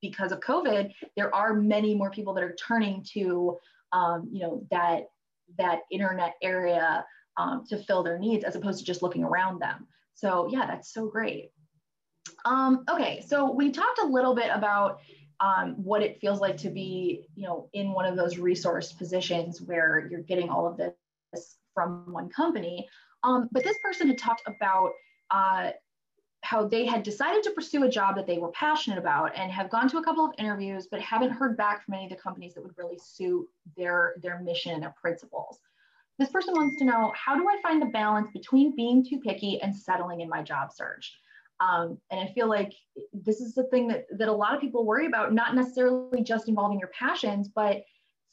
because 0.00 0.32
of 0.32 0.40
COVID, 0.40 0.94
there 1.16 1.34
are 1.34 1.52
many 1.52 1.94
more 1.94 2.10
people 2.10 2.32
that 2.32 2.44
are 2.44 2.54
turning 2.54 3.04
to 3.12 3.58
um, 3.92 4.28
you 4.32 4.40
know, 4.40 4.66
that 4.70 5.10
that 5.56 5.80
internet 5.90 6.34
area 6.42 7.04
um, 7.36 7.64
to 7.68 7.78
fill 7.78 8.02
their 8.02 8.18
needs 8.18 8.44
as 8.44 8.56
opposed 8.56 8.80
to 8.80 8.84
just 8.84 9.02
looking 9.02 9.24
around 9.24 9.60
them. 9.60 9.86
So 10.14 10.48
yeah, 10.50 10.66
that's 10.66 10.92
so 10.92 11.06
great. 11.06 11.50
Um, 12.44 12.84
okay, 12.90 13.24
so 13.26 13.50
we 13.50 13.70
talked 13.70 14.00
a 14.00 14.06
little 14.06 14.34
bit 14.34 14.50
about 14.52 15.00
um, 15.40 15.74
what 15.82 16.02
it 16.02 16.20
feels 16.20 16.40
like 16.40 16.56
to 16.58 16.70
be, 16.70 17.24
you 17.36 17.46
know, 17.46 17.68
in 17.72 17.92
one 17.92 18.04
of 18.04 18.16
those 18.16 18.38
resource 18.38 18.92
positions 18.92 19.62
where 19.62 20.08
you're 20.10 20.22
getting 20.22 20.48
all 20.50 20.66
of 20.66 20.76
this 20.76 21.56
from 21.74 22.12
one 22.12 22.28
company. 22.28 22.88
Um, 23.22 23.48
but 23.52 23.62
this 23.62 23.76
person 23.82 24.08
had 24.08 24.18
talked 24.18 24.42
about 24.46 24.90
uh, 25.30 25.70
how 26.42 26.66
they 26.66 26.86
had 26.86 27.02
decided 27.02 27.42
to 27.42 27.50
pursue 27.50 27.84
a 27.84 27.88
job 27.88 28.14
that 28.16 28.26
they 28.26 28.38
were 28.38 28.52
passionate 28.52 28.98
about 28.98 29.36
and 29.36 29.50
have 29.50 29.70
gone 29.70 29.88
to 29.88 29.98
a 29.98 30.04
couple 30.04 30.24
of 30.24 30.32
interviews, 30.38 30.86
but 30.90 31.00
haven't 31.00 31.30
heard 31.30 31.56
back 31.56 31.84
from 31.84 31.94
any 31.94 32.04
of 32.04 32.10
the 32.10 32.16
companies 32.16 32.54
that 32.54 32.62
would 32.62 32.78
really 32.78 32.98
suit 32.98 33.46
their, 33.76 34.14
their 34.22 34.40
mission 34.40 34.72
and 34.72 34.82
their 34.82 34.94
principles. 35.00 35.58
This 36.18 36.30
person 36.30 36.54
wants 36.54 36.78
to 36.78 36.84
know, 36.84 37.12
how 37.14 37.36
do 37.36 37.48
I 37.48 37.60
find 37.62 37.82
the 37.82 37.86
balance 37.86 38.30
between 38.32 38.74
being 38.74 39.04
too 39.04 39.20
picky 39.20 39.60
and 39.60 39.74
settling 39.74 40.20
in 40.20 40.28
my 40.28 40.42
job 40.42 40.72
search? 40.72 41.18
Um, 41.60 41.98
and 42.10 42.20
I 42.20 42.32
feel 42.32 42.48
like 42.48 42.72
this 43.12 43.40
is 43.40 43.54
the 43.54 43.64
thing 43.64 43.88
that, 43.88 44.06
that 44.16 44.28
a 44.28 44.32
lot 44.32 44.54
of 44.54 44.60
people 44.60 44.86
worry 44.86 45.06
about, 45.06 45.34
not 45.34 45.54
necessarily 45.54 46.22
just 46.22 46.48
involving 46.48 46.78
your 46.78 46.90
passions, 46.90 47.48
but 47.48 47.82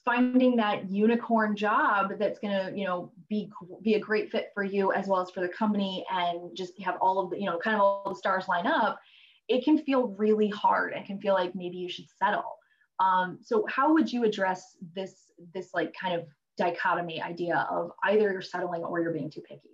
finding 0.03 0.55
that 0.55 0.89
unicorn 0.89 1.55
job 1.55 2.11
that's 2.19 2.37
going 2.37 2.53
to, 2.53 2.77
you 2.77 2.85
know, 2.85 3.11
be, 3.29 3.49
be 3.81 3.95
a 3.95 3.99
great 3.99 4.31
fit 4.31 4.51
for 4.53 4.63
you 4.63 4.91
as 4.93 5.07
well 5.07 5.21
as 5.21 5.29
for 5.31 5.41
the 5.41 5.49
company 5.49 6.05
and 6.11 6.55
just 6.55 6.79
have 6.81 6.97
all 7.01 7.19
of 7.19 7.29
the, 7.29 7.39
you 7.39 7.45
know, 7.45 7.57
kind 7.57 7.75
of 7.75 7.81
all 7.81 8.03
the 8.09 8.15
stars 8.15 8.47
line 8.47 8.67
up. 8.67 8.99
It 9.47 9.63
can 9.63 9.77
feel 9.77 10.07
really 10.09 10.49
hard 10.49 10.93
and 10.93 11.05
can 11.05 11.19
feel 11.19 11.33
like 11.33 11.55
maybe 11.55 11.77
you 11.77 11.89
should 11.89 12.05
settle. 12.17 12.57
Um, 12.99 13.39
so 13.41 13.65
how 13.69 13.93
would 13.93 14.11
you 14.11 14.23
address 14.23 14.77
this, 14.95 15.31
this 15.53 15.69
like 15.73 15.93
kind 15.93 16.15
of 16.15 16.25
dichotomy 16.57 17.21
idea 17.21 17.67
of 17.69 17.91
either 18.03 18.31
you're 18.31 18.41
settling 18.41 18.83
or 18.83 19.01
you're 19.01 19.13
being 19.13 19.29
too 19.29 19.41
picky? 19.41 19.69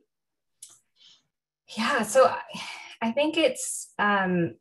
Yeah. 1.77 2.03
So 2.03 2.33
I 3.01 3.11
think 3.11 3.37
it's 3.37 3.93
um, 3.97 4.55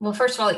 well. 0.00 0.12
First 0.12 0.38
of 0.38 0.40
all, 0.40 0.52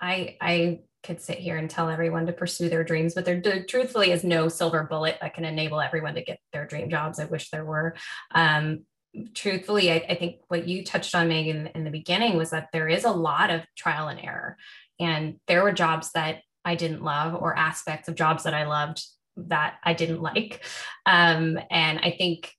I 0.00 0.36
I 0.40 0.80
could 1.06 1.20
sit 1.20 1.38
here 1.38 1.56
and 1.56 1.70
tell 1.70 1.88
everyone 1.88 2.26
to 2.26 2.32
pursue 2.32 2.68
their 2.68 2.84
dreams, 2.84 3.14
but 3.14 3.24
there, 3.24 3.64
truthfully 3.64 4.10
is 4.10 4.24
no 4.24 4.48
silver 4.48 4.82
bullet 4.82 5.18
that 5.20 5.34
can 5.34 5.44
enable 5.44 5.80
everyone 5.80 6.14
to 6.14 6.22
get 6.22 6.40
their 6.52 6.66
dream 6.66 6.90
jobs. 6.90 7.18
I 7.18 7.24
wish 7.26 7.50
there 7.50 7.64
were. 7.64 7.94
Um, 8.34 8.84
truthfully, 9.34 9.90
I, 9.90 10.04
I, 10.10 10.14
think 10.16 10.40
what 10.48 10.68
you 10.68 10.84
touched 10.84 11.14
on, 11.14 11.28
Megan, 11.28 11.68
in 11.74 11.84
the 11.84 11.90
beginning 11.90 12.36
was 12.36 12.50
that 12.50 12.68
there 12.72 12.88
is 12.88 13.04
a 13.04 13.10
lot 13.10 13.50
of 13.50 13.62
trial 13.76 14.08
and 14.08 14.20
error, 14.20 14.56
and 15.00 15.36
there 15.46 15.62
were 15.62 15.72
jobs 15.72 16.10
that 16.12 16.40
I 16.64 16.74
didn't 16.74 17.02
love 17.02 17.34
or 17.34 17.56
aspects 17.56 18.08
of 18.08 18.16
jobs 18.16 18.42
that 18.42 18.54
I 18.54 18.66
loved 18.66 19.02
that 19.36 19.76
I 19.84 19.94
didn't 19.94 20.20
like. 20.20 20.64
Um, 21.06 21.58
and 21.70 22.00
I 22.00 22.14
think 22.18 22.52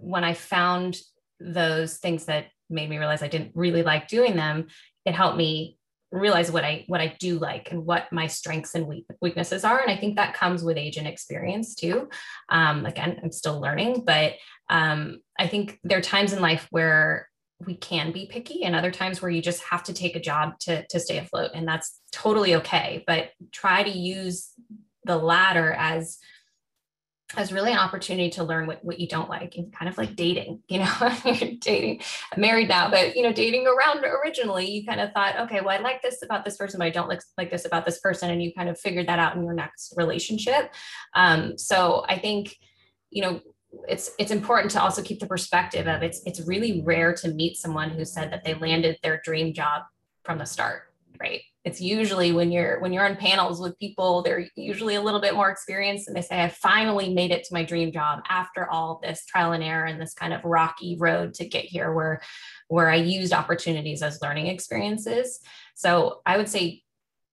when 0.00 0.24
I 0.24 0.34
found 0.34 0.98
those 1.38 1.98
things 1.98 2.24
that 2.24 2.46
made 2.68 2.90
me 2.90 2.98
realize 2.98 3.22
I 3.22 3.28
didn't 3.28 3.52
really 3.54 3.82
like 3.82 4.08
doing 4.08 4.34
them, 4.34 4.66
it 5.04 5.14
helped 5.14 5.36
me 5.36 5.78
realize 6.12 6.52
what 6.52 6.64
I 6.64 6.84
what 6.88 7.00
I 7.00 7.16
do 7.18 7.38
like 7.38 7.72
and 7.72 7.84
what 7.84 8.12
my 8.12 8.26
strengths 8.26 8.74
and 8.74 8.86
weaknesses 9.20 9.64
are. 9.64 9.80
And 9.80 9.90
I 9.90 9.96
think 9.96 10.16
that 10.16 10.34
comes 10.34 10.62
with 10.62 10.76
age 10.76 10.98
and 10.98 11.08
experience 11.08 11.74
too. 11.74 12.08
Um, 12.48 12.86
again, 12.86 13.18
I'm 13.22 13.32
still 13.32 13.60
learning, 13.60 14.04
but 14.04 14.34
um, 14.68 15.18
I 15.38 15.48
think 15.48 15.80
there 15.82 15.98
are 15.98 16.02
times 16.02 16.32
in 16.32 16.40
life 16.40 16.68
where 16.70 17.28
we 17.66 17.74
can 17.76 18.12
be 18.12 18.26
picky 18.26 18.64
and 18.64 18.74
other 18.74 18.90
times 18.90 19.22
where 19.22 19.30
you 19.30 19.40
just 19.40 19.62
have 19.62 19.82
to 19.84 19.92
take 19.92 20.16
a 20.16 20.20
job 20.20 20.58
to, 20.60 20.86
to 20.88 21.00
stay 21.00 21.18
afloat 21.18 21.52
and 21.54 21.66
that's 21.66 22.00
totally 22.10 22.56
okay 22.56 23.04
but 23.06 23.30
try 23.52 23.82
to 23.82 23.90
use 23.90 24.50
the 25.04 25.16
latter 25.16 25.72
as 25.72 26.18
as 27.36 27.52
really 27.52 27.72
an 27.72 27.78
opportunity 27.78 28.30
to 28.30 28.44
learn 28.44 28.66
what, 28.66 28.84
what 28.84 29.00
you 29.00 29.08
don't 29.08 29.28
like 29.28 29.56
and 29.56 29.72
kind 29.72 29.88
of 29.88 29.96
like 29.96 30.14
dating 30.16 30.62
you 30.68 30.78
know 30.78 31.16
dating 31.60 32.00
i'm 32.32 32.40
married 32.40 32.68
now 32.68 32.90
but 32.90 33.16
you 33.16 33.22
know 33.22 33.32
dating 33.32 33.66
around 33.66 34.04
originally 34.04 34.70
you 34.70 34.84
kind 34.84 35.00
of 35.00 35.12
thought 35.12 35.38
okay 35.38 35.60
well 35.60 35.76
i 35.76 35.80
like 35.80 36.02
this 36.02 36.22
about 36.22 36.44
this 36.44 36.56
person 36.56 36.78
but 36.78 36.86
i 36.86 36.90
don't 36.90 37.08
like, 37.08 37.22
like 37.38 37.50
this 37.50 37.64
about 37.64 37.84
this 37.84 38.00
person 38.00 38.30
and 38.30 38.42
you 38.42 38.52
kind 38.54 38.68
of 38.68 38.78
figured 38.78 39.06
that 39.06 39.18
out 39.18 39.36
in 39.36 39.44
your 39.44 39.54
next 39.54 39.94
relationship. 39.96 40.72
Um, 41.14 41.56
so 41.56 42.04
i 42.08 42.18
think 42.18 42.56
you 43.10 43.22
know 43.22 43.40
it's 43.88 44.10
it's 44.18 44.30
important 44.30 44.70
to 44.70 44.82
also 44.82 45.02
keep 45.02 45.18
the 45.18 45.26
perspective 45.26 45.86
of 45.86 46.02
it's 46.02 46.20
it's 46.26 46.40
really 46.46 46.82
rare 46.82 47.14
to 47.14 47.28
meet 47.28 47.56
someone 47.56 47.90
who 47.90 48.04
said 48.04 48.30
that 48.32 48.44
they 48.44 48.54
landed 48.54 48.98
their 49.02 49.20
dream 49.24 49.54
job 49.54 49.82
from 50.24 50.38
the 50.38 50.44
start 50.44 50.91
it's 51.64 51.80
usually 51.80 52.32
when 52.32 52.50
you're 52.50 52.80
when 52.80 52.92
you're 52.92 53.04
on 53.04 53.16
panels 53.16 53.60
with 53.60 53.78
people 53.78 54.22
they're 54.22 54.46
usually 54.56 54.94
a 54.96 55.00
little 55.00 55.20
bit 55.20 55.34
more 55.34 55.50
experienced 55.50 56.08
and 56.08 56.16
they 56.16 56.22
say 56.22 56.42
i 56.42 56.48
finally 56.48 57.12
made 57.12 57.30
it 57.30 57.44
to 57.44 57.54
my 57.54 57.64
dream 57.64 57.92
job 57.92 58.20
after 58.28 58.68
all 58.68 59.00
this 59.02 59.24
trial 59.26 59.52
and 59.52 59.62
error 59.62 59.86
and 59.86 60.00
this 60.00 60.14
kind 60.14 60.32
of 60.32 60.44
rocky 60.44 60.96
road 60.98 61.34
to 61.34 61.48
get 61.48 61.64
here 61.64 61.92
where 61.92 62.20
where 62.68 62.90
i 62.90 62.96
used 62.96 63.32
opportunities 63.32 64.02
as 64.02 64.20
learning 64.22 64.46
experiences. 64.46 65.40
So 65.74 66.20
i 66.26 66.36
would 66.36 66.48
say 66.48 66.82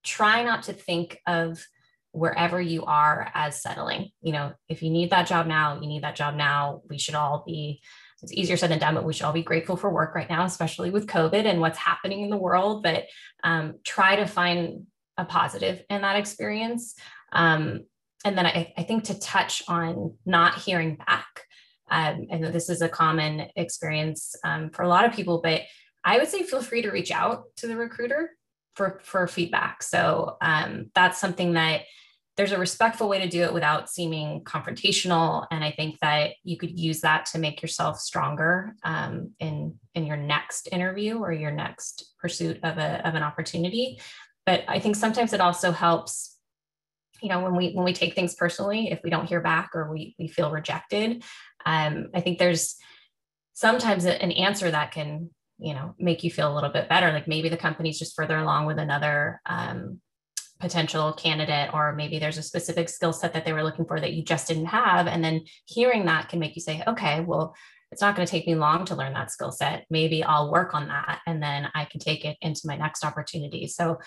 try 0.02 0.44
not 0.44 0.64
to 0.64 0.72
think 0.72 1.18
of 1.26 1.64
wherever 2.12 2.60
you 2.60 2.84
are 2.84 3.30
as 3.34 3.62
settling. 3.62 4.10
You 4.22 4.32
know 4.32 4.52
if 4.68 4.82
you 4.82 4.90
need 4.90 5.10
that 5.10 5.26
job 5.26 5.46
now 5.46 5.80
you 5.80 5.88
need 5.88 6.04
that 6.04 6.16
job 6.16 6.34
now. 6.34 6.82
We 6.88 6.98
should 6.98 7.14
all 7.14 7.44
be 7.46 7.82
it's 8.22 8.32
easier 8.32 8.56
said 8.56 8.70
than 8.70 8.78
done, 8.78 8.94
but 8.94 9.04
we 9.04 9.12
should 9.12 9.24
all 9.24 9.32
be 9.32 9.42
grateful 9.42 9.76
for 9.76 9.90
work 9.90 10.14
right 10.14 10.28
now, 10.28 10.44
especially 10.44 10.90
with 10.90 11.06
COVID 11.06 11.44
and 11.44 11.60
what's 11.60 11.78
happening 11.78 12.22
in 12.22 12.30
the 12.30 12.36
world. 12.36 12.82
But 12.82 13.04
um, 13.42 13.74
try 13.84 14.16
to 14.16 14.26
find 14.26 14.86
a 15.16 15.24
positive 15.24 15.82
in 15.88 16.02
that 16.02 16.16
experience. 16.16 16.94
Um, 17.32 17.84
and 18.24 18.36
then 18.36 18.46
I, 18.46 18.72
I, 18.76 18.82
think 18.82 19.04
to 19.04 19.18
touch 19.18 19.62
on 19.68 20.14
not 20.26 20.56
hearing 20.56 20.96
back. 20.96 21.44
Um, 21.90 22.26
and 22.30 22.44
this 22.44 22.68
is 22.68 22.82
a 22.82 22.88
common 22.88 23.48
experience 23.56 24.34
um, 24.44 24.70
for 24.70 24.82
a 24.82 24.88
lot 24.88 25.04
of 25.04 25.12
people, 25.12 25.40
but 25.42 25.62
I 26.04 26.18
would 26.18 26.28
say 26.28 26.42
feel 26.42 26.62
free 26.62 26.82
to 26.82 26.90
reach 26.90 27.10
out 27.10 27.44
to 27.56 27.66
the 27.66 27.76
recruiter 27.76 28.30
for, 28.74 29.00
for 29.02 29.26
feedback. 29.26 29.82
So 29.82 30.36
um, 30.40 30.90
that's 30.94 31.20
something 31.20 31.54
that 31.54 31.82
there's 32.40 32.52
a 32.52 32.58
respectful 32.58 33.06
way 33.06 33.20
to 33.20 33.28
do 33.28 33.42
it 33.42 33.52
without 33.52 33.90
seeming 33.90 34.42
confrontational. 34.44 35.46
And 35.50 35.62
i 35.62 35.72
think 35.72 35.98
that 36.00 36.30
you 36.42 36.56
could 36.56 36.80
use 36.80 37.02
that 37.02 37.26
to 37.26 37.38
make 37.38 37.60
yourself 37.60 37.98
stronger 37.98 38.74
um, 38.82 39.32
in 39.40 39.74
in 39.94 40.06
your 40.06 40.16
next 40.16 40.66
interview 40.72 41.18
or 41.18 41.34
your 41.34 41.50
next 41.50 42.14
pursuit 42.18 42.58
of, 42.62 42.78
a, 42.78 43.06
of 43.06 43.14
an 43.14 43.22
opportunity. 43.22 44.00
But 44.46 44.64
i 44.68 44.78
think 44.78 44.96
sometimes 44.96 45.34
it 45.34 45.42
also 45.42 45.70
helps 45.70 46.38
you 47.20 47.28
know 47.28 47.42
when 47.42 47.54
we 47.54 47.72
when 47.72 47.84
we 47.84 47.92
take 47.92 48.14
things 48.14 48.34
personally 48.34 48.90
if 48.90 49.00
we 49.04 49.10
don't 49.10 49.26
hear 49.26 49.42
back 49.42 49.72
or 49.74 49.92
we 49.92 50.14
we 50.18 50.26
feel 50.26 50.50
rejected 50.50 51.22
um, 51.66 52.08
i 52.14 52.22
think 52.22 52.38
there's 52.38 52.76
sometimes 53.52 54.06
an 54.06 54.32
answer 54.32 54.70
that 54.70 54.92
can 54.92 55.28
you 55.58 55.74
know 55.74 55.94
make 55.98 56.24
you 56.24 56.30
feel 56.30 56.50
a 56.50 56.54
little 56.54 56.70
bit 56.70 56.88
better. 56.88 57.12
Like 57.12 57.28
maybe 57.28 57.50
the 57.50 57.56
company's 57.58 57.98
just 57.98 58.16
further 58.16 58.38
along 58.38 58.64
with 58.64 58.78
another 58.78 59.42
um, 59.44 60.00
potential 60.60 61.12
candidate 61.12 61.70
or 61.72 61.94
maybe 61.94 62.18
there's 62.18 62.38
a 62.38 62.42
specific 62.42 62.88
skill 62.88 63.12
set 63.12 63.32
that 63.32 63.44
they 63.44 63.52
were 63.52 63.64
looking 63.64 63.84
for 63.84 63.98
that 63.98 64.12
you 64.12 64.22
just 64.22 64.48
didn't 64.48 64.66
have. 64.66 65.06
And 65.06 65.24
then 65.24 65.44
hearing 65.64 66.04
that 66.04 66.28
can 66.28 66.38
make 66.38 66.54
you 66.54 66.62
say 66.62 66.82
okay 66.86 67.20
well 67.20 67.54
it's 67.92 68.00
not 68.00 68.14
going 68.14 68.24
to 68.24 68.30
take 68.30 68.46
me 68.46 68.54
long 68.54 68.84
to 68.84 68.94
learn 68.94 69.14
that 69.14 69.32
skill 69.32 69.50
set. 69.50 69.84
Maybe 69.90 70.22
i'll 70.22 70.52
work 70.52 70.74
on 70.74 70.88
that 70.88 71.20
and 71.26 71.42
then 71.42 71.68
i 71.74 71.84
can 71.86 72.00
take 72.00 72.24
it 72.24 72.36
into 72.40 72.62
my 72.66 72.76
next 72.76 73.04
opportunity. 73.04 73.66
So 73.66 73.98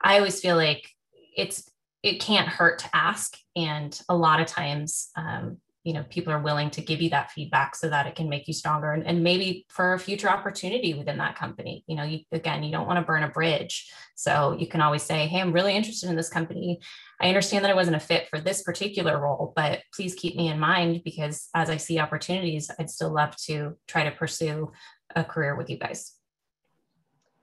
i 0.00 0.18
always 0.18 0.40
feel 0.40 0.56
like 0.56 0.88
it's 1.36 1.68
it 2.02 2.20
can't 2.20 2.48
hurt 2.48 2.80
to 2.80 2.90
ask. 2.92 3.36
And 3.54 3.98
a 4.08 4.16
lot 4.16 4.40
of 4.40 4.46
times 4.46 5.10
um, 5.16 5.58
you 5.84 5.92
know 5.92 6.04
people 6.10 6.32
are 6.32 6.40
willing 6.40 6.70
to 6.70 6.80
give 6.80 7.02
you 7.02 7.10
that 7.10 7.30
feedback 7.30 7.74
so 7.74 7.88
that 7.88 8.06
it 8.06 8.14
can 8.14 8.28
make 8.28 8.46
you 8.46 8.54
stronger 8.54 8.92
and, 8.92 9.06
and 9.06 9.22
maybe 9.22 9.66
for 9.68 9.94
a 9.94 9.98
future 9.98 10.28
opportunity 10.28 10.94
within 10.94 11.18
that 11.18 11.36
company. 11.36 11.84
You 11.86 11.96
know 11.96 12.04
you, 12.04 12.20
again 12.30 12.62
you 12.62 12.70
don't 12.70 12.86
want 12.86 12.98
to 12.98 13.04
burn 13.04 13.22
a 13.22 13.28
bridge. 13.28 13.92
So 14.14 14.56
you 14.58 14.66
can 14.66 14.80
always 14.80 15.02
say 15.02 15.26
hey 15.26 15.40
i'm 15.40 15.52
really 15.52 15.74
interested 15.74 16.08
in 16.08 16.16
this 16.16 16.28
company. 16.28 16.80
I 17.20 17.28
understand 17.28 17.64
that 17.64 17.70
i 17.70 17.74
wasn't 17.74 17.96
a 17.96 18.00
fit 18.00 18.28
for 18.28 18.40
this 18.40 18.62
particular 18.62 19.18
role 19.18 19.52
but 19.54 19.80
please 19.94 20.14
keep 20.14 20.36
me 20.36 20.48
in 20.48 20.58
mind 20.58 21.02
because 21.04 21.48
as 21.54 21.70
i 21.70 21.76
see 21.76 21.98
opportunities 21.98 22.70
i'd 22.78 22.90
still 22.90 23.12
love 23.12 23.36
to 23.46 23.76
try 23.86 24.04
to 24.04 24.10
pursue 24.10 24.72
a 25.14 25.24
career 25.24 25.56
with 25.56 25.70
you 25.70 25.78
guys. 25.78 26.12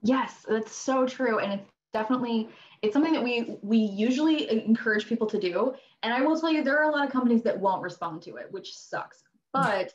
Yes 0.02 0.46
that's 0.48 0.76
so 0.76 1.06
true. 1.06 1.40
And 1.40 1.54
it's 1.54 1.72
definitely 1.94 2.50
it's 2.82 2.94
something 2.94 3.14
that 3.14 3.24
we 3.24 3.58
we 3.62 3.78
usually 3.78 4.50
encourage 4.50 5.08
people 5.08 5.28
to 5.28 5.40
do. 5.40 5.74
And 6.04 6.14
i 6.14 6.22
will 6.22 6.40
tell 6.40 6.52
you 6.52 6.64
there 6.64 6.80
are 6.80 6.90
a 6.90 6.96
lot 6.96 7.06
of 7.06 7.12
companies 7.12 7.44
that 7.44 7.60
won't 7.60 7.82
respond 7.82 8.22
to 8.24 8.36
it 8.38 8.48
which 8.52 8.76
sucks. 8.76 9.24
But 9.52 9.94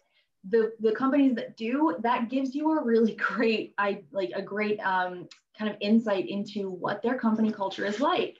the 0.50 0.72
the 0.80 0.92
companies 0.92 1.34
that 1.36 1.56
do 1.56 1.96
that 2.00 2.28
gives 2.28 2.54
you 2.54 2.78
a 2.78 2.84
really 2.84 3.14
great 3.30 3.74
i 3.78 4.02
like 4.12 4.30
a 4.34 4.42
great 4.42 4.78
um, 4.80 5.28
kind 5.58 5.70
of 5.70 5.76
insight 5.80 6.28
into 6.28 6.70
what 6.70 7.02
their 7.02 7.18
company 7.18 7.50
culture 7.50 7.84
is 7.84 8.00
like. 8.00 8.36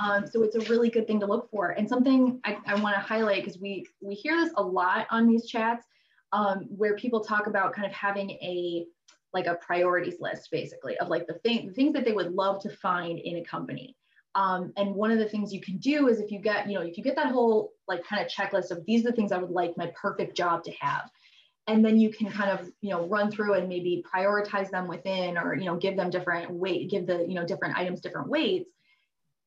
Um, 0.00 0.28
so 0.28 0.44
it's 0.44 0.54
a 0.54 0.60
really 0.70 0.90
good 0.90 1.08
thing 1.08 1.18
to 1.18 1.26
look 1.26 1.50
for. 1.50 1.70
And 1.70 1.88
something 1.88 2.40
i, 2.44 2.56
I 2.66 2.74
want 2.76 2.94
to 2.94 3.00
highlight 3.00 3.44
because 3.44 3.60
we 3.60 3.86
we 4.00 4.14
hear 4.14 4.36
this 4.36 4.52
a 4.56 4.62
lot 4.62 5.06
on 5.10 5.26
these 5.26 5.46
chats 5.46 5.86
um, 6.32 6.66
where 6.70 6.96
people 6.96 7.20
talk 7.20 7.46
about 7.46 7.74
kind 7.74 7.86
of 7.86 7.92
having 7.92 8.30
a 8.30 8.86
like 9.32 9.46
a 9.46 9.54
priorities 9.54 10.20
list 10.20 10.50
basically 10.50 10.96
of 10.98 11.08
like 11.08 11.26
the, 11.26 11.34
thing, 11.34 11.68
the 11.68 11.72
things 11.72 11.92
that 11.94 12.04
they 12.04 12.12
would 12.12 12.32
love 12.32 12.62
to 12.62 12.70
find 12.70 13.18
in 13.18 13.36
a 13.38 13.44
company. 13.44 13.96
Um, 14.34 14.72
and 14.76 14.94
one 14.94 15.10
of 15.10 15.18
the 15.18 15.28
things 15.28 15.52
you 15.52 15.60
can 15.60 15.76
do 15.76 16.08
is 16.08 16.18
if 16.18 16.30
you 16.30 16.38
get, 16.38 16.68
you 16.68 16.78
know, 16.78 16.84
if 16.84 16.96
you 16.96 17.04
get 17.04 17.16
that 17.16 17.32
whole 17.32 17.72
like 17.86 18.04
kind 18.04 18.24
of 18.24 18.30
checklist 18.30 18.70
of 18.70 18.84
these 18.86 19.04
are 19.04 19.10
the 19.10 19.16
things 19.16 19.30
I 19.30 19.38
would 19.38 19.50
like 19.50 19.76
my 19.76 19.92
perfect 19.94 20.36
job 20.36 20.64
to 20.64 20.72
have, 20.80 21.10
and 21.66 21.84
then 21.84 21.98
you 21.98 22.10
can 22.10 22.30
kind 22.30 22.50
of, 22.50 22.70
you 22.80 22.90
know, 22.90 23.06
run 23.06 23.30
through 23.30 23.54
and 23.54 23.68
maybe 23.68 24.02
prioritize 24.12 24.70
them 24.70 24.88
within, 24.88 25.36
or 25.36 25.54
you 25.54 25.66
know, 25.66 25.76
give 25.76 25.96
them 25.96 26.10
different 26.10 26.50
weight, 26.50 26.90
give 26.90 27.06
the, 27.06 27.26
you 27.28 27.34
know, 27.34 27.46
different 27.46 27.76
items 27.76 28.00
different 28.00 28.28
weights. 28.28 28.70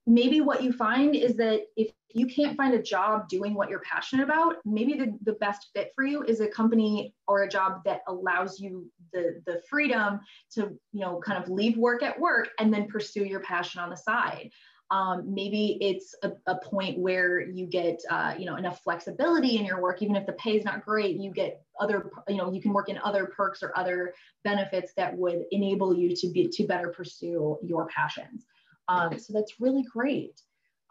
Maybe 0.08 0.42
what 0.42 0.62
you 0.62 0.72
find 0.72 1.16
is 1.16 1.36
that 1.38 1.62
if 1.76 1.92
you 2.14 2.28
can't 2.28 2.56
find 2.56 2.74
a 2.74 2.82
job 2.82 3.28
doing 3.28 3.56
what 3.56 3.70
you're 3.70 3.82
passionate 3.82 4.24
about, 4.24 4.56
maybe 4.64 4.94
the, 4.94 5.18
the 5.24 5.34
best 5.34 5.68
fit 5.74 5.92
for 5.94 6.06
you 6.06 6.24
is 6.24 6.40
a 6.40 6.48
company 6.48 7.14
or 7.28 7.44
a 7.44 7.50
job 7.50 7.82
that 7.86 8.02
allows 8.08 8.60
you 8.60 8.90
the, 9.12 9.42
the 9.46 9.62
freedom 9.70 10.22
to, 10.54 10.78
you 10.94 11.02
know, 11.02 11.20
kind 11.20 11.44
of 11.44 11.50
leave 11.50 11.78
work 11.78 12.04
at 12.04 12.20
work 12.20 12.50
and 12.60 12.74
then 12.74 12.88
pursue 12.88 13.26
your 13.26 13.42
passion 13.42 13.82
on 13.82 13.90
the 13.90 13.98
side. 13.98 14.50
Um, 14.92 15.34
maybe 15.34 15.78
it's 15.82 16.14
a, 16.22 16.32
a, 16.46 16.58
point 16.60 17.00
where 17.00 17.42
you 17.42 17.66
get 17.66 18.00
uh, 18.12 18.36
you 18.38 18.46
know 18.46 18.56
enough 18.56 18.82
flexibility 18.84 19.58
in 19.58 19.66
your 19.66 19.82
work 19.82 20.04
even 20.04 20.16
if 20.16 20.28
the 20.28 20.34
pay 20.34 20.58
is 20.58 20.64
not 20.64 20.86
great 20.86 21.20
you 21.20 21.32
get 21.32 21.64
other 21.80 22.12
you 22.28 22.38
know 22.38 22.54
you 22.54 22.62
can 22.62 22.72
work 22.72 22.88
in 22.88 23.00
other 23.00 23.26
perks 23.26 23.64
or 23.64 23.76
other 23.76 24.14
benefits 24.44 24.94
that 24.96 25.18
would 25.18 25.46
enable 25.50 25.98
you 25.98 26.16
to 26.16 26.28
be 26.28 26.48
to 26.50 26.68
better 26.68 26.90
pursue 26.90 27.58
your 27.64 27.88
passions 27.88 28.46
um, 28.88 29.18
so 29.18 29.34
that's 29.34 29.60
really 29.60 29.84
great 29.84 30.42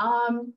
um, 0.01 0.53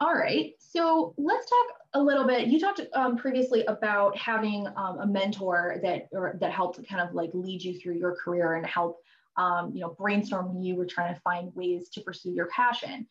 all 0.00 0.14
right 0.14 0.54
so 0.58 1.14
let's 1.18 1.48
talk 1.48 1.66
a 1.94 2.02
little 2.02 2.26
bit 2.26 2.48
you 2.48 2.58
talked 2.58 2.80
um, 2.94 3.16
previously 3.16 3.64
about 3.66 4.16
having 4.16 4.66
um, 4.76 4.98
a 5.00 5.06
mentor 5.06 5.78
that 5.82 6.08
or 6.12 6.36
that 6.40 6.50
helped 6.50 6.80
kind 6.88 7.00
of 7.00 7.14
like 7.14 7.30
lead 7.32 7.62
you 7.62 7.78
through 7.78 7.94
your 7.94 8.16
career 8.16 8.54
and 8.54 8.66
help 8.66 9.00
um, 9.36 9.72
you 9.74 9.80
know, 9.80 9.94
brainstorm 9.98 10.54
when 10.54 10.62
you 10.62 10.76
were 10.76 10.86
trying 10.86 11.14
to 11.14 11.20
find 11.20 11.54
ways 11.54 11.88
to 11.90 12.00
pursue 12.00 12.30
your 12.30 12.46
passion. 12.46 13.06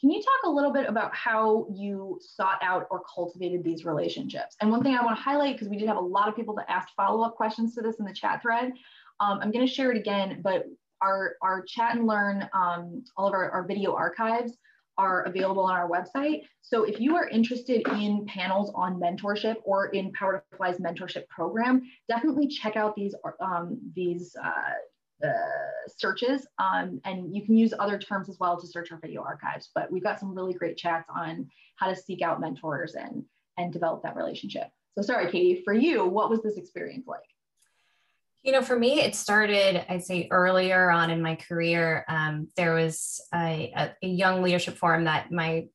Can 0.00 0.10
you 0.10 0.20
talk 0.20 0.50
a 0.50 0.50
little 0.50 0.72
bit 0.72 0.88
about 0.88 1.14
how 1.14 1.66
you 1.72 2.20
sought 2.20 2.60
out 2.62 2.86
or 2.90 3.02
cultivated 3.12 3.64
these 3.64 3.84
relationships? 3.84 4.56
And 4.60 4.70
one 4.70 4.82
thing 4.82 4.94
I 4.94 5.04
want 5.04 5.16
to 5.16 5.22
highlight, 5.22 5.56
because 5.56 5.68
we 5.68 5.76
did 5.76 5.88
have 5.88 5.96
a 5.96 6.00
lot 6.00 6.28
of 6.28 6.36
people 6.36 6.54
that 6.56 6.70
asked 6.70 6.94
follow-up 6.96 7.34
questions 7.34 7.74
to 7.74 7.82
this 7.82 7.96
in 7.96 8.04
the 8.04 8.12
chat 8.12 8.40
thread, 8.40 8.72
um, 9.20 9.40
I'm 9.40 9.50
going 9.50 9.66
to 9.66 9.72
share 9.72 9.90
it 9.90 9.98
again, 9.98 10.40
but 10.42 10.66
our, 11.02 11.36
our 11.42 11.62
chat 11.62 11.96
and 11.96 12.06
learn, 12.06 12.48
um, 12.52 13.04
all 13.16 13.26
of 13.26 13.34
our, 13.34 13.50
our 13.50 13.66
video 13.66 13.94
archives 13.94 14.52
are 14.98 15.22
available 15.22 15.62
on 15.62 15.74
our 15.74 15.88
website. 15.88 16.42
So 16.60 16.82
if 16.82 17.00
you 17.00 17.14
are 17.14 17.28
interested 17.28 17.86
in 17.88 18.26
panels 18.26 18.72
on 18.74 19.00
mentorship 19.00 19.56
or 19.64 19.86
in 19.86 20.12
Power 20.12 20.44
to 20.50 20.56
Fly's 20.56 20.78
mentorship 20.78 21.28
program, 21.28 21.82
definitely 22.08 22.48
check 22.48 22.76
out 22.76 22.96
these, 22.96 23.14
um, 23.40 23.78
these 23.94 24.34
uh, 24.44 25.26
uh, 25.26 25.88
searches. 25.96 26.46
Um, 26.58 27.00
and 27.04 27.34
you 27.34 27.44
can 27.46 27.56
use 27.56 27.72
other 27.78 27.98
terms 27.98 28.28
as 28.28 28.38
well 28.40 28.60
to 28.60 28.66
search 28.66 28.90
our 28.90 28.98
video 28.98 29.22
archives. 29.22 29.70
But 29.74 29.90
we've 29.90 30.02
got 30.02 30.18
some 30.18 30.34
really 30.34 30.52
great 30.52 30.76
chats 30.76 31.08
on 31.14 31.48
how 31.76 31.88
to 31.88 31.96
seek 31.96 32.20
out 32.20 32.40
mentors 32.40 32.96
and, 32.96 33.24
and 33.56 33.72
develop 33.72 34.02
that 34.02 34.16
relationship. 34.16 34.68
So 34.96 35.02
sorry, 35.02 35.30
Katie, 35.30 35.62
for 35.64 35.72
you, 35.72 36.04
what 36.06 36.28
was 36.28 36.42
this 36.42 36.56
experience 36.56 37.06
like? 37.06 37.20
You 38.42 38.52
know, 38.52 38.62
for 38.62 38.78
me, 38.78 39.00
it 39.00 39.14
started, 39.14 39.84
I'd 39.92 40.04
say 40.04 40.28
earlier 40.30 40.90
on 40.90 41.10
in 41.10 41.20
my 41.20 41.34
career. 41.34 42.04
Um, 42.08 42.48
there 42.56 42.74
was 42.74 43.20
a, 43.34 43.72
a, 43.76 43.94
a 44.02 44.06
young 44.06 44.42
leadership 44.42 44.76
forum 44.76 45.04
that 45.04 45.32
my 45.32 45.66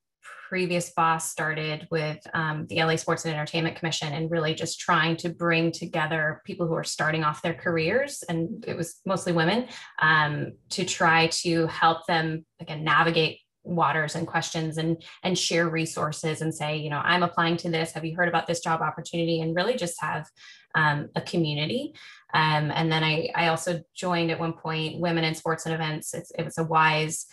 previous 0.54 0.92
boss 0.92 1.32
started 1.32 1.88
with 1.90 2.20
um, 2.36 2.68
the 2.70 2.76
LA 2.76 2.96
Sports 2.96 3.26
and 3.26 3.34
Entertainment 3.34 3.76
Commission 3.76 4.14
and 4.14 4.30
really 4.30 4.54
just 4.54 4.80
trying 4.80 5.18
to 5.18 5.30
bring 5.30 5.72
together 5.72 6.44
people 6.46 6.68
who 6.68 6.76
are 6.76 6.84
starting 6.84 7.24
off 7.24 7.42
their 7.42 7.56
careers, 7.56 8.24
and 8.30 8.64
it 8.68 8.78
was 8.78 9.02
mostly 9.04 9.34
women, 9.34 9.68
um, 10.00 10.54
to 10.70 10.86
try 10.86 11.26
to 11.28 11.66
help 11.66 12.06
them 12.06 12.46
again 12.60 12.84
navigate 12.84 13.40
waters 13.64 14.14
and 14.14 14.28
questions 14.28 14.78
and 14.78 15.02
and 15.24 15.40
share 15.40 15.70
resources 15.70 16.42
and 16.42 16.54
say 16.54 16.76
you 16.76 16.90
know 16.90 17.02
i'm 17.04 17.24
applying 17.24 17.58
to 17.58 17.72
this. 17.72 17.94
Have 17.94 18.06
you 18.06 18.16
heard 18.16 18.30
about 18.30 18.46
this 18.46 18.60
job 18.60 18.82
opportunity? 18.82 19.42
and 19.42 19.56
really 19.56 19.76
just 19.76 20.00
have 20.02 20.28
um, 20.76 21.10
a 21.16 21.22
community 21.22 21.96
um, 22.34 22.72
and 22.72 22.92
then 22.92 23.04
I, 23.04 23.30
I 23.36 23.48
also 23.48 23.82
joined 23.96 24.32
at 24.32 24.40
one 24.40 24.54
point 24.54 25.00
women 25.00 25.24
in 25.24 25.36
sports 25.36 25.66
and 25.66 25.76
events. 25.76 26.14
It's, 26.14 26.32
it 26.32 26.44
was 26.44 26.58
a 26.58 26.64
wise 26.64 27.26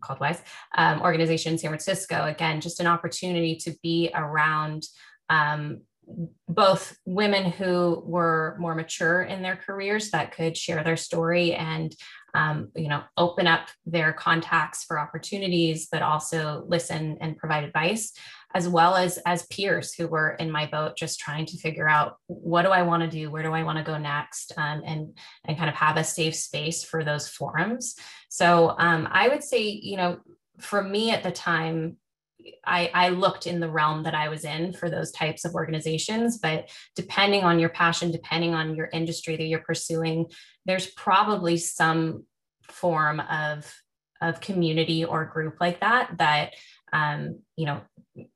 called 0.00 0.20
wise 0.20 0.42
um, 0.76 1.00
organization 1.00 1.52
in 1.52 1.58
san 1.58 1.70
francisco. 1.70 2.24
Again 2.26 2.60
just 2.60 2.80
an 2.80 2.86
opportunity 2.86 3.56
to 3.56 3.74
be 3.82 4.10
around 4.14 4.82
um, 5.28 5.82
both 6.48 6.96
women 7.06 7.52
who 7.52 8.02
were 8.04 8.56
more 8.58 8.74
mature 8.74 9.22
in 9.22 9.42
their 9.42 9.56
careers 9.56 10.10
that 10.10 10.32
could 10.32 10.56
share 10.56 10.82
their 10.82 10.96
story 10.96 11.54
and 11.54 11.94
um, 12.34 12.70
you 12.74 12.88
know 12.88 13.02
open 13.16 13.46
up 13.46 13.68
their 13.86 14.12
contacts 14.12 14.84
for 14.84 14.98
opportunities 14.98 15.88
but 15.90 16.02
also 16.02 16.64
listen 16.66 17.16
and 17.20 17.36
provide 17.36 17.64
advice 17.64 18.12
as 18.54 18.68
well 18.68 18.96
as 18.96 19.18
as 19.26 19.46
peers 19.46 19.94
who 19.94 20.08
were 20.08 20.30
in 20.32 20.50
my 20.50 20.66
boat 20.66 20.96
just 20.96 21.20
trying 21.20 21.46
to 21.46 21.56
figure 21.58 21.88
out 21.88 22.16
what 22.26 22.62
do 22.62 22.68
i 22.68 22.82
want 22.82 23.02
to 23.02 23.08
do 23.08 23.30
where 23.30 23.42
do 23.42 23.52
i 23.52 23.62
want 23.62 23.78
to 23.78 23.84
go 23.84 23.98
next 23.98 24.52
um, 24.56 24.82
and 24.84 25.16
and 25.44 25.56
kind 25.56 25.68
of 25.68 25.76
have 25.76 25.96
a 25.96 26.04
safe 26.04 26.34
space 26.34 26.82
for 26.82 27.04
those 27.04 27.28
forums 27.28 27.94
so 28.28 28.74
um, 28.78 29.08
i 29.10 29.28
would 29.28 29.42
say 29.42 29.62
you 29.62 29.96
know 29.96 30.18
for 30.58 30.82
me 30.82 31.10
at 31.10 31.22
the 31.22 31.32
time 31.32 31.96
I, 32.64 32.90
I 32.92 33.08
looked 33.10 33.46
in 33.46 33.60
the 33.60 33.68
realm 33.68 34.04
that 34.04 34.14
I 34.14 34.28
was 34.28 34.44
in 34.44 34.72
for 34.72 34.88
those 34.90 35.12
types 35.12 35.44
of 35.44 35.54
organizations. 35.54 36.38
But 36.38 36.70
depending 36.96 37.44
on 37.44 37.58
your 37.58 37.68
passion, 37.68 38.10
depending 38.10 38.54
on 38.54 38.74
your 38.74 38.88
industry 38.92 39.36
that 39.36 39.44
you're 39.44 39.60
pursuing, 39.60 40.26
there's 40.64 40.86
probably 40.86 41.56
some 41.56 42.24
form 42.62 43.20
of, 43.20 43.72
of 44.20 44.40
community 44.40 45.04
or 45.04 45.24
group 45.24 45.56
like 45.60 45.80
that 45.80 46.18
that 46.18 46.54
um, 46.92 47.38
you 47.56 47.66
know 47.66 47.80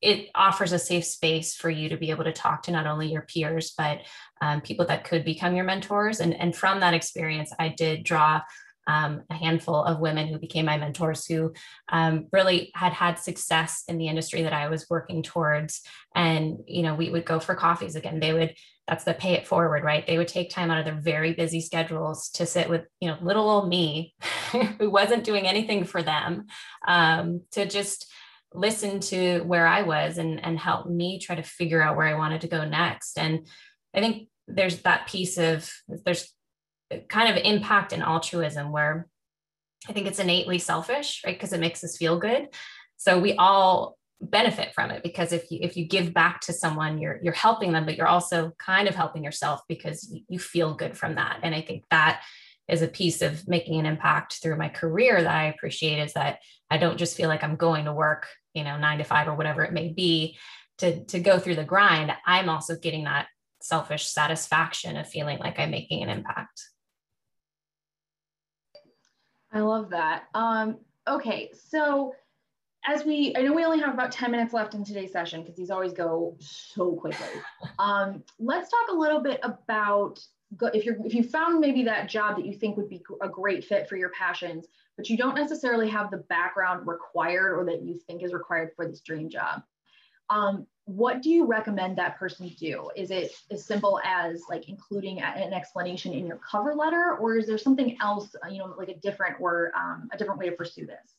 it 0.00 0.30
offers 0.34 0.72
a 0.72 0.78
safe 0.78 1.04
space 1.04 1.54
for 1.54 1.68
you 1.68 1.88
to 1.88 1.96
be 1.96 2.10
able 2.10 2.24
to 2.24 2.32
talk 2.32 2.62
to 2.62 2.70
not 2.70 2.86
only 2.86 3.10
your 3.10 3.22
peers 3.22 3.74
but 3.76 4.00
um, 4.40 4.60
people 4.60 4.86
that 4.86 5.04
could 5.04 5.24
become 5.24 5.56
your 5.56 5.64
mentors 5.64 6.20
and, 6.20 6.34
and 6.34 6.54
from 6.54 6.80
that 6.80 6.94
experience 6.94 7.52
i 7.58 7.68
did 7.68 8.04
draw 8.04 8.40
um, 8.86 9.22
a 9.30 9.34
handful 9.34 9.82
of 9.82 10.00
women 10.00 10.28
who 10.28 10.38
became 10.38 10.66
my 10.66 10.76
mentors 10.76 11.26
who 11.26 11.52
um, 11.90 12.26
really 12.32 12.70
had 12.74 12.92
had 12.92 13.18
success 13.18 13.84
in 13.88 13.98
the 13.98 14.08
industry 14.08 14.42
that 14.42 14.52
I 14.52 14.68
was 14.68 14.86
working 14.90 15.22
towards. 15.22 15.82
And, 16.14 16.58
you 16.66 16.82
know, 16.82 16.94
we 16.94 17.10
would 17.10 17.24
go 17.24 17.40
for 17.40 17.54
coffees 17.54 17.96
again. 17.96 18.20
They 18.20 18.32
would, 18.32 18.54
that's 18.86 19.04
the 19.04 19.14
pay 19.14 19.32
it 19.32 19.46
forward, 19.46 19.82
right? 19.82 20.06
They 20.06 20.18
would 20.18 20.28
take 20.28 20.50
time 20.50 20.70
out 20.70 20.78
of 20.78 20.84
their 20.84 21.00
very 21.00 21.32
busy 21.32 21.60
schedules 21.60 22.28
to 22.30 22.46
sit 22.46 22.68
with, 22.68 22.82
you 23.00 23.08
know, 23.08 23.16
little 23.22 23.48
old 23.48 23.68
me 23.68 24.14
who 24.78 24.90
wasn't 24.90 25.24
doing 25.24 25.46
anything 25.46 25.84
for 25.84 26.02
them 26.02 26.46
um, 26.86 27.42
to 27.52 27.66
just 27.66 28.12
listen 28.54 29.00
to 29.00 29.40
where 29.40 29.66
I 29.66 29.82
was 29.82 30.18
and, 30.18 30.42
and 30.44 30.58
help 30.58 30.88
me 30.88 31.18
try 31.18 31.34
to 31.34 31.42
figure 31.42 31.82
out 31.82 31.96
where 31.96 32.06
I 32.06 32.14
wanted 32.14 32.40
to 32.42 32.48
go 32.48 32.64
next. 32.64 33.18
And 33.18 33.46
I 33.94 34.00
think 34.00 34.28
there's 34.46 34.82
that 34.82 35.08
piece 35.08 35.38
of, 35.38 35.70
there's 36.04 36.32
kind 37.08 37.36
of 37.36 37.42
impact 37.44 37.92
and 37.92 38.02
altruism 38.02 38.70
where 38.70 39.08
I 39.88 39.92
think 39.92 40.06
it's 40.06 40.18
innately 40.18 40.58
selfish, 40.58 41.22
right? 41.26 41.36
Because 41.36 41.52
it 41.52 41.60
makes 41.60 41.82
us 41.84 41.96
feel 41.96 42.18
good. 42.18 42.48
So 42.96 43.18
we 43.18 43.34
all 43.34 43.98
benefit 44.20 44.72
from 44.74 44.90
it 44.90 45.02
because 45.02 45.32
if 45.32 45.50
you 45.50 45.58
if 45.60 45.76
you 45.76 45.84
give 45.84 46.14
back 46.14 46.40
to 46.42 46.52
someone, 46.52 46.98
you're 46.98 47.18
you're 47.22 47.34
helping 47.34 47.72
them, 47.72 47.84
but 47.84 47.96
you're 47.96 48.06
also 48.06 48.52
kind 48.58 48.88
of 48.88 48.94
helping 48.94 49.24
yourself 49.24 49.60
because 49.68 50.16
you 50.28 50.38
feel 50.38 50.74
good 50.74 50.96
from 50.96 51.16
that. 51.16 51.40
And 51.42 51.54
I 51.54 51.60
think 51.60 51.84
that 51.90 52.22
is 52.68 52.80
a 52.80 52.88
piece 52.88 53.20
of 53.20 53.46
making 53.46 53.78
an 53.78 53.86
impact 53.86 54.40
through 54.42 54.56
my 54.56 54.68
career 54.68 55.22
that 55.22 55.34
I 55.34 55.46
appreciate 55.46 56.02
is 56.02 56.14
that 56.14 56.38
I 56.70 56.78
don't 56.78 56.96
just 56.96 57.16
feel 57.16 57.28
like 57.28 57.44
I'm 57.44 57.56
going 57.56 57.84
to 57.84 57.92
work, 57.92 58.26
you 58.54 58.64
know, 58.64 58.78
nine 58.78 58.98
to 58.98 59.04
five 59.04 59.28
or 59.28 59.34
whatever 59.34 59.62
it 59.62 59.72
may 59.72 59.88
be 59.88 60.38
to 60.78 61.04
to 61.04 61.20
go 61.20 61.38
through 61.38 61.56
the 61.56 61.64
grind. 61.64 62.12
I'm 62.26 62.48
also 62.48 62.76
getting 62.76 63.04
that 63.04 63.26
selfish 63.60 64.06
satisfaction 64.06 64.96
of 64.96 65.08
feeling 65.08 65.38
like 65.38 65.58
I'm 65.58 65.70
making 65.70 66.02
an 66.02 66.08
impact. 66.08 66.62
I 69.52 69.60
love 69.60 69.90
that. 69.90 70.24
Um, 70.34 70.78
okay, 71.08 71.50
so 71.70 72.14
as 72.86 73.04
we, 73.04 73.34
I 73.36 73.42
know 73.42 73.54
we 73.54 73.64
only 73.64 73.80
have 73.80 73.94
about 73.94 74.12
10 74.12 74.30
minutes 74.30 74.52
left 74.52 74.74
in 74.74 74.84
today's 74.84 75.12
session 75.12 75.40
because 75.40 75.56
these 75.56 75.70
always 75.70 75.92
go 75.92 76.36
so 76.40 76.92
quickly. 76.92 77.26
Um, 77.78 78.22
let's 78.38 78.70
talk 78.70 78.88
a 78.90 78.94
little 78.94 79.20
bit 79.20 79.40
about 79.42 80.20
if 80.72 80.84
you're 80.84 80.96
if 81.04 81.12
you 81.12 81.24
found 81.24 81.58
maybe 81.58 81.82
that 81.84 82.08
job 82.08 82.36
that 82.36 82.46
you 82.46 82.52
think 82.52 82.76
would 82.76 82.88
be 82.88 83.02
a 83.20 83.28
great 83.28 83.64
fit 83.64 83.88
for 83.88 83.96
your 83.96 84.10
passions, 84.10 84.66
but 84.96 85.08
you 85.08 85.16
don't 85.16 85.34
necessarily 85.34 85.88
have 85.88 86.10
the 86.10 86.18
background 86.28 86.86
required 86.86 87.58
or 87.58 87.64
that 87.64 87.82
you 87.82 87.98
think 88.06 88.22
is 88.22 88.32
required 88.32 88.70
for 88.76 88.86
this 88.86 89.00
dream 89.00 89.28
job. 89.28 89.62
Um, 90.30 90.66
what 90.86 91.22
do 91.22 91.30
you 91.30 91.46
recommend 91.46 91.96
that 91.96 92.18
person 92.18 92.48
do? 92.58 92.90
Is 92.94 93.10
it 93.10 93.32
as 93.50 93.64
simple 93.64 94.00
as 94.04 94.42
like 94.48 94.68
including 94.68 95.20
an 95.20 95.52
explanation 95.52 96.12
in 96.12 96.26
your 96.26 96.38
cover 96.38 96.74
letter, 96.74 97.16
or 97.18 97.36
is 97.36 97.46
there 97.46 97.58
something 97.58 97.96
else, 98.00 98.34
uh, 98.44 98.48
you 98.48 98.58
know, 98.58 98.74
like 98.76 98.88
a 98.88 98.96
different 98.96 99.36
or 99.40 99.72
um, 99.76 100.08
a 100.12 100.18
different 100.18 100.38
way 100.38 100.48
to 100.48 100.56
pursue 100.56 100.86
this? 100.86 101.16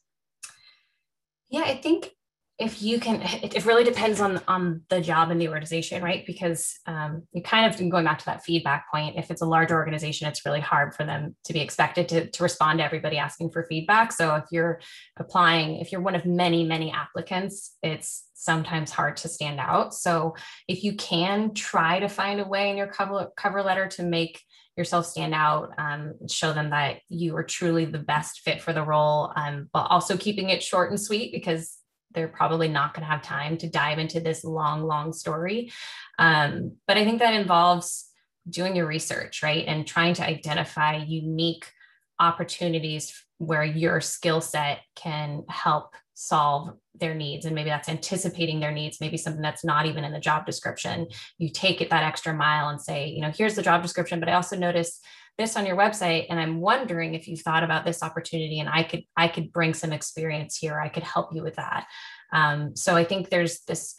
Yeah, 1.50 1.62
I 1.62 1.76
think 1.78 2.12
if 2.58 2.82
you 2.82 3.00
can 3.00 3.22
it, 3.22 3.56
it, 3.56 3.66
really 3.66 3.84
depends 3.84 4.22
on 4.22 4.42
on 4.48 4.82
the 4.90 5.02
job 5.02 5.30
and 5.30 5.42
the 5.42 5.50
organization 5.50 6.02
right? 6.02 6.26
Because 6.26 6.80
um, 6.86 7.24
you 7.34 7.42
kind 7.42 7.66
of 7.66 7.90
going 7.90 8.06
back 8.06 8.20
to 8.20 8.26
that 8.26 8.44
feedback 8.44 8.90
point 8.90 9.18
if 9.18 9.30
it's 9.30 9.42
a 9.42 9.46
large 9.46 9.72
organization 9.72 10.28
it's 10.28 10.46
really 10.46 10.62
hard 10.62 10.96
for 10.96 11.06
them 11.06 11.36
to 11.44 11.54
be 11.54 11.60
expected 11.60 12.08
to, 12.10 12.30
to 12.30 12.44
respond 12.44 12.80
to 12.80 12.86
everybody 12.86 13.18
asking 13.18 13.52
for 13.52 13.64
feedback. 13.64 14.12
So 14.12 14.36
if 14.36 14.46
you're 14.52 14.80
applying 15.18 15.78
if 15.78 15.92
you're 15.92 16.02
one 16.02 16.16
of 16.16 16.26
many 16.26 16.64
many 16.64 16.92
applicants 16.92 17.76
it's 17.84 18.26
sometimes 18.34 18.92
hard 18.92 19.18
to 19.18 19.28
stand 19.28 19.60
out. 19.60 19.94
So 19.94 20.36
if 20.68 20.84
you 20.84 20.96
can 20.96 21.54
try 21.54 22.00
to 22.00 22.08
find 22.08 22.40
a 22.40 22.46
way 22.46 22.70
in 22.70 22.78
your 22.78 22.88
cover 22.88 23.32
cover 23.36 23.64
letter 23.64 23.88
to 23.88 24.04
make 24.04 24.42
yourself 24.78 25.06
stand 25.06 25.34
out 25.34 25.72
um, 25.78 26.14
show 26.30 26.54
them 26.54 26.70
that 26.70 27.00
you 27.10 27.36
are 27.36 27.44
truly 27.44 27.86
the 27.86 28.00
best 28.00 28.42
fit 28.42 28.62
for 28.62 28.74
the 28.74 28.84
role 28.84 29.32
um, 29.36 29.70
but 29.72 29.88
also 29.90 30.18
keeping 30.18 30.50
it 30.50 30.62
short 30.62 30.90
and 30.90 31.00
sweet 31.00 31.32
because 31.32 31.78
they're 32.16 32.28
probably 32.28 32.68
not 32.68 32.94
going 32.94 33.06
to 33.06 33.12
have 33.12 33.22
time 33.22 33.58
to 33.58 33.70
dive 33.70 34.00
into 34.00 34.20
this 34.20 34.44
long, 34.44 34.84
long 34.84 35.14
story. 35.14 35.72
Um, 36.18 36.78
but 36.88 36.98
I 36.98 37.04
think 37.04 37.20
that 37.20 37.34
involves 37.34 38.10
doing 38.50 38.76
your 38.76 38.88
research, 38.88 39.44
right? 39.44 39.66
And 39.68 39.86
trying 39.86 40.14
to 40.16 40.26
identify 40.26 40.98
unique 40.98 41.72
opportunities 42.20 43.26
where 43.38 43.64
your 43.64 44.00
skill 44.02 44.42
set 44.42 44.80
can 44.96 45.44
help 45.50 45.94
solve 46.14 46.70
their 46.98 47.14
needs 47.14 47.46
and 47.46 47.54
maybe 47.54 47.70
that's 47.70 47.90
anticipating 47.90 48.62
their 48.62 48.72
needs 48.72 49.02
maybe 49.02 49.18
something 49.18 49.42
that's 49.42 49.66
not 49.66 49.86
even 49.86 50.06
in 50.06 50.14
the 50.14 50.20
job 50.20 50.46
description 50.46 51.06
you 51.38 51.50
take 51.50 51.82
it 51.82 51.90
that 51.90 52.04
extra 52.04 52.34
mile 52.34 52.70
and 52.70 52.82
say 52.82 53.10
you 53.10 53.20
know 53.20 53.32
here's 53.36 53.56
the 53.56 53.62
job 53.62 53.82
description 53.82 54.22
but 54.22 54.30
i 54.30 54.34
also 54.34 54.56
noticed 54.56 55.04
this 55.38 55.56
on 55.56 55.66
your 55.66 55.76
website 55.76 56.28
and 56.30 56.40
i'm 56.40 56.60
wondering 56.62 57.14
if 57.14 57.28
you've 57.28 57.42
thought 57.42 57.64
about 57.64 57.86
this 57.86 58.04
opportunity 58.04 58.60
and 58.60 58.70
i 58.70 58.84
could 58.84 59.04
i 59.18 59.28
could 59.28 59.52
bring 59.52 59.74
some 59.74 59.92
experience 59.92 60.58
here 60.58 60.80
i 60.80 60.90
could 60.90 61.04
help 61.04 61.34
you 61.34 61.44
with 61.44 61.56
that. 61.56 61.86
Um, 62.32 62.76
so 62.76 62.96
i 62.96 63.04
think 63.04 63.30
there's 63.30 63.62
this 63.62 63.96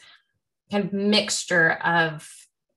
kind 0.70 0.84
of 0.84 0.92
mixture 0.92 1.72
of 1.72 2.28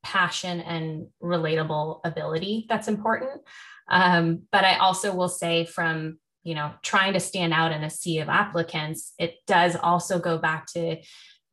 passion 0.03 0.61
and 0.61 1.07
relatable 1.21 2.01
ability 2.05 2.65
that's 2.69 2.87
important. 2.87 3.41
Um, 3.89 4.43
but 4.51 4.63
i 4.63 4.75
also 4.77 5.15
will 5.15 5.29
say 5.29 5.65
from 5.65 6.19
you 6.43 6.55
know 6.55 6.71
trying 6.83 7.13
to 7.13 7.19
stand 7.19 7.53
out 7.53 7.71
in 7.71 7.83
a 7.83 7.89
sea 7.89 8.19
of 8.19 8.29
applicants 8.29 9.13
it 9.17 9.35
does 9.47 9.75
also 9.75 10.19
go 10.19 10.37
back 10.37 10.67
to 10.67 10.97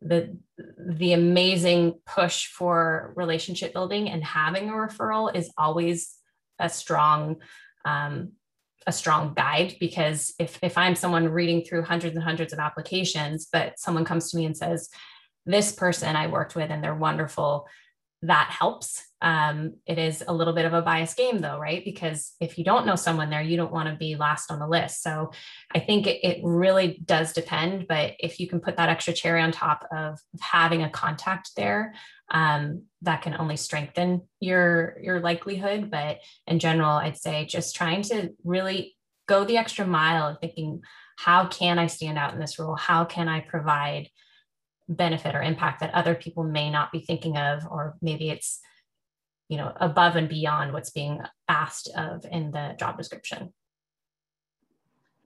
the 0.02 0.36
the 0.78 1.12
amazing 1.12 1.94
push 2.06 2.46
for 2.46 3.12
relationship 3.16 3.72
building 3.72 4.08
and 4.08 4.22
having 4.22 4.68
a 4.68 4.72
referral 4.72 5.34
is 5.34 5.50
always 5.56 6.15
a 6.58 6.68
strong 6.68 7.36
um, 7.84 8.32
a 8.86 8.92
strong 8.92 9.34
guide 9.34 9.76
because 9.80 10.34
if 10.38 10.58
if 10.62 10.78
I'm 10.78 10.94
someone 10.94 11.28
reading 11.28 11.64
through 11.64 11.82
hundreds 11.82 12.14
and 12.14 12.24
hundreds 12.24 12.52
of 12.52 12.58
applications, 12.58 13.48
but 13.52 13.78
someone 13.78 14.04
comes 14.04 14.30
to 14.30 14.36
me 14.36 14.44
and 14.44 14.56
says, 14.56 14.88
"This 15.44 15.72
person 15.72 16.16
I 16.16 16.28
worked 16.28 16.54
with 16.54 16.70
and 16.70 16.82
they're 16.82 16.94
wonderful," 16.94 17.68
that 18.22 18.50
helps. 18.50 19.02
Um, 19.20 19.74
it 19.86 19.98
is 19.98 20.22
a 20.26 20.32
little 20.32 20.52
bit 20.52 20.64
of 20.64 20.72
a 20.72 20.82
bias 20.82 21.14
game, 21.14 21.40
though, 21.40 21.58
right? 21.58 21.84
Because 21.84 22.32
if 22.40 22.58
you 22.58 22.64
don't 22.64 22.86
know 22.86 22.96
someone 22.96 23.30
there, 23.30 23.42
you 23.42 23.56
don't 23.56 23.72
want 23.72 23.88
to 23.88 23.94
be 23.94 24.16
last 24.16 24.50
on 24.50 24.58
the 24.58 24.68
list. 24.68 25.02
So 25.02 25.32
I 25.74 25.80
think 25.80 26.06
it, 26.06 26.20
it 26.22 26.40
really 26.42 27.00
does 27.04 27.32
depend. 27.32 27.86
But 27.88 28.14
if 28.18 28.40
you 28.40 28.48
can 28.48 28.60
put 28.60 28.76
that 28.76 28.88
extra 28.88 29.12
cherry 29.12 29.42
on 29.42 29.52
top 29.52 29.86
of 29.94 30.18
having 30.40 30.82
a 30.82 30.90
contact 30.90 31.50
there, 31.56 31.94
um, 32.30 32.84
that 33.02 33.22
can 33.22 33.36
only 33.38 33.56
strengthen 33.56 34.22
your 34.40 34.98
your 35.00 35.20
likelihood. 35.20 35.90
But 35.90 36.18
in 36.46 36.58
general, 36.58 36.90
I'd 36.90 37.16
say 37.16 37.46
just 37.46 37.76
trying 37.76 38.02
to 38.02 38.30
really 38.44 38.96
go 39.28 39.44
the 39.44 39.56
extra 39.56 39.86
mile 39.86 40.28
of 40.28 40.38
thinking, 40.40 40.82
how 41.16 41.46
can 41.46 41.78
I 41.78 41.86
stand 41.86 42.18
out 42.18 42.34
in 42.34 42.40
this 42.40 42.58
role? 42.58 42.76
How 42.76 43.04
can 43.04 43.28
I 43.28 43.40
provide 43.40 44.08
benefit 44.88 45.34
or 45.34 45.42
impact 45.42 45.80
that 45.80 45.94
other 45.94 46.14
people 46.14 46.44
may 46.44 46.70
not 46.70 46.92
be 46.92 47.00
thinking 47.00 47.36
of, 47.36 47.66
or 47.70 47.96
maybe 48.00 48.30
it's 48.30 48.60
you 49.48 49.56
know 49.56 49.72
above 49.76 50.16
and 50.16 50.28
beyond 50.28 50.72
what's 50.72 50.90
being 50.90 51.20
asked 51.48 51.88
of 51.96 52.24
in 52.30 52.50
the 52.50 52.74
job 52.78 52.96
description. 52.96 53.52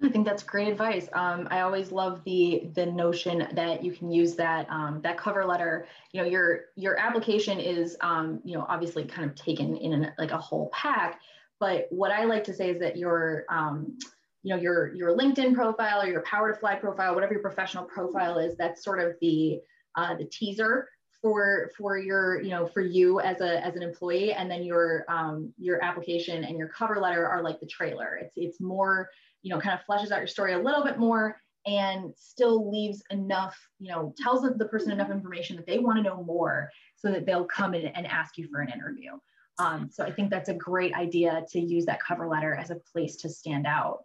I 0.03 0.09
think 0.09 0.27
that's 0.27 0.43
great 0.43 0.69
advice. 0.69 1.09
Um, 1.13 1.47
I 1.51 1.61
always 1.61 1.93
love 1.93 2.25
the 2.25 2.71
the 2.75 2.87
notion 2.87 3.47
that 3.53 3.85
you 3.85 3.93
can 3.93 4.11
use 4.11 4.35
that 4.37 4.67
um, 4.71 5.01
that 5.03 5.19
cover 5.19 5.45
letter. 5.45 5.87
You 6.13 6.23
know, 6.23 6.29
your 6.29 6.61
your 6.77 6.99
application 6.99 7.61
is 7.61 7.97
um, 8.01 8.41
you 8.45 8.57
know 8.57 8.65
obviously 8.69 9.05
kind 9.05 9.29
of 9.29 9.37
taken 9.37 9.77
in 9.77 9.93
an, 9.93 10.13
like 10.19 10.31
a 10.31 10.39
whole 10.39 10.71
pack. 10.73 11.21
But 11.59 11.87
what 11.91 12.11
I 12.11 12.25
like 12.25 12.45
to 12.45 12.55
say 12.55 12.71
is 12.71 12.81
that 12.81 12.97
your 12.97 13.45
um, 13.51 13.99
you 14.43 14.55
know 14.55 14.61
your 14.61 14.95
your 14.95 15.17
LinkedIn 15.17 15.55
profile 15.55 16.03
or 16.03 16.07
your 16.07 16.23
Power 16.23 16.53
to 16.53 16.59
Fly 16.59 16.77
profile, 16.77 17.15
whatever 17.15 17.33
your 17.33 17.43
professional 17.43 17.85
profile 17.85 18.39
is, 18.39 18.57
that's 18.57 18.83
sort 18.83 19.01
of 19.01 19.15
the 19.21 19.61
uh, 19.97 20.17
the 20.17 20.25
teaser 20.25 20.89
for 21.21 21.71
for 21.77 21.99
your 21.99 22.41
you 22.41 22.51
know 22.51 22.67
for 22.67 22.81
you 22.81 23.21
as 23.21 23.41
a 23.41 23.65
as 23.65 23.77
an 23.77 23.83
employee, 23.83 24.33
and 24.33 24.51
then 24.51 24.63
your 24.63 25.05
um, 25.09 25.53
your 25.59 25.83
application 25.85 26.45
and 26.45 26.57
your 26.57 26.69
cover 26.69 27.01
letter 27.01 27.27
are 27.27 27.43
like 27.43 27.61
the 27.61 27.67
trailer. 27.67 28.17
It's 28.17 28.35
it's 28.37 28.61
more 28.61 29.09
you 29.43 29.53
know 29.53 29.61
kind 29.61 29.79
of 29.79 29.85
fleshes 29.87 30.11
out 30.11 30.19
your 30.19 30.27
story 30.27 30.55
a 30.55 30.59
little 30.59 30.85
bit 30.85 30.99
more 30.99 31.41
and 31.67 32.15
still 32.17 32.71
leaves 32.71 33.03
enough 33.11 33.59
you 33.79 33.91
know 33.91 34.15
tells 34.23 34.43
the 34.43 34.65
person 34.67 34.93
enough 34.93 35.11
information 35.11 35.57
that 35.57 35.67
they 35.67 35.79
want 35.79 35.99
to 35.99 36.03
know 36.03 36.23
more 36.23 36.71
so 36.97 37.11
that 37.11 37.27
they'll 37.27 37.45
come 37.45 37.75
in 37.75 37.87
and 37.89 38.07
ask 38.07 38.39
you 38.39 38.49
for 38.49 38.61
an 38.61 38.71
interview. 38.71 39.13
Um, 39.59 39.91
so 39.93 40.05
I 40.05 40.11
think 40.11 40.31
that's 40.31 40.49
a 40.49 40.55
great 40.55 40.95
idea 40.95 41.45
to 41.51 41.61
use 41.61 41.85
that 41.85 42.03
cover 42.03 42.27
letter 42.27 42.55
as 42.55 42.71
a 42.71 42.77
place 42.77 43.17
to 43.17 43.29
stand 43.29 43.67
out. 43.67 44.05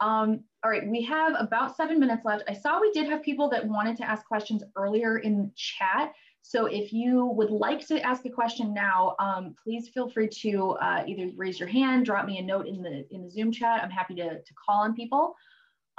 Um, 0.00 0.44
all 0.62 0.70
right, 0.70 0.86
we 0.86 1.02
have 1.02 1.34
about 1.38 1.76
seven 1.76 1.98
minutes 2.00 2.24
left. 2.24 2.44
I 2.48 2.54
saw 2.54 2.80
we 2.80 2.92
did 2.92 3.08
have 3.08 3.22
people 3.22 3.48
that 3.50 3.66
wanted 3.66 3.96
to 3.98 4.08
ask 4.08 4.24
questions 4.26 4.62
earlier 4.76 5.18
in 5.18 5.52
chat. 5.56 6.12
So 6.42 6.66
if 6.66 6.92
you 6.92 7.26
would 7.26 7.50
like 7.50 7.86
to 7.88 8.00
ask 8.00 8.24
a 8.24 8.30
question 8.30 8.72
now, 8.72 9.16
um, 9.18 9.54
please 9.62 9.88
feel 9.88 10.08
free 10.08 10.28
to 10.40 10.70
uh, 10.80 11.04
either 11.06 11.30
raise 11.36 11.60
your 11.60 11.68
hand, 11.68 12.06
drop 12.06 12.26
me 12.26 12.38
a 12.38 12.42
note 12.42 12.66
in 12.66 12.80
the 12.80 13.06
in 13.10 13.24
the 13.24 13.30
Zoom 13.30 13.52
chat. 13.52 13.82
I'm 13.82 13.90
happy 13.90 14.14
to, 14.16 14.40
to 14.40 14.54
call 14.54 14.82
on 14.84 14.94
people. 14.94 15.34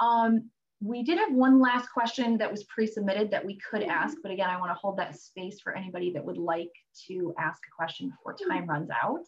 Um, 0.00 0.50
we 0.82 1.02
did 1.02 1.18
have 1.18 1.32
one 1.32 1.60
last 1.60 1.88
question 1.92 2.38
that 2.38 2.50
was 2.50 2.64
pre-submitted 2.64 3.30
that 3.30 3.44
we 3.44 3.58
could 3.58 3.82
ask, 3.82 4.16
but 4.22 4.32
again, 4.32 4.48
I 4.48 4.58
wanna 4.58 4.74
hold 4.74 4.96
that 4.96 5.14
space 5.14 5.60
for 5.60 5.76
anybody 5.76 6.10
that 6.12 6.24
would 6.24 6.38
like 6.38 6.72
to 7.06 7.34
ask 7.38 7.58
a 7.68 7.76
question 7.76 8.08
before 8.08 8.34
time 8.48 8.66
runs 8.66 8.88
out. 8.90 9.26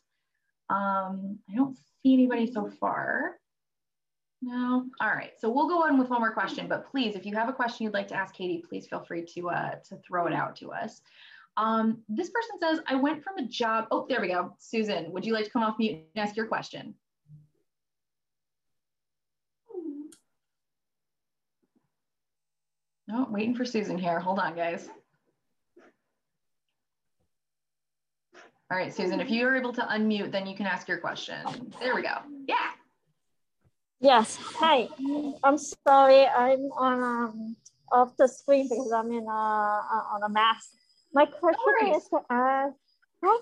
Um, 0.71 1.39
I 1.51 1.55
don't 1.55 1.77
see 2.03 2.15
anybody 2.15 2.51
so 2.51 2.71
far. 2.81 3.37
No. 4.45 4.87
All 5.01 5.11
right. 5.11 5.33
So 5.39 5.49
we'll 5.49 5.69
go 5.69 5.85
on 5.85 5.99
with 5.99 6.11
one 6.11 6.21
more 6.21 6.33
question, 6.33 6.67
but 6.67 6.91
please, 6.91 7.15
if 7.15 7.25
you 7.25 7.35
have 7.37 7.49
a 7.49 7.53
question 7.53 7.85
you'd 7.85 7.95
like 7.95 8.09
to 8.09 8.17
ask 8.17 8.35
Katie, 8.35 8.63
please 8.69 8.89
feel 8.89 9.05
free 9.05 9.25
to 9.35 9.51
uh, 9.51 9.75
to 9.89 9.97
throw 9.99 10.27
it 10.27 10.33
out 10.33 10.57
to 10.57 10.73
us. 10.73 11.01
Um, 11.57 11.99
this 12.09 12.31
person 12.31 12.59
says, 12.61 12.81
I 12.87 12.97
went 12.97 13.23
from 13.23 13.39
a 13.39 13.47
job. 13.47 13.87
Oh, 13.91 14.07
there 14.09 14.21
we 14.21 14.29
go. 14.29 14.57
Susan, 14.59 15.13
would 15.13 15.25
you 15.25 15.33
like 15.33 15.45
to 15.45 15.51
come 15.51 15.63
off 15.63 15.79
mute 15.79 16.01
and 16.17 16.27
ask 16.27 16.35
your 16.35 16.47
question? 16.47 16.95
No, 23.07 23.27
oh, 23.29 23.33
waiting 23.33 23.55
for 23.55 23.67
Susan 23.67 23.99
here. 23.99 24.19
Hold 24.19 24.39
on, 24.39 24.57
guys. 24.57 24.89
All 28.71 28.79
right, 28.79 28.93
Susan, 28.93 29.21
if 29.21 29.29
you 29.29 29.47
are 29.47 29.55
able 29.55 29.75
to 29.75 29.83
unmute, 29.83 30.33
then 30.33 30.47
you 30.47 30.57
can 30.57 30.67
ask 30.67 30.89
your 30.89 30.97
question. 30.97 31.37
There 31.79 31.95
we 31.95 32.01
go. 32.01 32.17
Yeah. 32.49 32.71
Yes. 34.03 34.37
Hi. 34.59 34.89
I'm 35.45 35.57
sorry. 35.57 36.27
I'm 36.27 36.63
on 36.75 37.03
um, 37.05 37.57
off 37.93 38.17
the 38.17 38.27
screen 38.27 38.69
because 38.69 38.91
I'm 38.91 39.13
in 39.13 39.23
a, 39.23 39.31
uh, 39.31 40.15
on 40.15 40.25
a 40.25 40.29
mask. 40.29 40.71
My 41.15 41.25
question 41.25 41.95
is 41.95 42.09
to 42.09 42.19
ask 42.29 42.75
how 43.23 43.39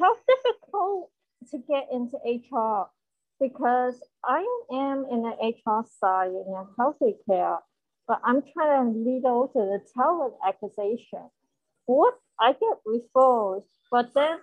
how 0.00 0.16
difficult 0.26 1.10
to 1.50 1.58
get 1.58 1.88
into 1.92 2.16
HR 2.24 2.88
because 3.38 4.00
I 4.24 4.46
am 4.72 5.04
in 5.10 5.22
the 5.28 5.34
HR 5.42 5.84
side 6.00 6.30
in 6.30 6.66
healthcare, 6.78 7.12
care, 7.28 7.58
but 8.06 8.22
I'm 8.24 8.42
trying 8.54 8.94
to 8.94 8.98
lead 8.98 9.26
over 9.26 9.52
the 9.52 9.80
talent 9.94 10.32
acquisition. 10.46 11.28
What 11.84 12.14
I 12.40 12.52
get 12.52 12.78
referrals, 12.86 13.64
but 13.90 14.14
then 14.14 14.38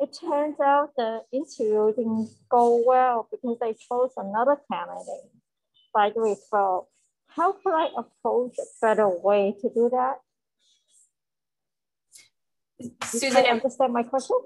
it 0.00 0.16
turns 0.18 0.60
out 0.60 0.90
the 0.96 1.22
interview 1.32 1.92
didn't 1.94 2.30
go 2.48 2.82
well 2.86 3.28
because 3.30 3.58
they 3.60 3.74
chose 3.74 4.12
another 4.16 4.56
candidate 4.70 5.30
by 5.92 6.10
the 6.10 6.20
referral. 6.20 6.86
How 7.28 7.52
could 7.52 7.74
I 7.74 7.88
approach 7.96 8.56
a 8.58 8.64
better 8.80 9.08
way 9.08 9.54
to 9.60 9.68
do 9.68 9.90
that? 9.90 10.18
Susan, 13.04 13.44
you 13.44 13.50
understand 13.50 13.92
my 13.92 14.04
question? 14.04 14.36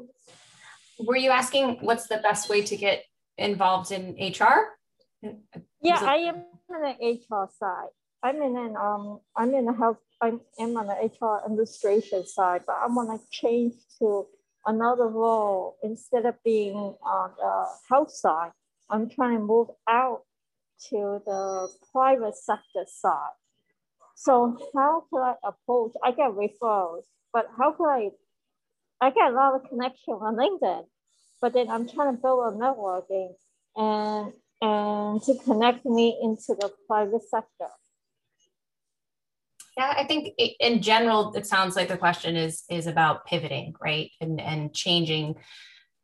Were 0.98 1.16
you 1.16 1.30
asking 1.30 1.78
what's 1.80 2.06
the 2.06 2.18
best 2.18 2.48
way 2.48 2.62
to 2.62 2.76
get 2.76 3.04
involved 3.36 3.92
in 3.92 4.14
HR? 4.18 4.78
Yeah, 5.82 5.98
I 6.00 6.16
am 6.16 6.44
on 6.70 6.82
the 6.82 6.94
HR 7.06 7.48
side. 7.58 7.88
I'm 8.22 8.36
in 8.36 8.56
an 8.56 8.76
um 8.76 9.20
I'm 9.36 9.54
in 9.54 9.66
the 9.66 9.72
health 9.72 9.98
I'm, 10.22 10.40
I'm 10.58 10.76
on 10.76 10.86
the 10.86 10.94
HR 10.94 11.44
administration 11.44 12.24
side, 12.24 12.62
but 12.66 12.76
I 12.80 12.86
want 12.86 13.10
to 13.10 13.26
change 13.30 13.74
to 13.98 14.26
another 14.66 15.08
role 15.08 15.76
instead 15.82 16.26
of 16.26 16.34
being 16.44 16.76
on 16.76 17.30
the 17.36 17.66
health 17.88 18.10
side. 18.10 18.52
I'm 18.90 19.08
trying 19.08 19.38
to 19.38 19.44
move 19.44 19.68
out 19.88 20.22
to 20.90 21.20
the 21.24 21.68
private 21.92 22.36
sector 22.36 22.84
side. 22.86 23.36
So 24.14 24.58
how 24.74 25.04
can 25.10 25.22
I 25.22 25.34
approach? 25.44 25.92
I 26.04 26.12
get 26.12 26.30
referrals, 26.30 27.04
but 27.32 27.48
how 27.56 27.72
can 27.72 27.86
I? 27.86 28.10
I 29.00 29.10
get 29.10 29.32
a 29.32 29.34
lot 29.34 29.56
of 29.56 29.68
connection 29.68 30.14
on 30.14 30.36
LinkedIn, 30.36 30.84
but 31.40 31.54
then 31.54 31.68
I'm 31.68 31.88
trying 31.88 32.14
to 32.14 32.22
build 32.22 32.54
a 32.54 32.56
networking 32.56 33.34
and 33.76 34.32
and 34.60 35.20
to 35.22 35.34
connect 35.44 35.84
me 35.84 36.18
into 36.22 36.54
the 36.60 36.70
private 36.86 37.22
sector. 37.28 37.68
Yeah, 39.76 39.94
I 39.96 40.04
think 40.04 40.34
in 40.60 40.82
general, 40.82 41.32
it 41.34 41.46
sounds 41.46 41.76
like 41.76 41.88
the 41.88 41.96
question 41.96 42.36
is 42.36 42.64
is 42.70 42.86
about 42.86 43.24
pivoting, 43.24 43.74
right, 43.80 44.10
and 44.20 44.40
and 44.40 44.74
changing 44.74 45.36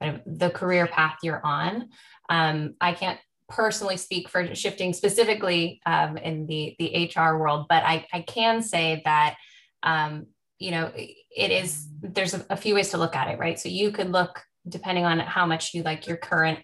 kind 0.00 0.16
of 0.16 0.38
the 0.38 0.50
career 0.50 0.86
path 0.86 1.16
you're 1.22 1.44
on. 1.44 1.88
Um, 2.30 2.74
I 2.80 2.92
can't 2.92 3.18
personally 3.48 3.96
speak 3.96 4.28
for 4.28 4.54
shifting 4.54 4.92
specifically 4.92 5.80
um, 5.84 6.16
in 6.16 6.46
the 6.46 6.76
the 6.78 7.10
HR 7.14 7.36
world, 7.36 7.66
but 7.68 7.82
I 7.84 8.06
I 8.12 8.22
can 8.22 8.62
say 8.62 9.02
that 9.04 9.36
um, 9.82 10.26
you 10.58 10.70
know 10.70 10.90
it 10.94 11.50
is 11.50 11.88
there's 12.00 12.34
a, 12.34 12.46
a 12.48 12.56
few 12.56 12.74
ways 12.74 12.90
to 12.90 12.98
look 12.98 13.14
at 13.14 13.28
it, 13.28 13.38
right? 13.38 13.58
So 13.58 13.68
you 13.68 13.90
could 13.92 14.10
look 14.10 14.42
depending 14.66 15.04
on 15.04 15.18
how 15.18 15.46
much 15.46 15.74
you 15.74 15.82
like 15.82 16.06
your 16.06 16.16
current 16.16 16.58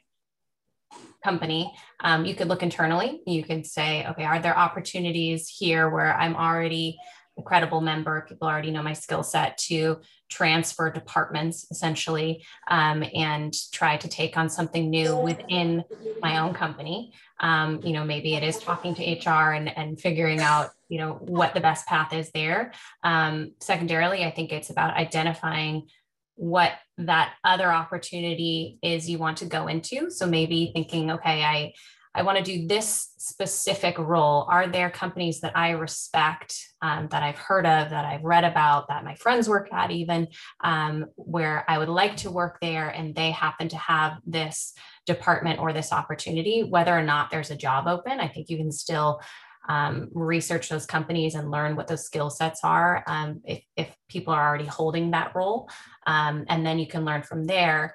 company, 1.24 1.74
um, 2.00 2.24
you 2.24 2.34
could 2.34 2.48
look 2.48 2.62
internally. 2.62 3.22
You 3.26 3.42
could 3.42 3.66
say, 3.66 4.06
okay, 4.06 4.24
are 4.24 4.38
there 4.38 4.56
opportunities 4.56 5.48
here 5.48 5.90
where 5.90 6.14
I'm 6.14 6.36
already 6.36 6.98
a 7.38 7.42
credible 7.42 7.80
member, 7.80 8.24
people 8.28 8.46
already 8.46 8.70
know 8.70 8.82
my 8.82 8.92
skill 8.92 9.22
set 9.22 9.58
to 9.58 10.00
transfer 10.28 10.90
departments 10.90 11.66
essentially 11.70 12.44
um, 12.68 13.04
and 13.14 13.54
try 13.72 13.96
to 13.96 14.08
take 14.08 14.36
on 14.36 14.48
something 14.48 14.88
new 14.88 15.16
within 15.16 15.84
my 16.20 16.38
own 16.38 16.54
company. 16.54 17.12
Um, 17.40 17.80
you 17.82 17.92
know, 17.92 18.04
maybe 18.04 18.34
it 18.34 18.42
is 18.42 18.58
talking 18.58 18.94
to 18.94 19.02
HR 19.02 19.52
and, 19.52 19.76
and 19.76 20.00
figuring 20.00 20.40
out, 20.40 20.70
you 20.88 20.98
know, 20.98 21.14
what 21.14 21.54
the 21.54 21.60
best 21.60 21.86
path 21.86 22.12
is 22.12 22.30
there. 22.30 22.72
Um, 23.02 23.52
secondarily, 23.60 24.24
I 24.24 24.30
think 24.30 24.52
it's 24.52 24.70
about 24.70 24.94
identifying 24.94 25.88
what 26.36 26.72
that 26.98 27.34
other 27.44 27.70
opportunity 27.72 28.78
is 28.82 29.08
you 29.08 29.18
want 29.18 29.38
to 29.38 29.46
go 29.46 29.66
into. 29.66 30.10
So 30.10 30.26
maybe 30.26 30.70
thinking, 30.74 31.10
okay, 31.12 31.42
I 31.44 31.72
I 32.16 32.22
want 32.22 32.38
to 32.38 32.44
do 32.44 32.68
this 32.68 33.12
specific 33.18 33.98
role. 33.98 34.46
Are 34.48 34.68
there 34.68 34.88
companies 34.88 35.40
that 35.40 35.56
I 35.56 35.70
respect, 35.70 36.56
um, 36.80 37.08
that 37.10 37.24
I've 37.24 37.38
heard 37.38 37.66
of, 37.66 37.90
that 37.90 38.04
I've 38.04 38.22
read 38.22 38.44
about, 38.44 38.86
that 38.86 39.04
my 39.04 39.16
friends 39.16 39.48
work 39.48 39.72
at, 39.72 39.90
even 39.90 40.28
um, 40.62 41.06
where 41.16 41.64
I 41.68 41.76
would 41.76 41.88
like 41.88 42.16
to 42.18 42.30
work 42.30 42.58
there, 42.62 42.88
and 42.88 43.16
they 43.16 43.32
happen 43.32 43.68
to 43.68 43.76
have 43.76 44.18
this 44.24 44.74
department 45.06 45.58
or 45.58 45.72
this 45.72 45.92
opportunity, 45.92 46.62
whether 46.62 46.96
or 46.96 47.02
not 47.02 47.30
there's 47.30 47.50
a 47.50 47.56
job 47.56 47.88
open? 47.88 48.20
I 48.20 48.28
think 48.28 48.48
you 48.48 48.58
can 48.58 48.70
still 48.70 49.20
um, 49.68 50.08
research 50.12 50.68
those 50.68 50.86
companies 50.86 51.34
and 51.34 51.50
learn 51.50 51.76
what 51.76 51.86
those 51.86 52.04
skill 52.04 52.30
sets 52.30 52.60
are 52.64 53.02
um, 53.06 53.40
if, 53.44 53.62
if 53.76 53.94
people 54.08 54.34
are 54.34 54.46
already 54.46 54.66
holding 54.66 55.10
that 55.12 55.34
role. 55.34 55.68
Um, 56.06 56.44
and 56.48 56.64
then 56.66 56.78
you 56.78 56.86
can 56.86 57.04
learn 57.04 57.22
from 57.22 57.46
there 57.46 57.94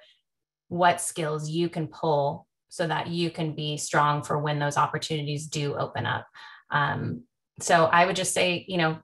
what 0.68 1.02
skills 1.02 1.50
you 1.50 1.70
can 1.70 1.88
pull 1.88 2.48
so 2.70 2.88
that 2.88 3.08
you 3.08 3.32
can 3.32 3.56
be 3.56 3.78
strong 3.78 4.24
for 4.24 4.38
when 4.38 4.60
those 4.60 4.78
opportunities 4.78 5.48
do 5.48 5.76
open 5.76 6.06
up. 6.06 6.28
Um, 6.72 7.24
so 7.60 7.86
I 7.86 8.06
would 8.06 8.16
just 8.16 8.34
say, 8.34 8.66
you 8.68 8.78
know, 8.78 9.00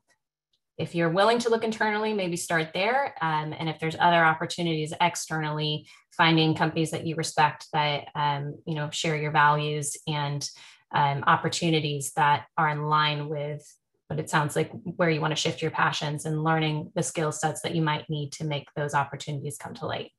if 0.77 0.93
you're 0.93 1.09
willing 1.09 1.39
to 1.39 1.49
look 1.49 1.63
internally, 1.63 2.13
maybe 2.13 2.35
start 2.35 2.71
there. 2.73 3.15
Um, 3.21 3.53
and 3.57 3.69
if 3.69 3.79
there's 3.79 3.95
other 3.99 4.23
opportunities 4.23 4.93
externally, 4.99 5.87
finding 6.11 6.55
companies 6.55 6.91
that 6.91 7.05
you 7.05 7.15
respect 7.15 7.67
that 7.73 8.07
um, 8.15 8.55
you 8.65 8.75
know 8.75 8.89
share 8.91 9.15
your 9.15 9.31
values 9.31 9.97
and 10.07 10.47
um, 10.95 11.23
opportunities 11.27 12.13
that 12.13 12.45
are 12.57 12.69
in 12.69 12.83
line 12.87 13.29
with 13.29 13.61
what 14.07 14.19
it 14.19 14.29
sounds 14.29 14.55
like 14.55 14.71
where 14.95 15.09
you 15.09 15.19
want 15.19 15.31
to 15.31 15.35
shift 15.35 15.61
your 15.61 15.71
passions 15.71 16.25
and 16.25 16.43
learning 16.43 16.91
the 16.95 17.03
skill 17.03 17.31
sets 17.31 17.61
that 17.61 17.75
you 17.75 17.81
might 17.81 18.09
need 18.09 18.31
to 18.31 18.45
make 18.45 18.67
those 18.75 18.93
opportunities 18.93 19.57
come 19.57 19.73
to 19.75 19.85
light. 19.85 20.11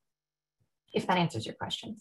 If 0.93 1.07
that 1.07 1.19
answers 1.19 1.47
your 1.47 1.55
question. 1.55 1.97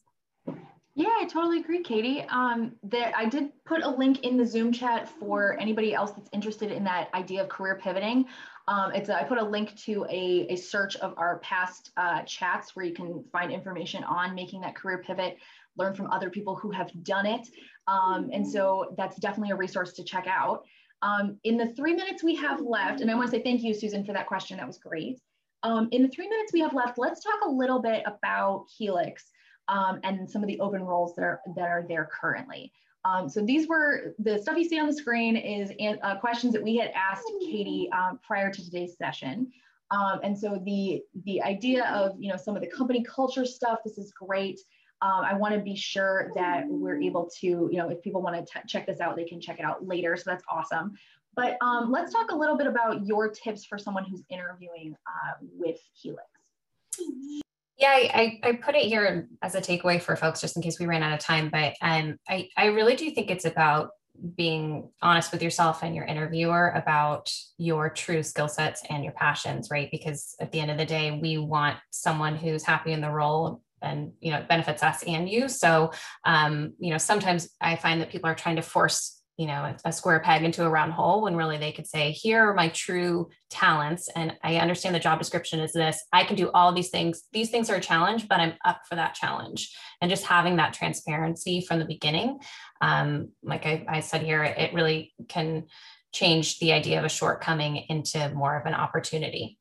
Yeah, 0.98 1.10
I 1.20 1.26
totally 1.26 1.60
agree, 1.60 1.84
Katie. 1.84 2.22
Um, 2.30 2.74
I 2.94 3.26
did 3.26 3.52
put 3.66 3.84
a 3.84 3.90
link 3.90 4.24
in 4.24 4.38
the 4.38 4.46
Zoom 4.46 4.72
chat 4.72 5.10
for 5.10 5.60
anybody 5.60 5.94
else 5.94 6.12
that's 6.12 6.30
interested 6.32 6.72
in 6.72 6.86
that 6.86 7.14
idea 7.14 7.44
of 7.44 7.50
career 7.50 7.76
pivoting. 7.82 8.26
Um, 8.70 8.94
it's 8.94 9.10
a, 9.10 9.20
I 9.20 9.24
put 9.26 9.38
a 9.38 9.44
link 9.44 9.76
to 9.84 10.06
a, 10.10 10.48
a 10.50 10.56
search 10.56 10.96
of 10.96 11.14
our 11.18 11.40
past 11.40 11.92
uh, 11.98 12.22
chats 12.24 12.76
where 12.76 12.86
you 12.86 12.94
can 12.94 13.26
find 13.32 13.52
information 13.52 14.06
on 14.06 14.34
making 14.34 14.62
that 14.62 14.76
career 14.76 15.04
pivot, 15.06 15.38
learn 15.78 15.94
from 15.94 16.10
other 16.12 16.30
people 16.30 16.56
who 16.56 16.72
have 16.72 16.90
done 17.04 17.26
it. 17.26 17.46
Um, 17.88 18.30
and 18.34 18.48
so 18.48 18.94
that's 18.98 19.18
definitely 19.18 19.52
a 19.52 19.56
resource 19.56 19.94
to 19.94 20.04
check 20.04 20.26
out. 20.28 20.66
Um, 21.02 21.38
in 21.44 21.58
the 21.58 21.68
three 21.74 21.94
minutes 21.94 22.24
we 22.24 22.36
have 22.36 22.62
left, 22.62 23.02
and 23.02 23.12
I 23.12 23.16
want 23.16 23.30
to 23.30 23.38
say 23.38 23.44
thank 23.44 23.62
you, 23.62 23.74
Susan, 23.74 24.04
for 24.04 24.14
that 24.14 24.28
question. 24.28 24.58
That 24.58 24.68
was 24.68 24.78
great. 24.78 25.20
Um, 25.64 25.90
in 25.92 26.02
the 26.02 26.10
three 26.10 26.28
minutes 26.28 26.54
we 26.54 26.62
have 26.62 26.74
left, 26.74 26.98
let's 26.98 27.24
talk 27.24 27.42
a 27.46 27.50
little 27.50 27.82
bit 27.82 28.04
about 28.06 28.66
Helix 28.76 29.32
um, 29.68 30.00
and 30.04 30.30
some 30.30 30.42
of 30.42 30.48
the 30.48 30.60
open 30.60 30.84
roles 30.84 31.16
that 31.16 31.24
are, 31.24 31.42
that 31.56 31.68
are 31.68 31.86
there 31.88 32.10
currently. 32.12 32.72
Um, 33.04 33.30
so 33.30 33.46
these 33.46 33.68
were, 33.68 34.16
the 34.18 34.40
stuff 34.40 34.58
you 34.58 34.64
see 34.64 34.80
on 34.80 34.88
the 34.88 34.94
screen 34.94 35.36
is 35.36 35.72
uh, 36.02 36.16
questions 36.18 36.54
that 36.54 36.64
we 36.64 36.76
had 36.76 36.92
asked 36.96 37.32
Katie 37.40 37.88
um, 37.92 38.20
prior 38.26 38.52
to 38.52 38.64
today's 38.64 38.98
session. 38.98 39.52
And 39.92 40.38
so 40.38 40.60
the, 40.66 41.02
the 41.24 41.42
idea 41.44 41.86
of, 41.86 42.16
you 42.20 42.30
know, 42.32 42.38
some 42.38 42.56
of 42.56 42.62
the 42.62 42.68
company 42.68 43.04
culture 43.04 43.46
stuff, 43.46 43.80
this 43.86 43.98
is 43.98 44.12
great. 44.12 44.60
Um, 45.06 45.24
I 45.24 45.36
want 45.36 45.54
to 45.54 45.60
be 45.60 45.76
sure 45.76 46.32
that 46.36 46.64
we're 46.68 47.00
able 47.00 47.30
to, 47.40 47.48
you 47.48 47.78
know, 47.78 47.90
if 47.90 48.02
people 48.02 48.24
want 48.24 48.48
to 48.48 48.62
check 48.68 48.88
this 48.88 49.00
out, 49.00 49.16
they 49.16 49.26
can 49.26 49.40
check 49.40 49.60
it 49.60 49.66
out 49.66 49.86
later. 49.86 50.18
So 50.18 50.24
that's 50.26 50.44
awesome. 50.50 50.94
But 51.36 51.58
um, 51.62 51.92
let's 51.92 52.12
talk 52.12 52.32
a 52.32 52.36
little 52.36 52.58
bit 52.58 52.66
about 52.66 53.06
your 53.06 53.30
tips 53.30 53.66
for 53.66 53.78
someone 53.78 54.06
who's 54.06 54.24
interviewing 54.30 54.96
uh, 55.06 55.34
with 55.42 55.80
Helix. 55.94 56.24
Yeah, 57.78 57.90
I, 57.90 58.40
I 58.42 58.54
put 58.54 58.74
it 58.74 58.86
here 58.86 59.28
as 59.44 59.54
a 59.54 59.62
takeaway 59.62 60.02
for 60.02 60.16
folks 60.16 60.42
just 60.42 60.56
in 60.56 60.64
case 60.64 60.80
we 60.80 60.88
ran 60.88 61.04
out 61.04 61.14
of 61.14 61.20
time. 61.20 61.50
But 61.50 61.76
um, 61.82 62.18
I, 62.28 62.50
I 62.58 62.68
really 62.68 62.96
do 62.96 63.12
think 63.12 63.30
it's 63.30 63.46
about 63.46 63.90
being 64.36 64.90
honest 65.02 65.32
with 65.32 65.44
yourself 65.44 65.84
and 65.84 65.94
your 65.94 66.06
interviewer 66.06 66.70
about 66.70 67.32
your 67.58 67.90
true 67.90 68.24
skill 68.24 68.48
sets 68.48 68.82
and 68.90 69.04
your 69.04 69.14
passions, 69.14 69.70
right? 69.70 69.90
Because 69.92 70.36
at 70.40 70.52
the 70.52 70.60
end 70.62 70.72
of 70.72 70.78
the 70.78 70.86
day, 70.86 71.20
we 71.22 71.38
want 71.38 71.78
someone 71.92 72.36
who's 72.36 72.64
happy 72.64 72.94
in 72.94 73.02
the 73.02 73.12
role 73.12 73.62
and 73.82 74.14
you 74.20 74.32
know 74.32 74.40
it 74.40 74.48
benefits 74.48 74.84
us 74.84 75.04
and 75.04 75.30
you. 75.30 75.48
So 75.48 75.92
um, 76.24 76.74
you 76.80 76.92
know 76.92 76.98
sometimes 76.98 77.50
i 77.62 77.76
find 77.76 78.02
that 78.02 78.10
people 78.10 78.30
are 78.30 78.36
trying 78.36 78.56
to 78.56 78.62
force 78.62 79.22
you 79.38 79.48
know 79.48 79.76
a, 79.84 79.92
square 79.92 80.20
peg 80.20 80.44
into 80.44 80.64
a 80.64 80.70
round 80.70 80.94
hole 80.94 81.24
when 81.24 81.36
really 81.36 81.58
they 81.58 81.72
could 81.72 81.88
say 81.88 82.12
here 82.12 82.50
are 82.50 82.54
my 82.54 82.70
true 82.70 83.30
talents 83.50 84.08
and 84.16 84.34
i 84.44 84.56
understand 84.58 84.96
the 84.96 85.00
job 85.00 85.20
description 85.20 85.60
is 85.60 85.74
this. 85.74 86.02
I 86.14 86.24
can 86.24 86.36
do 86.36 86.52
all 86.52 86.74
these 86.74 86.90
things. 86.90 87.24
These 87.34 87.50
things 87.50 87.70
are 87.70 87.76
a 87.76 87.82
challenge 87.82 88.28
but 88.28 88.40
i'm 88.40 88.54
up 88.64 88.82
for 88.88 88.96
that 88.96 89.16
challenge. 89.16 89.76
And 90.02 90.10
just 90.10 90.26
having 90.26 90.58
that 90.58 90.74
transparency 90.74 91.62
from 91.68 91.80
the 91.80 91.86
beginning 91.86 92.40
um, 92.82 93.30
like 93.44 93.66
I, 93.66 93.86
I 93.88 94.00
said 94.02 94.22
here 94.22 94.44
it 94.44 94.74
really 94.74 95.14
can 95.28 95.66
change 96.14 96.60
the 96.60 96.72
idea 96.72 96.98
of 96.98 97.06
a 97.06 97.10
shortcoming 97.10 97.86
into 97.90 98.30
more 98.30 98.58
of 98.58 98.66
an 98.66 98.74
opportunity 98.74 99.58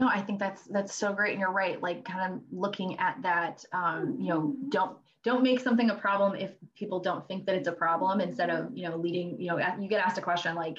No, 0.00 0.08
I 0.08 0.22
think 0.22 0.38
that's 0.38 0.62
that's 0.64 0.94
so 0.94 1.12
great, 1.12 1.32
and 1.32 1.40
you're 1.40 1.52
right. 1.52 1.80
Like 1.80 2.06
kind 2.06 2.32
of 2.32 2.40
looking 2.50 2.98
at 2.98 3.18
that, 3.22 3.62
um, 3.74 4.16
you 4.18 4.30
know, 4.30 4.56
don't 4.70 4.96
don't 5.22 5.42
make 5.42 5.60
something 5.60 5.90
a 5.90 5.94
problem 5.94 6.34
if 6.34 6.52
people 6.74 7.00
don't 7.00 7.28
think 7.28 7.44
that 7.44 7.54
it's 7.54 7.68
a 7.68 7.72
problem. 7.72 8.22
Instead 8.22 8.48
of 8.48 8.74
you 8.74 8.88
know 8.88 8.96
leading, 8.96 9.38
you 9.38 9.48
know, 9.48 9.58
you 9.78 9.88
get 9.88 10.00
asked 10.02 10.16
a 10.16 10.22
question 10.22 10.54
like, 10.54 10.78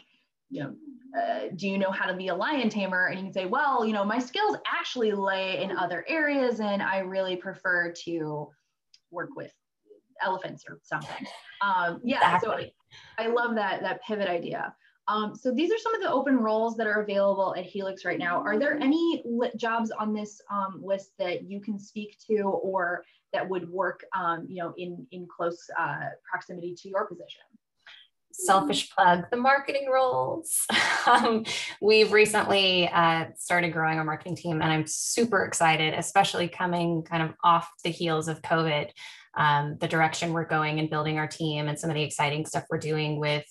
you 0.50 0.64
know, 0.64 0.74
uh, 1.16 1.50
do 1.56 1.70
you 1.70 1.78
know 1.78 1.92
how 1.92 2.08
to 2.08 2.16
be 2.16 2.30
a 2.30 2.36
lion 2.36 2.68
tamer? 2.68 3.08
And 3.08 3.20
you 3.20 3.26
can 3.26 3.34
say, 3.34 3.46
well, 3.46 3.86
you 3.86 3.94
know, 3.94 4.04
my 4.04 4.18
skills 4.18 4.58
actually 4.66 5.12
lay 5.12 5.62
in 5.62 5.78
other 5.78 6.04
areas, 6.08 6.60
and 6.60 6.82
I 6.82 7.00
really 7.00 7.36
prefer 7.36 7.94
to 8.06 8.50
work 9.12 9.30
with 9.36 9.54
elephants 10.24 10.66
or 10.68 10.80
something. 10.82 11.28
Um, 11.62 12.02
yeah, 12.04 12.38
exactly. 12.38 12.74
so 12.74 13.24
I, 13.24 13.26
I 13.26 13.28
love 13.28 13.54
that 13.54 13.84
that 13.84 14.02
pivot 14.02 14.28
idea. 14.28 14.74
Um, 15.12 15.36
so 15.36 15.52
these 15.52 15.72
are 15.72 15.78
some 15.78 15.94
of 15.94 16.02
the 16.02 16.10
open 16.10 16.38
roles 16.38 16.78
that 16.78 16.88
are 16.88 17.02
available 17.02 17.54
at 17.58 17.66
Helix 17.66 18.06
right 18.06 18.18
now. 18.18 18.42
Are 18.42 18.58
there 18.58 18.78
any 18.80 19.22
jobs 19.58 19.92
on 19.92 20.14
this 20.14 20.42
um, 20.50 20.80
list 20.82 21.12
that 21.20 21.44
you 21.44 21.60
can 21.60 21.78
speak 21.78 22.18
to 22.30 22.44
or 22.44 23.04
that 23.34 23.48
would 23.48 23.70
work, 23.70 24.06
um, 24.18 24.46
you 24.48 24.64
know, 24.64 24.74
in, 24.78 25.06
in 25.12 25.28
close 25.28 25.60
uh, 25.78 26.10
proximity 26.30 26.76
to 26.82 26.90
your 26.90 27.08
position? 27.08 27.42
selfish 28.34 28.90
plug 28.96 29.26
the 29.30 29.36
marketing 29.36 29.90
roles 29.92 30.66
um, 31.06 31.44
we've 31.82 32.14
recently 32.14 32.88
uh, 32.88 33.26
started 33.38 33.74
growing 33.74 33.98
our 33.98 34.06
marketing 34.06 34.38
team 34.38 34.62
and 34.62 34.72
i'm 34.72 34.88
super 34.88 35.44
excited 35.44 35.94
especially 35.94 36.48
coming 36.48 37.04
kind 37.04 37.22
of 37.22 37.34
off 37.44 37.70
the 37.84 37.90
heels 37.90 38.30
of 38.30 38.42
covid 38.42 38.90
um, 39.38 39.76
the 39.82 39.88
direction 39.88 40.32
we're 40.32 40.46
going 40.46 40.80
and 40.80 40.90
building 40.90 41.20
our 41.20 41.28
team 41.28 41.68
and 41.68 41.78
some 41.78 41.90
of 41.90 41.94
the 41.94 42.02
exciting 42.02 42.46
stuff 42.46 42.64
we're 42.70 42.78
doing 42.78 43.20
with 43.20 43.44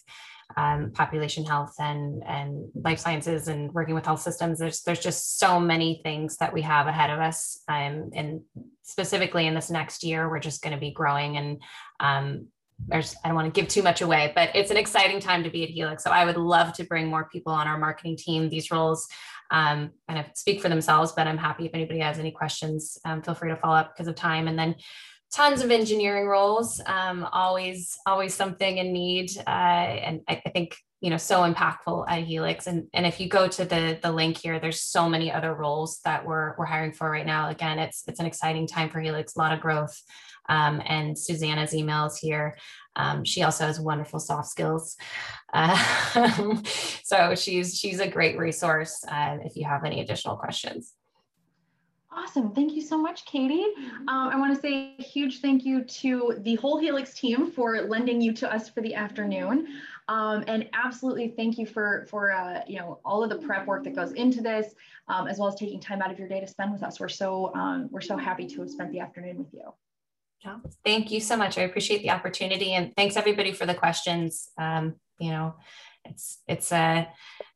um, 0.57 0.91
population 0.93 1.45
health 1.45 1.75
and 1.79 2.23
and 2.27 2.69
life 2.75 2.99
sciences 2.99 3.49
and 3.49 3.73
working 3.73 3.95
with 3.95 4.07
health 4.07 4.21
systems. 4.21 4.59
There's 4.59 4.83
there's 4.83 5.01
just 5.01 5.39
so 5.39 5.61
many 5.61 6.01
things 6.03 6.37
that 6.39 6.53
we 6.53 6.63
have 6.63 6.87
ahead 6.87 7.11
of 7.11 7.21
us, 7.21 7.63
um, 7.69 8.11
and 8.15 8.41
specifically 8.83 9.47
in 9.47 9.55
this 9.55 9.71
next 9.71 10.03
year, 10.03 10.29
we're 10.29 10.41
just 10.41 10.63
going 10.63 10.75
to 10.75 10.81
be 10.81 10.91
growing 10.91 11.37
and 11.37 11.63
um, 12.01 12.49
there's 12.89 13.15
I 13.25 13.29
don't 13.29 13.37
want 13.37 13.53
to 13.53 13.61
give 13.61 13.69
too 13.69 13.83
much 13.83 14.01
away, 14.01 14.33
but 14.35 14.51
it's 14.55 14.71
an 14.71 14.77
exciting 14.77 15.21
time 15.21 15.45
to 15.45 15.51
be 15.51 15.63
at 15.65 15.71
Helix. 15.71 16.03
So 16.03 16.11
I 16.11 16.25
would 16.25 16.37
love 16.37 16.73
to 16.75 16.85
bring 16.85 17.09
more 17.09 17.29
people 17.31 17.53
on 17.53 17.67
our 17.67 17.79
marketing 17.79 18.17
team. 18.17 18.49
These 18.49 18.71
roles 18.71 19.07
um, 19.51 19.91
kind 20.09 20.21
of 20.21 20.27
speak 20.35 20.61
for 20.61 20.69
themselves, 20.69 21.13
but 21.13 21.27
I'm 21.27 21.39
happy 21.39 21.67
if 21.67 21.75
anybody 21.75 22.01
has 22.01 22.19
any 22.19 22.31
questions, 22.31 22.99
um, 23.05 23.23
feel 23.23 23.35
free 23.35 23.51
to 23.51 23.57
follow 23.57 23.77
up 23.77 23.95
because 23.95 24.09
of 24.09 24.15
time. 24.15 24.49
And 24.49 24.59
then 24.59 24.77
tons 25.33 25.63
of 25.63 25.71
engineering 25.71 26.27
roles, 26.27 26.81
um, 26.87 27.27
always, 27.33 27.97
always 28.07 28.35
something 28.35 28.79
in 28.79 28.93
need. 28.93 29.31
Uh, 29.47 29.51
and 29.51 30.21
I, 30.29 30.43
I, 30.45 30.51
think, 30.51 30.77
you 31.01 31.11
know, 31.11 31.17
so 31.17 31.41
impactful 31.41 32.05
at 32.09 32.25
Helix. 32.25 32.67
And, 32.67 32.89
and 32.93 33.07
if 33.07 33.21
you 33.21 33.29
go 33.29 33.47
to 33.47 33.65
the, 33.65 33.99
the 34.03 34.11
link 34.11 34.39
here, 34.39 34.59
there's 34.59 34.81
so 34.83 35.09
many 35.09 35.31
other 35.31 35.55
roles 35.55 36.01
that 36.05 36.27
we're, 36.27 36.57
we're 36.59 36.67
hiring 36.67 36.93
for 36.93 37.09
right 37.09 37.27
now. 37.27 37.49
Again, 37.49 37.79
it's, 37.79 38.03
it's 38.09 38.19
an 38.19 38.27
exciting 38.27 38.67
time 38.67 38.91
for 38.91 39.01
Helix, 39.01 39.37
a 39.37 39.39
lot 39.39 39.53
of 39.53 39.61
growth. 39.61 39.97
Um, 40.49 40.83
and 40.85 41.17
Susanna's 41.17 41.73
emails 41.73 42.19
here. 42.19 42.57
Um, 42.97 43.25
she 43.25 43.45
also 43.45 43.67
has 43.67 43.79
wonderful 43.79 44.19
soft 44.19 44.49
skills. 44.49 44.97
Uh, 45.53 46.57
so 47.05 47.37
she's, 47.37 47.79
she's 47.79 48.01
a 48.01 48.09
great 48.09 48.37
resource 48.37 49.05
uh, 49.07 49.39
if 49.45 49.55
you 49.55 49.65
have 49.65 49.85
any 49.85 50.01
additional 50.01 50.37
questions. 50.37 50.93
Awesome. 52.13 52.53
Thank 52.53 52.73
you 52.73 52.83
so 52.83 52.99
much, 52.99 53.25
Katie. 53.25 53.67
Um, 54.09 54.09
I 54.09 54.37
want 54.37 54.53
to 54.53 54.61
say 54.61 54.97
a 54.99 55.03
huge 55.03 55.41
thank 55.41 55.65
you 55.65 55.85
to 55.85 56.39
the 56.41 56.57
whole 56.57 56.77
Helix 56.79 57.15
team 57.15 57.53
for 57.53 57.83
lending 57.83 58.21
you 58.21 58.33
to 58.33 58.53
us 58.53 58.69
for 58.69 58.81
the 58.81 58.97
afternoon. 58.97 59.69
Um, 60.09 60.43
and 60.49 60.69
absolutely 60.73 61.29
thank 61.37 61.57
you 61.57 61.67
for, 61.67 62.07
for 62.11 62.33
uh, 62.33 62.63
you 62.67 62.81
know, 62.81 62.99
all 63.05 63.23
of 63.23 63.31
the 63.31 63.37
prep 63.37 63.65
work 63.65 63.85
that 63.85 63.95
goes 63.95 64.11
into 64.13 64.41
this, 64.41 64.75
um, 65.07 65.29
as 65.29 65.39
well 65.39 65.47
as 65.47 65.55
taking 65.55 65.79
time 65.79 66.03
out 66.03 66.11
of 66.11 66.19
your 66.19 66.27
day 66.27 66.41
to 66.41 66.49
spend 66.49 66.73
with 66.73 66.83
us. 66.83 66.99
We're 66.99 67.09
so, 67.09 67.55
um, 67.55 67.89
we're 67.93 68.01
so 68.01 68.17
happy 68.17 68.49
to 68.49 68.61
have 68.63 68.71
spent 68.71 68.91
the 68.91 68.99
afternoon 68.99 69.39
with 69.39 69.55
you. 69.55 69.73
Yeah, 70.45 70.57
thank 70.85 71.13
you 71.13 71.21
so 71.21 71.37
much. 71.37 71.59
I 71.59 71.63
appreciate 71.63 72.03
the 72.03 72.11
opportunity 72.11 72.73
and 72.73 72.93
thanks 72.97 73.17
everybody 73.17 73.53
for 73.53 73.67
the 73.67 73.75
questions. 73.75 74.49
Um, 74.59 74.97
you 75.21 75.31
know, 75.31 75.55
it's, 76.05 76.39
it's 76.49 76.73
a, 76.73 77.07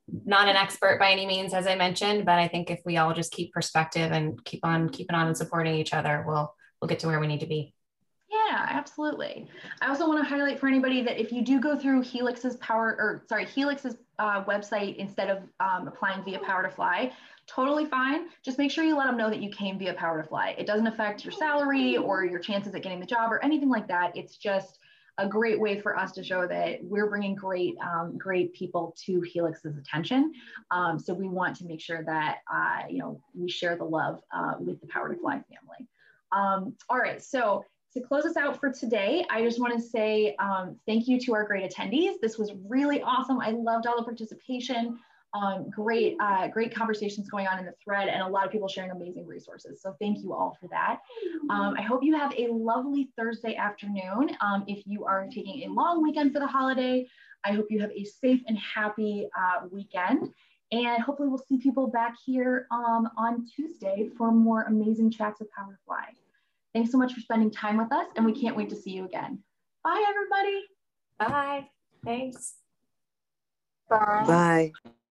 not 0.09 0.49
an 0.49 0.57
expert 0.57 0.99
by 0.99 1.11
any 1.11 1.27
means, 1.27 1.55
as 1.55 1.67
I 1.67 1.75
mentioned, 1.75 2.25
but 2.25 2.39
I 2.39 2.49
think 2.49 2.71
if 2.71 2.81
we 2.85 2.97
all 2.97 3.15
just 3.15 3.33
keep 3.33 3.53
perspective 3.53 4.13
and 4.13 4.43
keep 4.45 4.65
on 4.65 4.89
keeping 4.89 5.17
on 5.17 5.27
and 5.27 5.37
supporting 5.37 5.75
each 5.75 5.95
other, 5.95 6.25
we'll 6.27 6.55
we'll 6.81 6.89
get 6.89 6.99
to 7.01 7.07
where 7.07 7.21
we 7.21 7.27
need 7.27 7.41
to 7.41 7.47
be. 7.47 7.75
Yeah, 8.31 8.67
absolutely. 8.69 9.49
I 9.81 9.89
also 9.89 10.09
want 10.09 10.23
to 10.23 10.29
highlight 10.29 10.59
for 10.59 10.67
anybody 10.67 11.03
that 11.03 11.21
if 11.21 11.33
you 11.33 11.43
do 11.43 11.61
go 11.61 11.79
through 11.79 12.03
Helix's 12.03 12.57
power 12.57 12.97
or 12.99 13.25
sorry, 13.29 13.47
Helix's 13.47 13.97
uh, 14.19 14.45
website 14.45 14.97
instead 14.97 15.31
of 15.31 15.39
um, 15.61 15.89
applying 15.89 16.25
via 16.25 16.39
PowerToFly, 16.41 17.13
totally 17.47 17.87
fine. 17.87 18.27
Just 18.45 18.59
make 18.59 18.71
sure 18.71 18.85
you 18.85 18.97
let 18.97 19.07
them 19.07 19.17
know 19.17 19.31
that 19.31 19.41
you 19.41 19.51
came 19.51 19.79
via 19.79 19.95
PowerToFly. 19.95 20.59
It 20.59 20.67
doesn't 20.67 20.87
affect 20.87 21.25
your 21.25 21.33
salary 21.33 21.97
or 21.97 22.25
your 22.25 22.41
chances 22.41 22.75
at 22.75 22.83
getting 22.83 23.01
the 23.01 23.07
job 23.07 23.33
or 23.33 23.43
anything 23.45 23.69
like 23.69 23.89
that. 23.89 24.17
It's 24.17 24.37
just 24.37 24.79
a 25.19 25.29
great 25.29 25.61
way 25.61 25.81
for 25.81 25.97
us 25.97 26.12
to 26.12 26.25
show 26.25 26.47
that 26.47 26.83
we're 26.83 27.09
bringing 27.09 27.35
great, 27.35 27.77
um, 27.81 28.19
great 28.19 28.53
people 28.53 28.97
to 29.07 29.21
Helix's 29.21 29.77
attention. 29.77 30.33
Um, 30.71 30.99
so 30.99 31.15
we 31.15 31.29
want 31.29 31.57
to 31.57 31.65
make 31.65 31.81
sure 31.81 32.03
that, 32.05 32.39
uh, 32.53 32.83
you 32.89 32.99
know, 32.99 33.21
we 33.33 33.49
share 33.49 33.77
the 33.77 33.85
love 33.85 34.21
uh, 34.35 34.55
with 34.59 34.81
the 34.81 34.87
PowerToFly 34.89 35.21
family. 35.23 35.89
Um, 36.33 36.75
all 36.89 36.99
right, 36.99 37.23
so 37.23 37.65
to 37.93 38.01
close 38.01 38.25
us 38.25 38.37
out 38.37 38.59
for 38.59 38.73
today, 38.73 39.25
I 39.31 39.43
just 39.43 39.61
want 39.61 39.73
to 39.75 39.81
say 39.81 40.35
um, 40.41 40.77
thank 40.85 41.07
you 41.07 41.21
to 41.21 41.35
our 41.35 41.45
great 41.45 41.71
attendees. 41.71 42.15
This 42.21 42.37
was 42.37 42.53
really 42.67 43.01
awesome. 43.03 43.39
I 43.39 43.51
loved 43.51 43.87
all 43.87 43.97
the 43.97 44.03
participation 44.03 44.99
um, 45.35 45.68
great, 45.68 46.16
uh, 46.20 46.47
great 46.49 46.74
conversations 46.74 47.28
going 47.28 47.47
on 47.47 47.59
in 47.59 47.66
the 47.66 47.74
thread 47.82 48.09
and 48.09 48.22
a 48.22 48.26
lot 48.26 48.47
of 48.47 48.53
people 48.53 48.68
sharing 48.68 48.93
amazing 48.93 49.26
resources. 49.26 49.82
So 49.82 49.97
thank 50.01 50.18
you 50.22 50.32
all 50.32 50.57
for 50.61 50.68
that. 50.68 51.01
Um, 51.51 51.74
I 51.76 51.82
hope 51.82 52.03
you 52.03 52.16
have 52.16 52.32
a 52.39 52.49
lovely 52.53 53.11
Thursday 53.18 53.57
afternoon. 53.57 54.30
Um, 54.41 54.64
if 54.68 54.87
you 54.87 55.05
are 55.05 55.26
taking 55.26 55.64
a 55.64 55.72
long 55.72 56.03
weekend 56.03 56.32
for 56.32 56.39
the 56.39 56.47
holiday, 56.47 57.07
I 57.45 57.53
hope 57.53 57.66
you 57.68 57.80
have 57.80 57.91
a 57.91 58.05
safe 58.05 58.41
and 58.47 58.57
happy 58.59 59.28
uh, 59.37 59.66
weekend. 59.70 60.32
And 60.72 61.03
hopefully 61.03 61.28
we'll 61.28 61.45
see 61.47 61.59
people 61.59 61.89
back 61.89 62.14
here 62.24 62.66
um, 62.70 63.09
on 63.16 63.47
Tuesday 63.55 64.11
for 64.16 64.32
more 64.32 64.62
amazing 64.62 65.11
chats 65.11 65.41
with 65.41 65.49
Powerfly. 65.51 66.05
Thanks 66.72 66.91
so 66.91 66.99
much 66.99 67.12
for 67.12 67.20
spending 67.20 67.51
time 67.51 67.76
with 67.76 67.93
us 67.93 68.07
and 68.16 68.24
we 68.24 68.32
can't 68.32 68.57
wait 68.57 68.70
to 68.70 68.76
see 68.76 68.91
you 68.91 69.05
again. 69.05 69.41
Bye 69.82 70.05
everybody. 70.09 70.64
Bye. 71.18 71.68
Thanks. 72.05 72.55
Bye. 73.89 74.24
Bye. 74.85 74.93